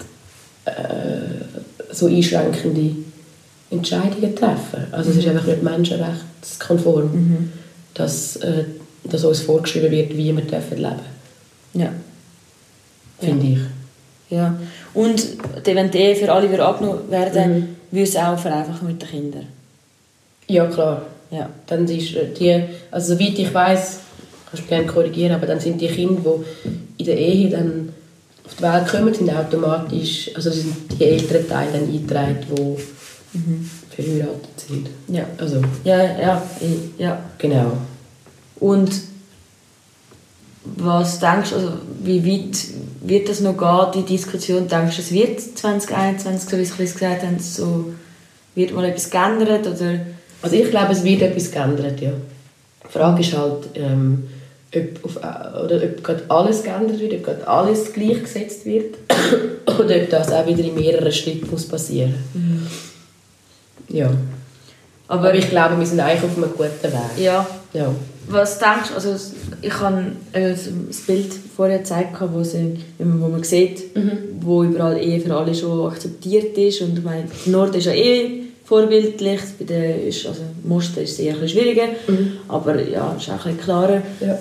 äh, 0.65 1.93
so 1.93 2.07
einschränkende 2.07 2.97
Entscheidungen 3.71 4.35
treffen. 4.35 4.87
Also 4.91 5.11
es 5.11 5.17
ist 5.19 5.29
einfach 5.29 5.47
nicht 5.47 5.63
menschenrechtskonform, 5.63 7.51
dass, 7.95 8.37
äh, 8.37 8.65
dass 9.05 9.25
uns 9.25 9.41
vorgeschrieben 9.41 9.91
wird, 9.91 10.17
wie 10.17 10.35
wir 10.35 10.43
dürfen 10.43 10.79
leben 10.79 11.01
Ja. 11.75 11.93
finde 13.21 13.47
ich. 13.47 13.59
Ja. 14.31 14.59
Und 14.95 15.23
die- 15.67 15.75
wenn 15.75 15.91
die 15.91 16.15
für 16.17 16.33
alle 16.33 16.51
wieder 16.51 16.67
abgenommen 16.67 17.11
werden, 17.11 17.77
würde 17.91 18.05
es 18.05 18.17
auch 18.17 18.39
vereinfachen 18.39 18.89
mit 18.89 19.03
den 19.03 19.09
Kindern. 19.09 19.47
Ja, 20.47 20.67
klar. 20.67 21.03
Ja. 21.31 21.49
Dann 21.67 21.87
ist 21.87 22.15
äh, 22.15 22.33
die, 22.39 22.65
also 22.91 23.15
soweit 23.15 23.39
ich 23.39 23.53
weiß, 23.55 24.01
kannst 24.47 24.53
du 24.53 24.57
mich 24.59 24.69
gerne 24.69 24.87
korrigieren, 24.87 25.33
aber 25.33 25.47
dann 25.47 25.61
sind 25.61 25.81
die 25.81 25.89
Kinder, 25.89 26.35
die 26.65 27.03
in 27.03 27.07
der 27.07 27.19
Ehe 27.19 27.51
dann 27.51 27.91
auf 28.45 28.55
die 28.57 28.63
Welt 28.63 28.89
kommen, 28.89 29.15
sind 29.15 29.31
automatisch, 29.31 30.31
also 30.35 30.51
sind 30.51 30.75
die 30.99 31.05
älteren 31.05 31.49
Teile 31.49 31.73
dann 31.73 31.83
eingetragen, 31.85 32.39
die 32.49 32.77
verheiratet 33.95 34.61
sind. 34.69 34.89
Ja. 35.09 35.25
Also, 35.39 35.63
Ja, 35.85 36.03
ja, 36.03 36.43
ja. 36.99 37.19
genau. 37.39 37.73
Und 38.59 38.91
was 40.65 41.21
denkst 41.21 41.51
du, 41.51 41.57
also 41.57 41.73
wie 42.03 42.25
weit 42.25 42.59
wird 43.03 43.29
das 43.29 43.41
noch 43.41 43.57
gehen, 43.57 44.03
die 44.03 44.15
Diskussion? 44.15 44.69
Denkst 44.69 44.97
du, 44.97 45.03
es 45.03 45.13
wird 45.13 45.41
2021, 45.41 46.49
so 46.49 46.59
wie 46.59 46.65
Sie 46.65 46.83
es 46.83 46.95
gesagt 46.95 47.23
haben, 47.23 47.39
so, 47.39 47.93
wird 48.55 48.75
mal 48.75 48.85
etwas 48.85 49.11
geändert? 49.11 49.67
Oder? 49.67 50.01
Also 50.43 50.57
ich 50.57 50.71
glaube, 50.71 50.93
es 50.93 51.05
wird 51.05 51.23
etwas 51.23 51.51
geändert, 51.51 52.01
ja. 52.01 52.13
Die 52.87 52.93
Frage 52.93 53.21
ist 53.21 53.37
halt, 53.37 53.69
ähm, 53.75 54.29
ob, 54.75 55.05
auf, 55.05 55.17
oder 55.17 55.83
ob 55.83 56.05
gerade 56.05 56.23
alles 56.29 56.63
geändert 56.63 57.01
wird, 57.01 57.15
ob 57.15 57.25
gerade 57.25 57.49
alles 57.49 57.93
gleichgesetzt 57.93 58.65
wird 58.65 58.97
oder 59.67 59.97
ob 59.97 60.11
das 60.11 60.33
auch 60.33 60.47
wieder 60.47 60.65
in 60.65 60.75
mehreren 60.75 61.13
Schritten 61.13 61.51
muss 61.51 61.67
passieren 61.67 62.15
Ja. 63.89 64.11
Aber, 65.09 65.35
ich 65.35 65.49
glaube, 65.51 65.79
wir 65.79 65.87
sind 65.87 65.99
eigentlich 65.99 66.23
auf 66.23 66.37
einem 66.37 66.53
guten 66.57 66.93
Weg. 66.93 67.19
Ja. 67.19 67.47
Ja. 67.73 67.93
Was 68.31 68.59
denkst 68.59 68.91
du, 68.91 68.95
also 68.95 69.17
ich 69.61 69.81
habe 69.81 70.13
äh, 70.33 70.51
das 70.51 71.01
Bild 71.07 71.33
vorher 71.57 71.79
gezeigt, 71.79 72.17
wo, 72.33 72.43
sie, 72.45 72.79
wo 72.99 73.29
man 73.29 73.43
sieht, 73.43 73.83
wo 74.41 74.63
überall 74.65 74.99
Ehe 74.99 75.21
für 75.21 75.35
alle 75.37 75.55
schon 75.55 75.91
akzeptiert 75.91 76.57
ist 76.57 76.81
und 76.83 76.99
ich 76.99 77.05
meine, 77.05 77.25
der 77.45 77.53
Norden 77.53 77.75
ist 77.75 77.87
ja 77.87 77.93
eh 77.93 78.43
vorbildlich, 78.65 79.41
bei 79.59 79.65
der 79.65 80.05
ist, 80.05 80.27
also 80.27 80.43
Mostar 80.63 81.03
ist 81.03 81.13
es 81.13 81.19
eher 81.19 81.37
ein 81.37 81.49
schwieriger, 81.49 81.89
aber 82.49 82.81
ja, 82.81 83.15
ist 83.19 83.29
auch 83.31 83.45
ein 83.47 83.59
klarer. 83.59 84.01
Ja. 84.21 84.39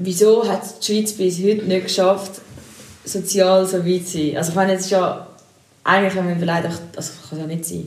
Wieso 0.00 0.46
hat 0.48 0.64
es 0.64 0.78
die 0.80 0.86
Schweiz 0.92 1.12
bis 1.12 1.38
heute 1.38 1.64
nicht 1.66 1.84
geschafft, 1.86 2.40
sozial 3.04 3.64
so 3.66 3.86
weit 3.86 4.06
zu 4.08 4.18
sein? 4.18 4.36
Also 4.36 4.50
ich 4.50 4.56
meine, 4.56 4.72
jetzt 4.72 4.90
ja, 4.90 5.26
eigentlich 5.84 6.14
haben 6.16 6.28
wir 6.28 6.36
vielleicht 6.36 6.66
auch, 6.66 6.78
also 6.96 7.12
kann 7.28 7.38
es 7.38 7.38
ja 7.38 7.46
nicht 7.46 7.64
sein. 7.64 7.84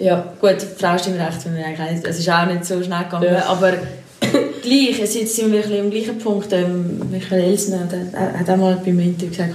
Ja. 0.00 0.32
Gut, 0.40 0.60
Frauenstimmrecht, 0.78 1.44
wenn 1.44 1.56
wir 1.56 1.64
eigentlich 1.66 1.90
nicht, 1.92 2.06
es 2.06 2.18
ist 2.18 2.28
auch 2.28 2.46
nicht 2.46 2.64
so 2.64 2.82
schnell 2.82 3.04
gegangen, 3.04 3.32
Ja. 3.32 3.46
aber 3.46 3.74
gleich, 4.62 5.00
es- 5.00 5.14
jetzt 5.14 5.36
sind 5.36 5.52
wir 5.52 5.58
ein 5.62 5.68
bisschen 5.68 5.84
am 5.84 5.90
gleichen 5.90 6.18
Punkt. 6.18 6.52
Ähm, 6.52 7.00
Michael 7.10 7.42
Elsner 7.44 7.86
der, 7.90 8.04
der 8.04 8.38
hat 8.40 8.50
auch 8.50 8.56
mal 8.56 8.80
bei 8.84 8.92
mir 8.92 9.04
Interview 9.04 9.30
gesagt, 9.30 9.54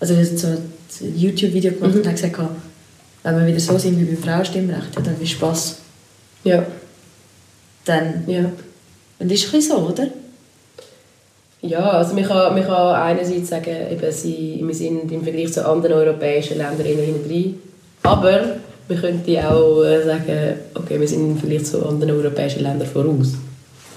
also 0.00 0.14
haben 0.16 0.36
so 0.36 0.46
ein 0.48 1.16
YouTube-Video 1.16 1.72
gemacht 1.72 1.94
und 1.94 2.06
hat 2.06 2.16
gesagt, 2.16 2.38
wenn 3.22 3.38
wir 3.38 3.46
wieder 3.46 3.60
so 3.60 3.78
sind 3.78 3.98
wie 4.00 4.04
beim 4.04 4.22
Frauenstimmrecht, 4.22 4.96
dann 4.96 5.20
ist 5.20 5.30
Spass. 5.30 5.76
Ja. 6.44 6.64
Dann, 7.84 8.24
ja. 8.26 8.40
Und 9.18 9.30
das 9.30 9.32
ist 9.38 9.46
ein 9.46 9.52
bisschen 9.52 9.76
so, 9.76 9.88
oder? 9.88 10.08
Ja, 11.62 11.78
also 11.90 12.14
man 12.14 12.24
kann, 12.24 12.54
man 12.54 12.64
kann 12.66 12.94
einerseits 12.96 13.50
sagen, 13.50 13.70
eben, 13.92 14.12
sie, 14.12 14.60
wir 14.64 14.74
sind 14.74 15.10
im 15.12 15.22
Vergleich 15.22 15.52
zu 15.52 15.64
anderen 15.66 15.96
europäischen 15.96 16.58
Ländern 16.58 16.84
hinten 16.84 17.28
drin. 17.28 17.54
Aber 18.02 18.56
man 18.88 19.00
könnte 19.00 19.48
auch 19.48 19.84
äh, 19.84 20.02
sagen, 20.02 20.54
okay, 20.74 20.98
wir 20.98 21.06
sind 21.06 21.20
im 21.30 21.38
Vergleich 21.38 21.64
zu 21.64 21.86
anderen 21.86 22.10
europäischen 22.16 22.62
Ländern 22.64 22.88
voraus. 22.88 23.34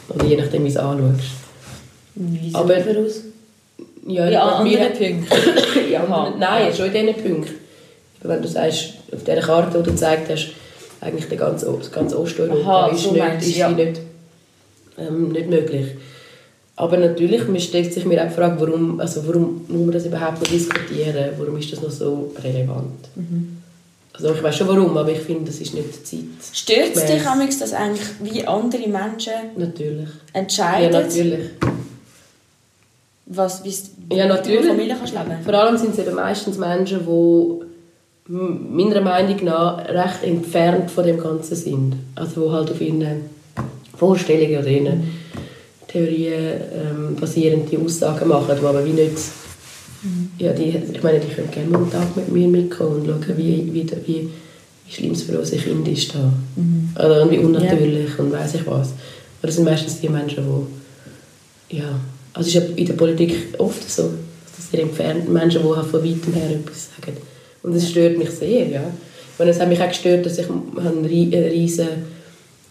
Oder 0.10 0.26
je 0.26 0.38
nachdem, 0.38 0.64
wie 0.64 0.68
du 0.70 0.74
es 0.74 0.78
anschaust. 0.78 1.24
Wie 2.16 2.46
sieht 2.48 2.56
Aber- 2.56 2.76
das 2.76 2.98
aus? 2.98 3.22
Ja, 4.08 4.30
Ja, 4.30 4.44
an 4.44 4.66
wir- 4.70 4.80
anderen 4.80 4.98
Punkten. 5.26 5.28
ja, 5.92 6.04
anderen- 6.04 6.40
nein, 6.40 6.74
schon 6.76 6.94
in 6.94 7.08
diesen 7.08 7.24
Punkten. 7.24 7.56
Wenn 8.22 8.42
du 8.42 8.48
sagst, 8.48 8.94
auf 9.12 9.24
dieser 9.24 9.42
Karte, 9.42 9.78
die 9.78 9.84
du 9.84 9.92
gezeigt 9.92 10.30
hast, 10.32 10.50
eigentlich 11.02 11.28
der 11.28 11.38
ganze, 11.38 11.72
das 11.78 11.92
ganze 11.92 12.20
Osteuropa 12.20 12.88
ist, 12.88 13.04
so 13.04 13.12
nicht, 13.12 13.24
ist 13.42 13.58
ja. 13.58 13.70
nicht, 13.70 14.00
ähm, 14.98 15.30
nicht 15.32 15.50
möglich. 15.50 15.88
Aber 16.78 16.98
natürlich, 16.98 17.48
man 17.48 17.60
stellt 17.60 17.94
sich 17.94 18.04
mir 18.06 18.22
auch 18.24 18.28
die 18.28 18.34
Frage, 18.34 18.60
warum, 18.60 19.00
also 19.00 19.26
warum 19.28 19.62
muss 19.68 19.82
man 19.82 19.92
das 19.92 20.06
überhaupt 20.06 20.42
noch 20.42 20.48
diskutieren? 20.50 21.30
Warum 21.38 21.58
ist 21.58 21.72
das 21.72 21.82
noch 21.82 21.92
so 21.92 22.32
relevant? 22.44 22.92
Also 24.18 24.34
ich 24.34 24.42
weiß 24.42 24.56
schon 24.58 24.68
warum, 24.70 24.96
aber 24.98 25.12
ich 25.12 25.20
finde, 25.20 25.46
das 25.52 25.60
ist 25.60 25.74
nicht 25.74 25.88
die 26.12 26.30
Zeit. 26.40 26.56
Stört 26.56 26.96
es 26.96 27.06
dich. 27.06 27.26
Amix, 27.28 27.60
dass 27.60 27.74
eigentlich 27.74 28.08
wie 28.22 28.48
andere 28.48 28.88
Menschen 28.88 29.34
Natürlich. 29.58 30.08
entscheiden, 30.34 30.94
Ja, 30.94 31.02
natürlich. 31.02 31.50
was, 33.26 33.64
wie 33.64 34.16
Ja, 34.16 34.28
du 34.28 34.34
natürlich. 34.36 34.60
in 34.60 34.66
der 34.66 34.72
Familie 34.76 34.96
kannst 34.96 35.14
leben 35.14 35.44
Vor 35.44 35.54
allem 35.54 35.78
sind 35.78 35.94
es 35.94 36.00
eben 36.00 36.16
meistens 36.16 36.58
Menschen, 36.58 37.00
die 37.06 38.32
meiner 38.32 39.02
Meinung 39.02 39.44
nach 39.44 39.86
recht 39.90 40.24
entfernt 40.24 40.90
von 40.90 41.04
dem 41.06 41.20
Ganzen 41.20 41.56
sind. 41.56 41.96
Also 42.16 42.48
die 42.48 42.52
halt 42.54 42.72
auf 42.72 42.80
ihren 42.82 43.30
Vorstellungen 43.98 44.60
oder 44.60 44.68
ihren 44.68 45.12
Theorien 45.88 46.62
ähm, 46.74 47.16
basierend 47.20 47.72
die 47.72 47.78
Aussagen 47.78 48.28
machen, 48.28 48.56
die 48.60 48.66
aber 48.66 48.86
wie 48.86 48.92
nicht... 48.94 49.18
Ja, 50.38 50.54
die, 50.54 50.78
ich 50.94 51.04
meine, 51.04 51.20
die 51.20 51.28
können 51.28 51.52
gerne 51.52 51.78
einen 51.78 51.92
Tag 51.92 52.16
mit 52.16 52.32
mir 52.32 52.48
mitkommen 52.48 53.02
und 53.02 53.08
schauen, 53.08 53.38
wie, 53.38 53.70
wie, 53.74 53.90
wie, 54.06 54.30
wie 54.86 54.94
schlimm 54.94 55.14
es 55.14 55.24
für 55.24 55.40
unsere 55.40 55.62
Kinder 55.62 55.92
ist 55.92 56.14
da. 56.14 56.34
Oder 57.04 57.24
und 57.24 57.32
wie 57.32 57.40
unnatürlich 57.40 58.20
und 58.20 58.32
weiß 58.32 58.56
ich 58.56 58.68
was. 58.68 58.90
Aber 58.90 59.48
das 59.48 59.56
sind 59.56 59.66
meistens 59.66 60.00
die 60.00 60.10
Menschen, 60.10 60.44
die 61.72 61.78
ja, 61.78 62.00
also 62.34 62.48
es 62.48 62.56
ist 62.56 62.70
ja 62.70 62.76
in 62.76 62.86
der 62.86 62.94
Politik 62.94 63.36
oft 63.58 63.90
so, 63.90 64.04
dass 64.04 64.56
das 64.58 64.72
sehr 64.72 64.82
entfernte 64.82 65.30
Menschen, 65.30 65.62
die 65.64 65.76
halt 65.76 65.88
von 65.88 66.04
weitem 66.04 66.34
her 66.34 66.52
etwas 66.52 66.90
sagen. 66.96 67.18
Und 67.64 67.76
das 67.76 67.90
stört 67.90 68.18
mich 68.18 68.30
sehr, 68.30 68.68
ja. 68.68 68.84
Ich 69.34 69.40
meine, 69.40 69.52
es 69.52 69.60
hat 69.60 69.68
mich 69.68 69.82
auch 69.82 69.88
gestört, 69.88 70.26
dass 70.26 70.38
ich 70.38 70.46
eine 70.48 71.10
riesige, 71.10 71.48
es 71.48 71.78
war 71.78 71.88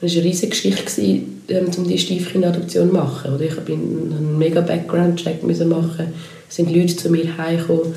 eine 0.00 0.24
riesige 0.24 0.48
Geschichte, 0.48 1.20
ähm, 1.48 1.70
um 1.76 1.86
die 1.88 1.98
Stiefkindadoption 1.98 2.88
zu 2.88 2.94
machen. 2.94 3.34
Oder 3.34 3.44
ich 3.44 3.56
bin 3.60 4.12
einen 4.12 4.38
mega 4.38 4.60
Background-Check 4.60 5.42
müssen 5.42 5.68
machen. 5.68 6.12
Es 6.48 6.56
sind 6.56 6.74
Leute 6.74 6.96
zu 6.96 7.10
mir 7.10 7.36
heimgekommen. 7.36 7.94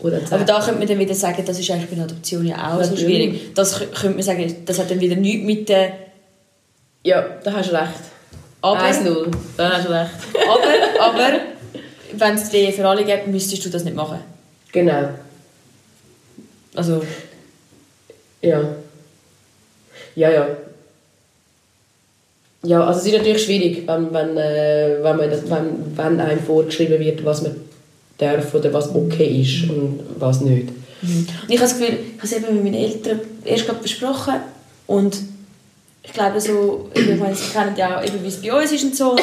Aber 0.00 0.44
da 0.44 0.60
könnte 0.60 0.80
man 0.80 0.88
dann 0.88 0.98
wieder 0.98 1.14
sagen, 1.14 1.42
das 1.46 1.58
ist 1.58 1.70
eigentlich 1.70 1.88
bei 1.88 1.96
einer 1.96 2.04
Adoption 2.04 2.44
ja 2.46 2.56
auch 2.56 2.82
so 2.82 2.90
Natürlich. 2.90 3.02
schwierig. 3.04 3.54
Das 3.54 3.80
kö- 3.80 3.86
könnte 3.86 4.16
man 4.16 4.22
sagen, 4.22 4.54
das 4.66 4.78
hat 4.78 4.90
dann 4.90 5.00
wieder 5.00 5.16
nichts 5.16 5.46
mit 5.46 5.68
der... 5.68 5.92
Ja, 7.04 7.24
da 7.42 7.52
hast 7.52 7.70
du 7.70 7.74
recht. 7.74 7.88
Aber, 8.60 8.80
1-0, 8.80 9.26
da 9.56 9.70
hast 9.70 9.86
du 9.86 9.92
recht. 9.92 10.10
aber, 10.46 11.00
aber 11.06 11.40
wenn 12.18 12.34
es 12.34 12.50
die 12.50 12.70
für 12.72 12.86
alle 12.86 13.04
gibt, 13.04 13.28
müsstest 13.28 13.64
du 13.64 13.70
das 13.70 13.84
nicht 13.84 13.96
machen. 13.96 14.18
Genau. 14.72 15.08
Also, 16.74 17.02
Ja. 18.42 18.60
Ja, 20.16 20.30
ja. 20.30 20.46
Ja, 22.64 22.84
also 22.84 23.00
es 23.00 23.06
ist 23.06 23.12
natürlich 23.12 23.44
schwierig, 23.44 23.86
wenn, 23.86 24.12
wenn, 24.12 24.36
äh, 24.36 24.96
wenn, 25.02 25.16
man 25.16 25.30
das, 25.30 25.42
wenn, 25.50 25.96
wenn 25.96 26.20
einem 26.20 26.40
vorgeschrieben 26.40 26.98
wird, 26.98 27.24
was 27.24 27.42
man 27.42 27.56
darf 28.18 28.54
oder 28.54 28.72
was 28.72 28.94
okay 28.94 29.42
ist 29.42 29.68
und 29.68 30.00
was 30.18 30.40
nicht. 30.40 30.68
Und 31.02 31.28
ich 31.48 31.56
habe 31.56 31.68
das 31.68 31.78
Gefühl, 31.78 31.98
ich 31.98 32.16
habe 32.16 32.24
es 32.24 32.32
eben 32.32 32.54
mit 32.54 32.64
meinen 32.64 32.74
Eltern 32.74 33.20
erst 33.44 33.66
gerade 33.66 33.82
besprochen 33.82 34.34
und 34.86 35.16
ich 36.02 36.12
glaube 36.12 36.40
so, 36.40 36.88
ich 36.94 37.18
meine, 37.18 37.34
sie 37.34 37.50
kennen 37.52 37.74
ja 37.76 37.98
auch, 37.98 38.04
eben, 38.04 38.22
wie 38.22 38.28
es 38.28 38.40
bei 38.40 38.52
uns 38.52 38.72
ist 38.72 38.84
und 38.84 38.96
so. 38.96 39.16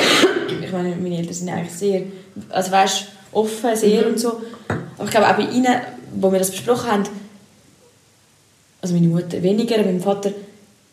Ich 0.61 0.71
meine, 0.71 0.95
meine 0.95 1.17
Eltern 1.17 1.33
sind 1.33 1.49
eigentlich 1.49 1.73
sehr, 1.73 2.03
also 2.49 2.71
weißt, 2.71 3.05
offen, 3.31 3.75
sehr 3.75 4.07
und 4.07 4.19
so. 4.19 4.41
Aber 4.67 5.05
ich 5.05 5.11
glaube 5.11 5.27
auch 5.27 5.35
bei 5.35 5.43
ihnen, 5.43 5.75
wo 6.15 6.31
wir 6.31 6.39
das 6.39 6.51
besprochen 6.51 6.91
haben, 6.91 7.03
also 8.81 8.93
meine 8.93 9.07
Mutter 9.07 9.41
weniger, 9.41 9.77
mein 9.77 10.01
Vater, 10.01 10.31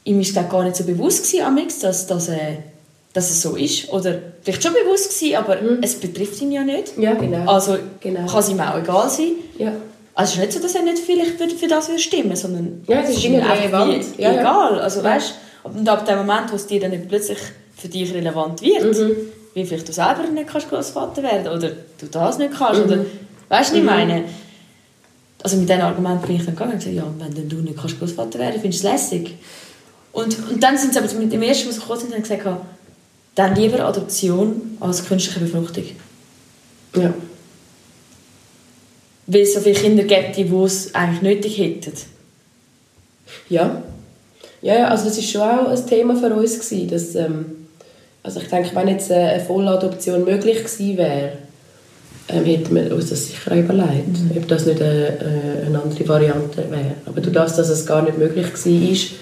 ihm 0.09 0.21
ist 0.21 0.35
gar 0.35 0.63
nicht 0.65 0.77
so 0.77 0.85
bewusst 0.85 1.25
gewesen, 1.27 1.45
amix, 1.45 1.79
dass, 1.81 2.07
dass, 2.07 2.29
äh, 2.29 2.57
dass 3.13 3.31
es 3.31 3.43
so 3.43 3.57
ist. 3.57 3.89
Oder 3.93 4.19
vielleicht 4.43 4.63
schon 4.63 4.73
bewusst 4.73 5.19
gewesen, 5.19 5.37
aber 5.37 5.57
es 5.83 5.95
betrifft 5.97 6.41
ihn 6.43 6.53
ja 6.53 6.63
nicht. 6.65 6.97
Ja, 6.99 7.15
genau. 7.15 7.51
Also 7.51 7.77
Genau. 8.01 8.27
kann 8.27 8.41
es 8.41 8.49
ihm 8.49 8.61
auch 8.61 8.79
egal 8.79 9.09
sein. 9.11 9.33
Ja. 9.59 9.73
Also 10.15 10.31
es 10.33 10.37
ist 10.37 10.41
nicht 10.41 10.53
so, 10.55 10.61
dass 10.61 10.75
er 10.75 10.83
nicht 10.83 10.99
vielleicht 10.99 11.33
für, 11.41 11.49
für 11.49 11.69
das 11.69 11.89
würde 11.89 12.01
stimmen 12.01 12.35
sondern 12.35 12.83
Ja, 12.89 13.01
es 13.03 13.11
ist 13.11 13.25
ihm 13.25 13.35
irgendwie 13.35 13.51
einfach 13.51 13.87
relevant. 13.87 14.05
Ja, 14.19 14.33
ja. 14.33 14.41
egal. 14.41 14.81
Also 14.81 14.99
Ja. 15.01 15.05
weißt, 15.05 15.35
und 15.65 15.89
ab 15.89 16.05
dem 16.07 16.19
Moment, 16.19 16.51
wo 16.51 16.57
es 16.57 16.67
dir 16.67 16.81
dann 16.81 16.91
nicht 16.91 17.09
plötzlich 17.09 17.39
für 17.77 17.89
dich 17.89 18.13
relevant 18.13 18.61
wird, 18.63 18.97
Mhm. 18.99 19.11
wie 19.55 19.65
vielleicht 19.65 19.89
du 19.89 19.93
selber 19.93 20.25
nicht 20.33 20.49
kannst 20.49 20.69
Großvater 20.71 21.23
werden 21.23 21.47
oder 21.57 21.71
du 22.01 22.07
das 22.11 22.39
nicht 22.39 22.53
kannst, 22.59 22.81
Mhm. 22.81 22.87
oder 22.93 22.97
weißt 23.49 23.71
du, 23.71 23.73
was 23.73 23.73
ich 23.75 23.81
Mhm. 23.81 23.85
meine? 23.87 24.25
Also 25.43 25.57
mit 25.57 25.69
diesem 25.69 25.83
Argument 25.83 26.21
bin 26.27 26.35
ich 26.37 26.45
dann 26.45 26.55
gegangen 26.57 26.73
und 26.73 26.79
gesagt, 26.79 26.97
ja, 26.97 27.05
wenn 27.19 27.49
du 27.49 27.57
nicht 27.57 27.77
kannst 27.79 27.99
Großvater 28.01 28.39
werden, 28.41 28.61
findest 28.61 28.83
du 28.83 28.89
es 28.89 28.93
lässig. 28.93 29.35
Und, 30.13 30.51
und 30.51 30.63
dann 30.63 30.77
sind 30.77 30.93
sie 30.93 30.99
aber 30.99 31.13
mit 31.15 31.33
dem 31.33 31.43
ersten, 31.43 31.69
was 31.69 31.77
sie 31.77 31.81
gekommen 31.81 32.01
sind, 32.01 32.15
haben 32.15 32.23
gesagt, 32.23 32.47
dann 33.35 33.55
lieber 33.55 33.85
Adoption 33.85 34.77
als 34.81 35.05
künstliche 35.05 35.41
Befruchtung. 35.41 35.85
Ja. 36.97 37.15
Weil 39.27 39.43
es 39.43 39.55
so 39.55 39.61
viele 39.61 39.79
Kinder 39.79 40.05
gibt, 40.05 40.37
die 40.37 40.43
es 40.65 40.95
eigentlich 40.95 41.23
nötig 41.23 41.59
hätten. 41.59 41.93
Ja. 43.49 43.83
Ja, 44.61 44.89
also 44.89 45.05
das 45.05 45.19
ist 45.19 45.31
schon 45.31 45.43
auch 45.43 45.69
ein 45.69 45.87
Thema 45.87 46.17
für 46.17 46.35
uns 46.35 46.59
gewesen, 46.59 46.91
dass, 46.91 47.15
ähm, 47.15 47.69
also 48.23 48.41
ich 48.41 48.49
denke, 48.49 48.75
wenn 48.75 48.89
jetzt 48.89 49.13
eine 49.13 49.45
Volladoption 49.45 50.25
möglich 50.25 50.65
gewesen 50.65 50.97
wäre, 50.97 51.33
ähm, 52.29 52.45
hätten 52.45 52.75
wir 52.75 52.93
uns 52.93 53.11
das 53.11 53.29
sicher 53.29 53.55
überlegt, 53.55 54.19
ob 54.37 54.49
das 54.49 54.67
nicht 54.67 54.83
eine, 54.83 55.65
eine 55.65 55.81
andere 55.81 56.09
Variante 56.09 56.69
wäre. 56.71 56.95
Aber 57.07 57.21
durch 57.21 57.33
das, 57.33 57.55
dass 57.55 57.69
es 57.69 57.87
gar 57.87 58.03
nicht 58.03 58.19
möglich 58.19 58.47
war, 58.47 58.91
ist, 58.91 59.13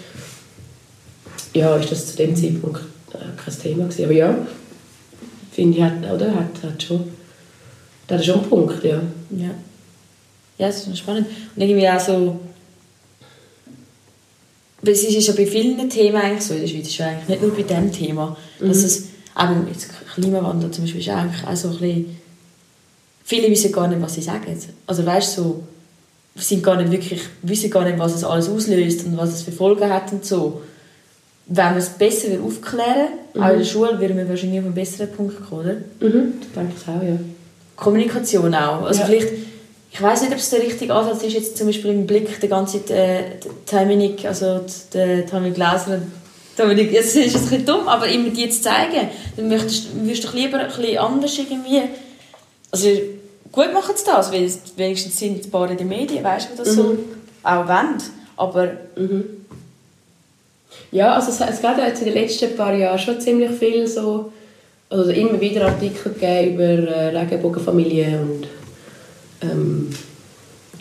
ja, 1.57 1.77
ist 1.77 1.91
das 1.91 2.07
zu 2.07 2.17
dem 2.17 2.35
Zeitpunkt 2.37 2.81
äh, 3.13 3.19
kein 3.43 3.59
Thema 3.59 3.85
gewesen. 3.85 4.05
Aber 4.05 4.13
ja, 4.13 4.39
finde 5.53 5.79
ich, 5.79 5.83
hat, 5.85 5.99
oder, 6.13 6.35
hat, 6.35 6.63
hat 6.63 6.83
schon, 6.83 7.05
das 8.07 8.21
ist 8.21 8.27
schon 8.27 8.41
ein 8.41 8.49
Punkt, 8.49 8.85
ja. 8.85 9.01
Ja. 9.31 9.51
Ja, 10.59 10.67
das 10.69 10.87
ist 10.87 10.99
spannend. 10.99 11.27
Und 11.55 11.63
irgendwie 11.63 11.89
auch 11.89 12.01
so... 12.01 12.41
Weil 14.83 14.93
es 14.93 15.03
ist 15.03 15.27
ja 15.27 15.35
bei 15.35 15.47
vielen 15.47 15.89
Themen 15.91 16.17
eigentlich 16.17 16.45
so 16.45 16.55
in 16.55 16.61
der 16.61 16.69
Schweiz, 16.69 16.87
ist 16.87 16.99
ja 16.99 17.09
eigentlich 17.09 17.29
nicht 17.29 17.43
nur 17.43 17.55
bei 17.55 17.63
diesem 17.63 17.91
Thema, 17.93 18.37
dass 18.61 18.79
Mhm. 18.79 18.85
es, 18.85 19.05
eben 19.39 19.69
jetzt 19.69 19.89
Klimawandel 20.15 20.71
zum 20.71 20.85
Beispiel, 20.85 21.01
ist 21.01 21.09
eigentlich 21.09 21.45
auch 21.47 21.57
so 21.57 21.69
ein 21.69 21.79
bisschen, 21.79 22.19
viele 23.25 23.51
wissen 23.51 23.73
gar 23.73 23.89
nicht, 23.89 24.01
was 24.01 24.15
sie 24.15 24.23
sagen. 24.23 24.57
Also 24.87 25.05
weißt 25.05 25.39
du, 25.39 25.43
so, 25.43 25.63
sind 26.37 26.63
gar 26.63 26.77
nicht 26.77 26.93
wirklich, 26.93 27.23
wissen 27.43 27.71
gar 27.71 27.85
nicht, 27.85 27.99
was 27.99 28.15
es 28.15 28.25
alles 28.25 28.49
auslöst 28.49 29.07
und 29.07 29.17
was 29.17 29.31
es 29.35 29.43
für 29.43 29.53
Folgen 29.53 29.89
hat 29.91 30.13
und 30.13 30.25
so. 30.25 30.61
Wenn 31.49 31.75
wir 31.75 31.77
es 31.77 31.91
besser 31.91 32.29
aufklären, 32.45 33.09
Mhm. 33.35 33.43
auch 33.43 33.51
in 33.51 33.59
der 33.59 33.65
Schule, 33.65 34.01
würden 34.01 34.17
wir 34.17 34.29
wahrscheinlich 34.29 34.59
auf 34.61 34.67
einen 34.67 34.75
besseren 34.75 35.13
Punkt 35.13 35.49
kommen, 35.49 35.61
oder? 36.01 36.09
Mhm, 36.09 36.33
ich 36.41 36.53
denke 36.55 36.73
es 36.77 36.83
auch, 36.89 37.03
ja. 37.03 37.17
Kommunikation 37.77 38.55
auch. 38.55 38.83
Also 38.83 39.01
Ja. 39.01 39.07
vielleicht, 39.07 39.29
ich 39.93 40.03
weiß 40.03 40.23
nicht, 40.23 40.33
ob 40.33 40.39
es 40.39 40.51
der 40.51 40.63
richtige 40.63 40.93
Ansatz 40.95 41.23
ist, 41.23 41.35
jetzt 41.35 41.57
zum 41.57 41.67
Beispiel 41.69 41.91
im 41.93 42.07
Blick 42.07 42.41
der 42.41 42.49
ganze 42.49 42.79
äh, 42.93 43.23
Dominik, 43.71 44.25
also 44.25 44.61
der 44.93 45.23
Dominik 45.23 45.55
Gläser, 45.55 46.01
Dominik, 46.57 46.91
jetzt 46.93 47.15
ist 47.17 47.35
es 47.35 47.35
ein 47.37 47.43
bisschen 47.51 47.67
dumm, 47.67 47.87
aber 47.87 48.09
immer 48.09 48.31
die 48.31 48.49
zu 48.49 48.63
zeigen, 48.63 49.09
dann 49.37 49.49
möchtest, 49.49 49.89
würdest 49.95 50.25
du 50.25 50.29
doch 50.29 50.35
lieber 50.35 50.59
ein 50.59 50.67
bisschen 50.69 50.99
anders 50.99 51.39
irgendwie, 51.39 51.83
also 52.73 52.89
gut 53.53 53.73
machen 53.75 53.95
sie 53.95 54.05
das, 54.07 54.33
weil 54.33 54.45
es 54.45 54.59
wenigstens 54.77 55.19
sind 55.19 55.45
ein 55.45 55.51
paar 55.51 55.71
in 55.71 55.77
den 55.77 55.89
Medien, 55.89 56.25
weißt 56.25 56.49
du, 56.53 56.57
das 56.65 56.75
so 56.75 56.83
Mhm. 56.85 56.99
auch 57.43 57.69
wollen, 57.69 57.99
aber 58.39 58.69
Ja, 60.93 61.15
also 61.15 61.31
es, 61.31 61.41
es 61.41 61.61
gab 61.63 61.79
ja 61.79 61.87
jetzt 61.89 62.01
in 62.03 62.07
den 62.07 62.15
letzten 62.15 62.57
paar 62.57 62.75
Jahren 62.75 62.99
schon 62.99 63.21
ziemlich 63.21 63.51
viel 63.53 63.87
so, 63.87 64.33
also 64.89 65.11
immer 65.11 65.41
wieder 65.41 65.67
Artikel 65.67 66.13
gegeben 66.13 66.55
über 66.55 66.65
äh, 66.93 67.17
Regenbogenfamilien 67.17 68.21
und 68.21 68.47
ähm, 69.43 69.91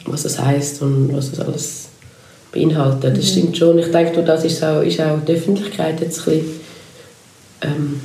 was 0.06 0.24
das 0.24 0.40
heisst 0.40 0.82
und 0.82 1.14
was 1.16 1.32
das 1.32 1.40
alles 1.40 1.88
beinhaltet. 2.52 3.18
Das 3.18 3.26
Mhm. 3.26 3.30
stimmt 3.30 3.58
schon. 3.58 3.80
Ich 3.80 3.92
denke, 3.92 4.14
durch 4.14 4.26
das 4.28 4.46
ist 4.46 4.64
auch, 4.64 4.82
ist 4.82 5.02
auch 5.02 5.20
die 5.28 5.34
Öffentlichkeit 5.34 6.00
jetzt 6.00 6.20
ein 6.20 6.26
bisschen 6.26 6.60
ähm, 7.64 8.02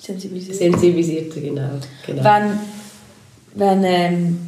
sensibilisiert. 0.00 0.56
sensibilisierter, 0.56 1.40
genau. 1.40 1.68
genau. 2.06 2.24
Wenn, 2.24 2.58
wenn, 3.54 3.84
ähm, 3.84 4.38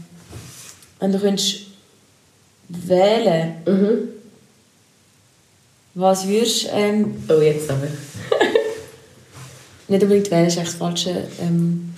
wenn 1.01 1.13
du 1.13 1.19
könntest 1.19 1.63
wählen 2.69 3.55
Mhm. 3.67 3.99
Was 5.95 6.27
würdest 6.29 6.65
du... 6.65 6.69
Ähm, 6.69 7.25
oh, 7.29 7.41
jetzt 7.41 7.69
aber. 7.71 7.83
nicht 9.89 10.03
unbedingt 10.03 10.31
wählen, 10.31 10.47
ist 10.47 10.57
eigentlich 10.57 10.71
das 10.71 10.79
Falsche. 10.79 11.25
Ähm, 11.41 11.95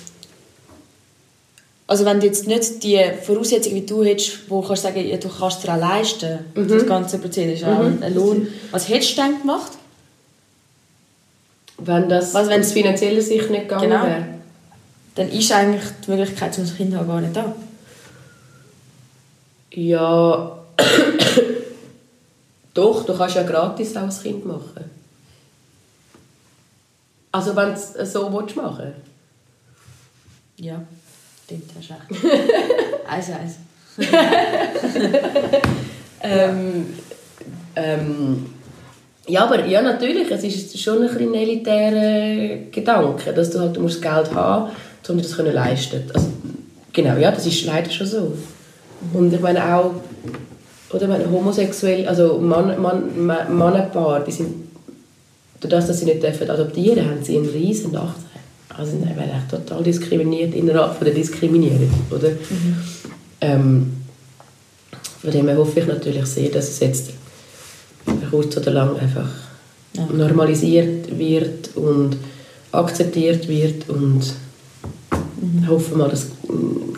also 1.87 2.05
wenn 2.07 2.21
du 2.21 2.27
jetzt 2.27 2.47
nicht 2.47 2.83
die 2.83 2.99
Voraussetzungen 3.23 3.77
wie 3.77 3.87
du 3.87 4.03
hättest, 4.03 4.49
wo 4.49 4.63
du 4.63 4.69
kannst 4.69 4.83
sagen, 4.85 5.07
ja, 5.07 5.17
du 5.19 5.29
kannst 5.29 5.59
es 5.59 5.65
dir 5.65 5.75
auch 5.75 5.79
leisten, 5.79 6.39
Mhm. 6.55 6.69
das 6.69 6.87
ganze 6.87 7.19
Prozedere 7.19 7.53
ist 7.55 7.65
auch 7.65 7.83
Mhm. 7.83 8.03
ein 8.03 8.15
Lohn. 8.15 8.49
Was 8.71 8.89
hättest 8.89 9.19
du 9.19 9.23
denn 9.23 9.41
gemacht? 9.41 9.73
Wenn 11.79 12.09
das 12.09 12.33
Was, 12.33 12.49
wenn 12.49 12.61
aus 12.63 12.73
finanzieller 12.73 13.21
Sicht 13.21 13.51
nicht 13.51 13.63
gegangen 13.69 13.91
Genau. 13.91 14.05
wäre. 14.05 14.25
Dann 15.17 15.29
ist 15.31 15.53
eigentlich 15.53 15.83
die 16.07 16.11
Möglichkeit, 16.13 16.57
um 16.57 16.65
ein 16.65 16.77
Kind 16.77 16.95
haben, 16.97 17.07
gar 17.09 17.21
nicht 17.21 17.37
da. 17.37 17.55
Ja, 19.75 20.59
doch, 22.75 23.05
du 23.05 23.17
kannst 23.17 23.37
ja 23.37 23.43
gratis 23.43 23.97
auch 23.97 24.03
ein 24.03 24.11
Kind 24.11 24.47
machen. 24.47 24.91
Also 27.31 27.57
wenn 27.57 27.69
du 27.69 27.73
es 27.73 28.13
so 28.13 28.33
willst 28.33 28.57
machen 28.57 28.93
Ja, 30.57 30.83
stimmt, 31.45 31.71
hast 31.79 31.91
recht. 31.91 32.25
eins, 33.07 33.31
eins. 33.31 33.57
ähm, 36.23 36.87
ähm, 37.77 38.47
ja, 39.27 39.45
aber 39.45 39.67
ja, 39.67 39.83
natürlich, 39.83 40.31
es 40.31 40.45
ist 40.45 40.79
schon 40.81 41.03
ein 41.03 41.09
bisschen 41.09 41.35
elitärer 41.35 42.71
Gedanke, 42.71 43.33
dass 43.33 43.51
du 43.51 43.61
halt 43.61 43.77
du 43.77 43.81
musst 43.81 44.03
Geld 44.03 44.35
haben 44.35 44.73
um 45.09 45.17
dir 45.17 45.23
das 45.23 45.37
können 45.37 45.55
leisten 45.55 46.11
also, 46.15 46.29
Genau, 46.93 47.17
ja, 47.17 47.31
das 47.31 47.47
ist 47.47 47.65
leider 47.65 47.91
schon 47.91 48.07
so. 48.07 48.37
Und 49.15 49.33
ich 49.33 49.41
meine 49.41 49.75
auch, 49.75 49.95
oder 50.93 51.09
meine 51.09 51.31
homosexuell, 51.31 52.07
also 52.07 52.39
Mann, 52.39 52.81
Mann, 52.81 53.25
Ma- 53.27 53.49
Mannenpaar, 53.49 54.21
die 54.25 54.33
sind, 54.33 54.49
dadurch, 55.61 55.87
dass 55.87 55.99
sie 56.01 56.05
nicht 56.05 56.23
dürfen 56.23 56.51
adoptieren 56.51 57.05
haben 57.09 57.23
sie 57.23 57.37
einen 57.37 57.49
riesen 57.49 57.93
Nachteil. 57.93 58.41
Also 58.77 58.93
sie 58.93 59.03
werden 59.05 59.19
echt 59.31 59.51
total 59.51 59.83
diskriminiert 59.83 60.55
innerhalb 60.55 60.97
von 60.97 61.05
der 61.05 61.15
Diskriminierung, 61.15 61.91
oder? 62.11 62.31
Ähm, 63.41 63.93
von 65.21 65.31
dem 65.31 65.47
her 65.49 65.57
hoffe 65.57 65.81
ich 65.81 65.87
natürlich 65.87 66.27
sehr, 66.27 66.49
dass 66.51 66.69
es 66.69 66.81
jetzt 66.81 67.11
kurz 68.31 68.57
oder 68.57 68.71
lang 68.73 68.97
einfach 68.99 69.29
normalisiert 70.13 71.19
wird 71.19 71.77
und 71.77 72.17
akzeptiert 72.73 73.47
wird 73.47 73.89
und 73.89 74.23
hoffen 75.69 75.99
mal, 75.99 76.09
dass 76.09 76.27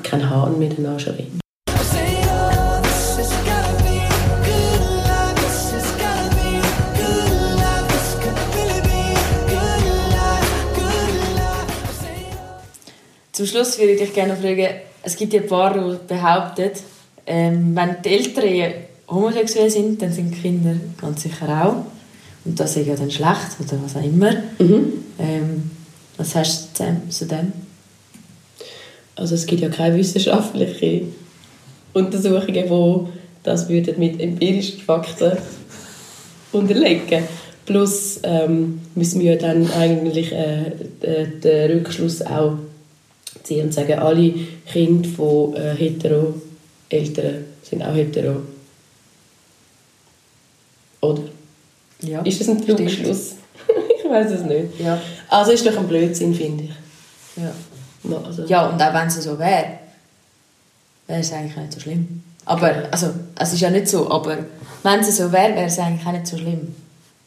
kein 0.02 0.30
Hahn 0.30 0.58
mehr 0.58 0.70
danach 0.76 0.98
schreit. 1.00 1.26
Zum 13.34 13.46
Schluss 13.46 13.80
würde 13.80 13.94
ich 13.94 14.00
dich 14.00 14.14
gerne 14.14 14.36
fragen, 14.36 14.68
es 15.02 15.16
gibt 15.16 15.32
ja 15.32 15.40
Paare, 15.40 15.98
die 16.00 16.14
behaupten, 16.14 16.70
ähm, 17.26 17.74
wenn 17.74 17.96
die 18.00 18.08
Eltern 18.10 18.74
homosexuell 19.08 19.68
sind, 19.68 20.00
dann 20.00 20.12
sind 20.12 20.30
die 20.30 20.40
Kinder 20.40 20.76
ganz 21.00 21.24
sicher 21.24 21.48
auch. 21.48 21.84
Und 22.44 22.60
das 22.60 22.76
ist 22.76 22.86
ja 22.86 22.94
dann 22.94 23.10
schlecht 23.10 23.58
oder 23.58 23.76
was 23.82 23.96
auch 23.96 24.04
immer. 24.04 24.30
Ähm, 25.18 25.68
was 26.16 26.36
hast 26.36 26.78
du 26.78 26.84
zu 27.08 27.26
dem-? 27.26 27.52
Also 29.16 29.34
es 29.34 29.46
gibt 29.46 29.62
ja 29.62 29.68
keine 29.68 29.96
wissenschaftlichen 29.96 31.12
Untersuchungen, 31.92 32.54
die 32.54 33.12
das 33.42 33.68
würden 33.68 33.98
mit 33.98 34.20
empirischen 34.20 34.78
Fakten 34.78 35.38
unterlegen. 36.52 37.24
Plus 37.66 38.20
ähm, 38.22 38.80
müssen 38.94 39.20
wir 39.20 39.32
ja 39.32 39.38
dann 39.40 39.68
eigentlich 39.72 40.30
äh, 40.30 40.70
den 41.42 41.78
Rückschluss 41.78 42.22
auch 42.22 42.58
ziehen 43.44 43.66
und 43.66 43.72
sagen, 43.74 43.98
alle 43.98 44.32
Kinder 44.66 45.08
von 45.08 45.54
äh, 45.54 45.74
hetero 45.76 46.34
Eltern 46.88 47.44
sind 47.62 47.82
auch 47.82 47.94
hetero. 47.94 48.42
Oder? 51.00 51.22
Ja, 52.00 52.22
Ist 52.22 52.40
das 52.40 52.48
ein 52.48 52.62
stimmt. 52.62 52.80
Rückschluss? 52.80 53.34
ich 54.04 54.10
weiß 54.10 54.30
es 54.32 54.42
nicht. 54.42 54.80
Ja. 54.80 55.00
Also 55.28 55.52
ist 55.52 55.66
doch 55.66 55.76
ein 55.76 55.86
Blödsinn, 55.88 56.34
finde 56.34 56.64
ich. 56.64 56.70
Ja. 57.36 57.52
Ja, 58.10 58.16
Also, 58.26 58.44
Ja, 58.46 58.66
und 58.68 58.80
auch 58.82 58.94
wenn 58.94 59.06
es 59.08 59.22
so 59.22 59.38
wäre, 59.38 59.78
wäre 61.06 61.20
es 61.20 61.32
eigentlich 61.32 61.56
nicht 61.56 61.72
so 61.72 61.80
schlimm. 61.80 62.22
Aber, 62.46 62.74
also, 62.90 63.10
es 63.38 63.52
ist 63.54 63.60
ja 63.60 63.70
nicht 63.70 63.88
so, 63.88 64.10
aber 64.10 64.38
wenn 64.82 65.00
es 65.00 65.16
so 65.16 65.32
wäre, 65.32 65.54
wäre 65.54 65.66
es 65.66 65.78
eigentlich 65.78 66.06
auch 66.06 66.12
nicht 66.12 66.26
so 66.26 66.36
schlimm. 66.36 66.74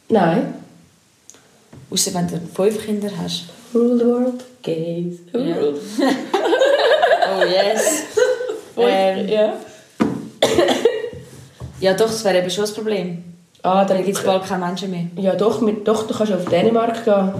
Nein. 0.09 0.53
Außer 1.89 2.13
wenn 2.13 2.27
du 2.27 2.39
fünf 2.53 2.85
Kinder 2.85 3.09
hast. 3.17 3.45
Rule 3.73 3.97
the 3.97 4.05
world, 4.05 4.43
gays. 4.61 5.19
Ja. 5.33 5.55
Rule. 5.55 5.79
Oh 7.29 7.43
yes. 7.43 8.03
ähm, 8.77 9.27
ja. 9.27 9.53
ja, 11.81 11.93
doch, 11.93 12.07
das 12.07 12.23
wäre 12.23 12.39
eben 12.39 12.49
schon 12.49 12.63
das 12.63 12.73
Problem. 12.73 13.23
Ah, 13.63 13.83
Dann 13.83 14.03
gibt 14.05 14.17
es 14.17 14.23
bald 14.23 14.45
keine 14.45 14.65
Menschen 14.65 14.91
mehr. 14.91 15.07
Ja, 15.17 15.35
doch, 15.35 15.59
mit, 15.59 15.85
doch, 15.87 16.07
du 16.07 16.13
kannst 16.13 16.31
auf 16.31 16.45
Dänemark 16.45 17.03
gehen 17.03 17.33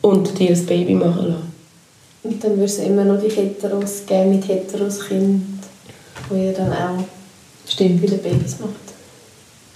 und 0.00 0.38
dir 0.38 0.50
ein 0.50 0.66
Baby 0.66 0.94
machen 0.94 1.28
lassen. 1.28 1.52
Und 2.22 2.42
dann 2.44 2.52
würde 2.52 2.64
es 2.64 2.78
immer 2.78 3.04
noch 3.04 3.20
die 3.20 3.28
Heteros 3.30 4.06
geben 4.06 4.30
mit 4.30 4.46
Heteros 4.48 5.08
Kind, 5.08 5.42
wo 6.28 6.36
ihr 6.36 6.52
dann 6.52 6.72
auch 6.72 7.04
Stimmt. 7.66 8.00
viele 8.00 8.18
Babys 8.18 8.60
macht. 8.60 8.70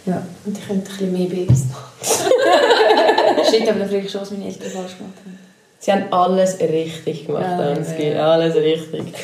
Ja. 0.07 0.23
Und 0.45 0.57
die 0.57 0.61
können 0.61 0.81
ein 0.81 0.85
bisschen 0.85 1.13
mehr 1.13 1.29
Babys 1.29 1.65
machen. 1.69 1.89
Stimmt, 3.49 3.69
aber 3.69 3.81
dann 3.81 3.89
frage 3.89 4.07
ich 4.07 4.11
schon, 4.11 4.21
was 4.21 4.31
meine 4.31 4.47
Eltern 4.47 4.71
falsch 4.71 4.97
gemacht 4.97 5.19
haben. 5.25 5.38
Sie 5.81 5.93
haben 5.93 6.13
alles 6.13 6.59
richtig 6.61 7.27
gemacht, 7.27 7.45
Ja, 7.45 7.73
Ansgi. 7.73 8.09
ja. 8.09 8.33
Alles 8.33 8.55
richtig. 8.57 9.01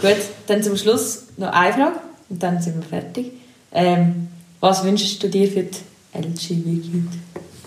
Gut, 0.00 0.16
dann 0.46 0.62
zum 0.62 0.76
Schluss 0.76 1.24
noch 1.36 1.50
eine 1.52 1.72
Frage. 1.72 1.96
und 2.28 2.42
dann 2.42 2.60
sind 2.60 2.76
wir 2.76 2.82
fertig. 3.00 3.32
Ähm, 3.72 4.28
was 4.60 4.84
wünschst 4.84 5.22
du 5.22 5.28
dir 5.28 5.48
für 5.50 5.62
die 5.62 5.78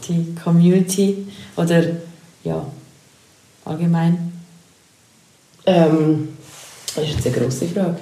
LGBT-Community 0.08 1.28
oder 1.56 1.84
ja, 2.44 2.66
allgemein? 3.66 4.32
Ähm, 5.66 6.30
das 6.96 7.04
ist 7.06 7.14
jetzt 7.16 7.28
eine 7.28 7.36
grosse 7.46 7.68
Frage. 7.68 7.98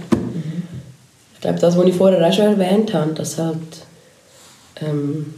Ich 1.35 1.41
glaube, 1.41 1.59
das, 1.59 1.77
was 1.77 1.85
ich 1.85 1.95
vorher 1.95 2.27
auch 2.27 2.33
schon 2.33 2.45
erwähnt 2.59 2.93
habe, 2.93 3.13
dass 3.13 3.37
halt 3.37 3.57
ähm, 4.81 5.35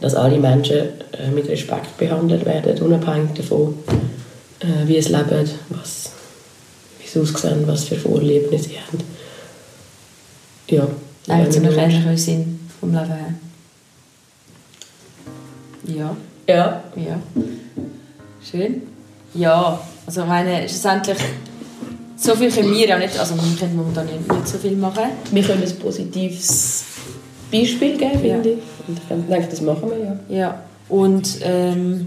dass 0.00 0.14
alle 0.14 0.38
Menschen 0.38 0.78
äh, 1.12 1.30
mit 1.32 1.48
Respekt 1.48 1.96
behandelt 1.98 2.44
werden, 2.44 2.80
unabhängig 2.82 3.34
davon, 3.34 3.74
äh, 4.60 4.86
wie 4.86 5.00
sie 5.00 5.12
leben, 5.12 5.48
was, 5.68 6.10
wie 7.00 7.06
sie 7.06 7.20
aussehen, 7.20 7.66
was 7.66 7.84
für 7.84 7.96
Vorlieben 7.96 8.58
sie 8.58 8.78
haben. 8.78 8.98
Ja. 10.68 10.86
Eigentlich 11.28 11.46
das 11.46 11.54
ziemlich 11.54 11.76
ähnlich 11.76 12.22
Sinn 12.22 12.60
vom 12.80 12.92
Leben 12.92 13.06
her. 13.06 13.34
Ja. 15.84 16.16
Ja. 16.48 16.82
Ja. 16.96 17.20
Schön. 18.50 18.82
Ja, 19.34 19.80
also 20.06 20.22
ich 20.22 20.26
meine, 20.26 20.68
schlussendlich, 20.68 21.18
so 22.16 22.34
viel 22.34 22.50
können 22.50 22.74
wir 22.74 22.94
auch 22.94 22.98
nicht, 22.98 23.18
also 23.18 23.34
wir 23.34 23.58
können 23.58 23.76
momentan 23.76 24.06
nicht, 24.06 24.30
nicht 24.30 24.48
so 24.48 24.58
viel 24.58 24.76
machen. 24.76 25.04
Wir 25.30 25.42
können 25.42 25.62
ein 25.62 25.76
positives 25.76 26.84
Beispiel 27.52 27.96
geben, 27.96 28.18
finde 28.20 28.28
Ja. 28.28 28.56
ich. 28.56 28.88
Und 28.88 28.98
ich 28.98 29.28
denke, 29.28 29.48
das 29.48 29.60
machen 29.60 29.90
wir 29.90 29.98
ja. 29.98 30.16
Ja, 30.28 30.62
und 30.88 31.38
ähm, 31.42 32.06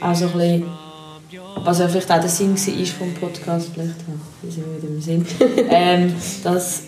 auch 0.00 0.14
so 0.14 0.26
ein 0.26 0.32
bisschen, 0.32 0.64
was 1.64 1.78
ja 1.78 1.88
vielleicht 1.88 2.10
auch 2.12 2.20
der 2.20 2.28
Sinn 2.28 2.54
war 2.56 2.86
vom 2.86 3.14
Podcast, 3.14 3.70
vielleicht, 3.72 3.90
ja, 3.90 4.14
wir 4.42 4.50
sind 4.52 4.64
wieder 4.76 4.88
im 4.88 5.00
Sinn, 5.00 5.26
ähm, 5.70 6.12
dass, 6.44 6.82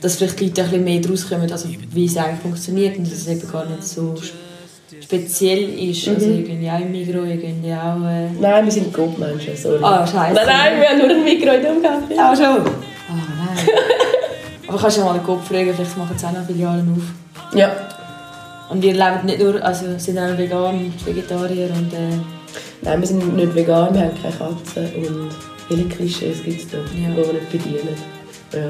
dass 0.00 0.16
vielleicht 0.16 0.40
die 0.40 0.46
Leute 0.46 0.62
ein 0.62 0.68
bisschen 0.70 0.84
mehr 0.84 1.00
daraus 1.00 1.28
kommen, 1.28 1.50
also 1.52 1.68
wie 1.92 2.04
es 2.06 2.16
eigentlich 2.16 2.40
funktioniert 2.40 2.96
und 2.98 3.06
dass 3.06 3.14
es 3.14 3.26
eben 3.28 3.50
gar 3.50 3.66
nicht 3.66 3.82
so 3.84 4.14
speziell 5.02 5.68
ist. 5.90 6.08
Also 6.08 6.26
Mhm. 6.28 6.44
gehe 6.44 6.60
ja 6.60 6.76
auch 6.76 6.80
im 6.80 6.92
gehe 6.92 7.54
ja 7.64 7.94
auch... 7.94 8.08
Äh, 8.08 8.30
Nein, 8.40 8.64
wir 8.64 8.72
sind 8.72 8.92
Grobmenschen, 8.92 9.56
sorry. 9.56 9.78
Ah, 9.82 10.06
scheiße. 10.06 10.34
Nein, 10.34 10.46
nein, 10.46 10.80
wir 10.80 10.88
haben 10.88 10.98
nur 10.98 11.10
ein 11.10 11.24
Mikro 11.24 11.52
in 11.54 11.62
dem 11.62 11.82
Kaffee. 11.82 12.16
Ah, 12.18 12.34
schon? 12.34 12.64
Ah, 12.66 13.12
nein. 13.12 13.66
Aber 14.66 14.78
kannst 14.78 14.96
du 14.96 15.02
mal 15.02 15.14
den 15.14 15.22
Kopf 15.24 15.46
fragen, 15.48 15.74
vielleicht 15.74 15.96
machen 15.96 16.16
sie 16.16 16.26
auch 16.26 16.32
noch 16.32 16.46
Filialen 16.46 16.92
auf. 16.96 17.54
Ja. 17.56 17.72
Und 18.70 18.82
ihr 18.84 18.94
lebt 18.94 19.24
nicht 19.24 19.38
nur, 19.40 19.62
also 19.62 19.98
sind 19.98 20.18
auch 20.18 20.36
vegan 20.36 20.76
und 20.76 21.06
Vegetarier 21.06 21.70
und... 21.70 21.92
Äh, 21.92 22.18
Nein, 22.82 23.00
wir 23.00 23.06
sind 23.08 23.36
nicht 23.36 23.54
vegan, 23.54 23.94
wir 23.94 24.02
haben 24.02 24.22
keine 24.22 24.34
Katze 24.34 24.90
und 24.96 25.30
viele 25.68 25.84
Klischees 25.84 26.42
gibt 26.42 26.62
es 26.62 26.68
da, 26.70 26.78
Ja. 26.78 27.10
die 27.10 27.16
wir 27.16 27.32
nicht 27.32 27.50
bedienen. 27.50 27.96
Ja. 28.52 28.68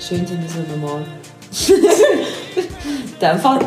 Schön 0.00 0.26
sind 0.26 0.42
wir 0.42 0.48
so 0.48 0.58
normal. 0.76 1.04
In 1.68 3.20
dem 3.20 3.38
Fall. 3.38 3.60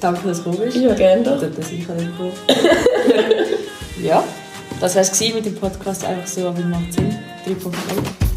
Danke, 0.00 0.28
dass 0.28 0.38
du 0.42 0.50
gekommen 0.50 0.64
bist. 0.64 0.76
Ja, 0.76 0.94
gerne 0.94 1.22
doch. 1.22 1.38
Dass 1.40 1.70
ich 1.70 1.80
gekommen 1.80 2.12
Ja, 4.02 4.22
das 4.80 4.94
war 4.94 5.02
es 5.02 5.20
mit 5.20 5.44
dem 5.44 5.56
Podcast. 5.56 6.04
Einfach 6.04 6.26
so, 6.26 6.48
aber 6.48 6.60
macht 6.60 6.92
Sinn. 6.92 7.14
3.0. 7.46 8.27